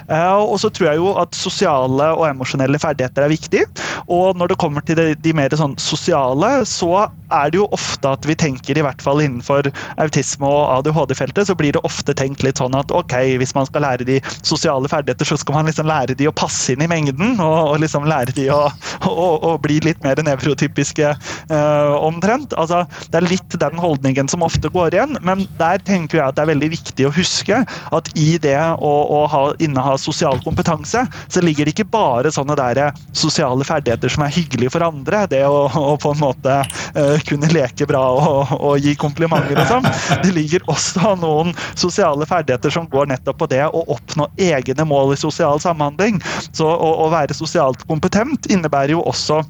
Eh, 0.09 0.35
og 0.41 0.57
så 0.63 0.71
tror 0.73 0.91
jeg 0.91 1.01
jo 1.03 1.13
at 1.21 1.37
sosiale 1.37 2.11
og 2.17 2.27
emosjonelle 2.31 2.81
ferdigheter 2.81 3.27
er 3.27 3.33
viktig. 3.33 3.65
Og 4.09 4.39
når 4.39 4.53
det 4.53 4.61
kommer 4.63 4.85
til 4.87 5.01
de, 5.13 5.33
mer 5.37 5.53
sånn 5.57 5.77
sosiale, 5.81 6.63
så 6.69 7.09
er 7.35 7.51
det 7.53 7.61
jo 7.61 7.69
ofte 7.77 8.15
at 8.17 8.25
vi 8.27 8.37
tenker, 8.39 8.79
i 8.79 8.85
hvert 8.85 9.03
fall 9.05 9.21
innenfor 9.21 9.69
autisme 10.01 10.49
og 10.49 10.79
ADHD-feltet, 10.79 11.51
så 11.51 11.57
blir 11.59 11.77
det 11.77 11.85
ofte 11.85 12.15
tenkt 12.17 12.45
litt 12.47 12.61
sånn 12.61 12.77
at 12.79 12.93
ok, 12.95 13.15
hvis 13.41 13.53
man 13.57 13.69
skal 13.69 13.85
lære 13.85 14.07
de 14.09 14.17
sosiale 14.41 14.89
ferdigheter, 14.89 15.29
så 15.29 15.37
skal 15.41 15.59
man 15.59 15.69
liksom 15.69 15.89
lære 15.91 16.17
de 16.17 16.31
å 16.31 16.35
passe 16.37 16.73
inn 16.73 16.85
i 16.85 16.89
mengden, 16.91 17.37
og, 17.37 17.75
og 17.75 17.83
liksom 17.85 18.09
lære 18.09 18.33
de 18.39 18.49
å, 18.55 18.63
å, 19.05 19.29
å, 19.51 19.55
bli 19.61 19.81
litt 19.85 20.01
mer 20.07 20.21
nevrotypiske 20.25 21.13
uh, 21.13 21.95
omtrent. 22.01 22.57
Altså, 22.57 22.85
det 23.13 23.21
er 23.21 23.29
litt 23.29 23.59
den 23.61 23.77
holdningen 23.81 24.33
som 24.33 24.47
ofte 24.47 24.73
går 24.73 24.97
igjen, 24.97 25.19
men 25.27 25.45
der 25.61 25.83
tenker 25.85 26.23
jeg 26.23 26.27
at 26.31 26.39
det 26.39 26.47
er 26.47 26.53
veldig 26.55 26.73
viktig 26.73 26.78
viktig 26.79 27.09
å 27.09 27.13
huske 27.15 27.61
at 27.95 28.11
i 28.19 28.37
det 28.43 28.57
å, 28.59 28.93
å 29.19 29.21
ha, 29.31 29.43
inneha 29.63 29.97
sosial 30.01 30.41
kompetanse, 30.45 31.05
så 31.29 31.43
ligger 31.45 31.67
det 31.67 31.75
ikke 31.75 31.89
bare 31.93 32.33
sånne 32.35 32.57
der 32.59 32.81
sosiale 33.17 33.67
ferdigheter 33.67 34.13
som 34.13 34.25
er 34.27 34.35
hyggelige 34.35 34.73
for 34.75 34.87
andre. 34.87 35.25
Det 35.31 35.45
å, 35.47 35.67
å 35.69 35.97
på 36.01 36.15
en 36.15 36.23
måte 36.23 36.59
uh, 36.63 37.17
kunne 37.29 37.51
leke 37.53 37.87
bra 37.89 38.03
og, 38.15 38.55
og 38.59 38.85
gi 38.85 38.95
komplimenter 38.99 39.59
og 39.59 39.71
sånn. 39.73 39.91
Det 40.25 40.33
ligger 40.35 40.65
også 40.71 41.15
noen 41.21 41.55
sosiale 41.79 42.27
ferdigheter 42.29 42.73
som 42.75 42.89
går 42.91 43.11
nettopp 43.13 43.41
på 43.43 43.51
det 43.51 43.65
å 43.67 43.85
oppnå 43.95 44.29
egne 44.49 44.87
mål 44.89 45.15
i 45.15 45.21
sosial 45.21 45.61
samhandling. 45.63 46.21
Så 46.51 46.67
å, 46.69 46.91
å 47.05 47.09
være 47.13 47.37
sosialt 47.37 47.85
kompetent 47.89 48.49
innebærer 48.51 48.97
jo 48.97 49.05
også 49.09 49.43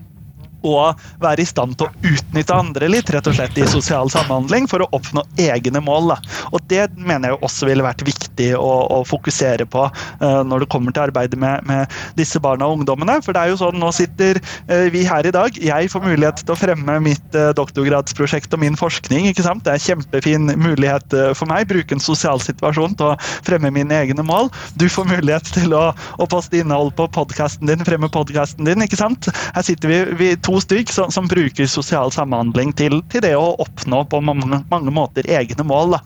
og 0.66 0.98
være 1.22 1.44
i 1.44 1.48
stand 1.48 1.76
til 1.78 1.88
å 1.88 2.12
utnytte 2.12 2.56
andre 2.56 2.90
litt 2.90 3.10
rett 3.14 3.28
og 3.30 3.36
slett 3.36 3.58
i 3.58 3.66
sosial 3.70 4.10
samhandling 4.12 4.68
for 4.70 4.82
å 4.84 4.90
oppnå 4.96 5.24
egne 5.38 5.82
mål. 5.84 6.14
Da. 6.14 6.18
Og 6.52 6.64
Det 6.68 6.88
mener 6.96 7.32
jeg 7.32 7.42
også 7.42 7.68
ville 7.68 7.86
vært 7.86 8.04
viktig 8.06 8.27
å, 8.59 8.72
å 8.94 9.03
fokusere 9.09 9.66
på 9.68 9.87
uh, 9.88 10.42
når 10.46 10.64
det 10.64 10.70
kommer 10.72 10.94
til 10.94 11.09
arbeidet 11.09 11.38
med, 11.40 11.64
med, 11.68 11.98
disse 12.18 12.40
barna 12.42 12.68
og 12.68 12.81
ungdommene. 12.81 13.18
For 13.24 13.35
det 13.35 13.42
er 13.42 13.53
jo 13.53 13.61
sånn, 13.61 13.79
nå 13.81 13.90
sitter 13.94 14.40
uh, 14.40 14.87
vi 14.94 15.05
her 15.09 15.27
i 15.29 15.35
dag. 15.35 15.59
Jeg 15.59 15.90
får 15.92 16.05
mulighet 16.05 16.42
til 16.42 16.55
å 16.55 16.59
fremme 16.59 16.98
mitt 17.05 17.38
uh, 17.38 17.51
doktorgradsprosjekt 17.59 18.55
og 18.57 18.62
min 18.64 18.79
forskning. 18.79 19.29
ikke 19.31 19.46
sant? 19.46 19.64
Det 19.66 19.74
er 19.74 19.85
kjempefin 19.88 20.53
mulighet 20.59 21.16
for 21.38 21.51
meg. 21.51 21.68
Bruke 21.70 21.96
en 21.96 22.03
sosial 22.03 22.40
situasjon 22.42 22.96
til 22.98 23.12
å 23.12 23.16
fremme 23.46 23.72
mine 23.74 23.94
egne 23.94 24.24
mål. 24.27 24.51
Du 24.81 24.87
får 24.92 25.09
mulighet 25.11 25.53
til 25.55 25.74
å, 25.77 25.88
å 25.92 26.29
poste 26.31 26.61
innhold 26.61 26.94
på 26.98 27.09
podkasten 27.14 27.68
din, 27.70 27.85
fremme 27.87 28.11
podkasten 28.12 28.68
din. 28.68 28.84
ikke 28.84 29.01
sant? 29.01 29.30
Her 29.57 29.66
sitter 29.66 29.93
vi, 29.93 30.01
vi 30.20 30.30
to 30.45 30.59
stykk 30.62 30.93
som, 30.95 31.12
som, 31.14 31.28
bruker 31.28 31.68
sosial 31.68 32.09
samhandling 32.14 32.70
til, 32.78 33.03
til, 33.12 33.20
det 33.24 33.34
å 33.36 33.53
oppnå 33.61 34.05
på 34.09 34.20
mange, 34.24 34.62
mange 34.70 34.93
måter 34.95 35.26
egne 35.28 35.66
mål. 35.66 35.99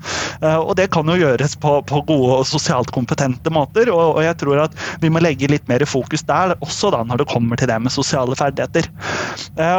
Og 0.43 0.73
det 0.79 0.89
kan 0.95 1.07
jo 1.07 1.15
gjøres 1.21 1.55
på, 1.63 1.77
på 1.87 2.03
gode 2.09 2.22
og 2.29 2.47
sosialt 2.49 2.93
kompetente 2.95 3.53
måter, 3.53 3.91
og, 3.93 4.17
og, 4.17 4.23
jeg 4.25 4.39
tror 4.41 4.65
at 4.67 4.77
vi 5.03 5.11
må 5.13 5.23
legge 5.23 5.51
litt 5.51 5.69
mer 5.71 5.85
fokus 5.89 6.25
der 6.29 6.57
også 6.61 6.93
da 6.95 7.03
når 7.07 7.23
det 7.23 7.31
kommer 7.33 7.59
til 7.59 7.71
det 7.71 7.79
med 7.83 7.95
sosiale 7.95 8.37
ferdigheter. 8.39 8.89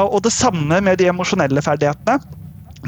Og 0.10 0.20
det 0.26 0.34
samme 0.36 0.82
med 0.84 1.00
de 1.00 1.10
emosjonelle 1.12 1.64
ferdighetene. 1.64 2.20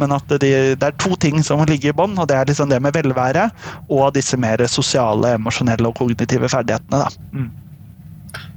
Men 0.00 0.12
at 0.16 0.28
de, 0.40 0.50
det 0.78 0.86
er 0.86 0.92
to 1.02 1.12
ting 1.20 1.36
som 1.44 1.65
ligge 1.70 1.90
i 1.90 1.96
bånn, 1.96 2.16
og 2.18 2.28
det 2.30 2.38
er 2.38 2.50
liksom 2.50 2.70
det 2.72 2.80
med 2.82 2.96
velvære 2.96 3.48
og 3.90 4.10
disse 4.16 4.38
mer 4.40 4.62
sosiale, 4.70 5.36
emosjonelle 5.38 5.90
og 5.90 5.96
kognitive 5.98 6.50
ferdighetene. 6.52 7.04
Da. 7.04 7.30
Mm. 7.32 7.50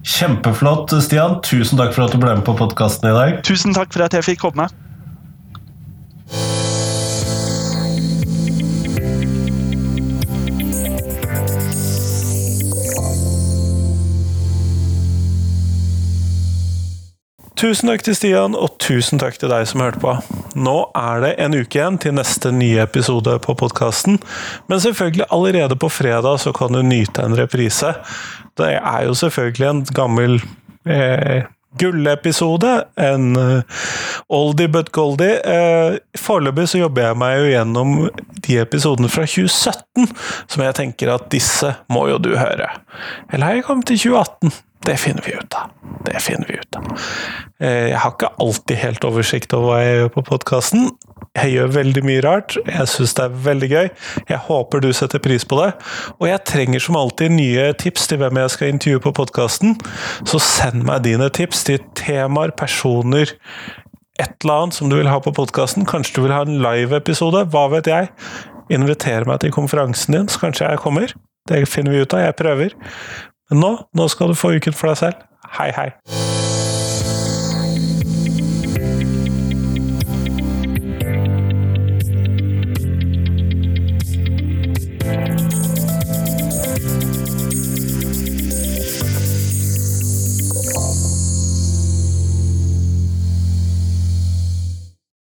Kjempeflott, 0.03 0.93
Stian. 1.03 1.39
Tusen 1.45 1.79
takk 1.79 1.93
for 1.95 2.07
at 2.07 2.15
du 2.15 2.21
ble 2.21 2.35
med 2.37 2.45
på 2.47 2.55
podkasten 2.59 3.11
i 3.11 3.15
dag. 3.15 3.41
Tusen 3.47 3.75
takk 3.75 3.91
for 3.95 4.05
at 4.05 4.15
jeg 4.15 4.27
fikk 4.31 4.45
komme. 4.47 4.69
Tusen 17.59 17.89
takk 17.89 18.05
til 18.07 18.15
Stian, 18.15 18.53
og 18.55 18.77
tusen 18.79 19.19
takk 19.19 19.35
til 19.35 19.51
deg 19.51 19.65
som 19.67 19.81
hørte 19.83 19.99
på. 19.99 20.13
Nå 20.55 20.77
er 20.95 21.19
det 21.25 21.31
en 21.43 21.57
uke 21.57 21.75
igjen 21.75 21.97
til 21.99 22.13
neste 22.15 22.53
nye 22.55 22.85
episode 22.85 23.33
på 23.43 23.55
podkasten, 23.59 24.15
men 24.71 24.79
selvfølgelig 24.79 25.27
allerede 25.35 25.75
på 25.75 25.89
fredag 25.91 26.39
så 26.39 26.53
kan 26.55 26.71
du 26.71 26.79
nyte 26.87 27.25
en 27.25 27.35
reprise. 27.35 27.91
Det 28.55 28.77
er 28.77 29.09
jo 29.09 29.17
selvfølgelig 29.25 29.67
en 29.73 29.81
gammel 29.91 30.39
eh, 30.87 31.49
gullepisode. 31.83 32.71
En 32.95 33.35
uh, 33.35 33.83
oldie 34.31 34.71
but 34.71 34.93
goldie. 34.95 35.35
Uh, 35.43 35.99
Foreløpig 36.15 36.69
så 36.71 36.85
jobber 36.85 37.09
jeg 37.09 37.19
meg 37.19 37.35
jo 37.41 37.51
gjennom 37.51 37.93
de 38.47 38.57
episodene 38.63 39.11
fra 39.11 39.27
2017, 39.27 40.07
som 40.47 40.63
jeg 40.63 40.79
tenker 40.79 41.11
at 41.11 41.27
disse 41.35 41.75
må 41.91 42.07
jo 42.07 42.23
du 42.23 42.31
høre. 42.39 42.71
Eller 43.33 43.45
har 43.45 43.59
jeg 43.59 43.67
kommet 43.67 43.91
til 43.91 43.99
2018? 44.07 44.55
Det 44.85 44.95
finner 44.97 45.23
vi 45.25 45.33
ut 45.35 45.53
av. 45.53 45.71
Det 46.05 46.19
finner 46.23 46.47
vi 46.47 46.59
ut 46.59 46.75
av. 46.79 46.85
Eh, 47.59 47.89
jeg 47.91 47.99
har 47.99 48.13
ikke 48.13 48.31
alltid 48.39 48.79
helt 48.79 49.05
oversikt 49.05 49.53
over 49.53 49.73
hva 49.73 49.79
jeg 49.83 49.97
gjør 49.97 50.11
på 50.15 50.23
podkasten. 50.29 50.87
Jeg 51.37 51.53
gjør 51.53 51.73
veldig 51.75 52.03
mye 52.07 52.21
rart. 52.25 52.55
Jeg 52.63 52.87
syns 52.89 53.13
det 53.17 53.25
er 53.25 53.35
veldig 53.49 53.69
gøy. 53.69 53.89
Jeg 54.31 54.39
håper 54.47 54.83
du 54.83 54.89
setter 54.95 55.21
pris 55.23 55.45
på 55.45 55.59
det. 55.59 55.69
Og 56.17 56.29
jeg 56.29 56.45
trenger 56.47 56.83
som 56.83 56.97
alltid 56.99 57.35
nye 57.35 57.67
tips 57.79 58.07
til 58.09 58.21
hvem 58.23 58.39
jeg 58.41 58.55
skal 58.55 58.73
intervjue 58.73 59.03
på 59.03 59.13
podkasten. 59.19 59.75
Så 60.23 60.41
send 60.43 60.87
meg 60.87 61.03
dine 61.05 61.29
tips 61.35 61.65
til 61.67 61.83
temaer, 61.99 62.55
personer, 62.57 63.35
et 64.19 64.35
eller 64.43 64.65
annet 64.65 64.75
som 64.75 64.89
du 64.91 64.97
vil 64.97 65.11
ha 65.11 65.19
på 65.23 65.35
podkasten. 65.35 65.87
Kanskje 65.87 66.17
du 66.17 66.25
vil 66.25 66.35
ha 66.35 66.43
en 66.43 66.59
live-episode? 66.63 67.45
Hva 67.53 67.67
vet 67.71 67.87
jeg? 67.87 68.09
Inviter 68.73 69.27
meg 69.27 69.41
til 69.43 69.53
konferansen 69.55 70.15
din, 70.15 70.31
så 70.31 70.41
kanskje 70.43 70.67
jeg 70.67 70.81
kommer. 70.83 71.13
Det 71.49 71.63
finner 71.69 71.95
vi 71.95 72.03
ut 72.03 72.13
av. 72.13 72.25
Jeg 72.27 72.39
prøver. 72.39 72.75
Men 73.49 73.63
nå, 73.63 73.71
nå 73.97 74.07
skal 74.07 74.29
du 74.29 74.37
få 74.37 74.53
uken 74.59 74.73
for 74.77 74.91
deg 74.91 74.97
selv. 74.97 75.25
Hei, 75.57 75.71
hei. 75.73 76.38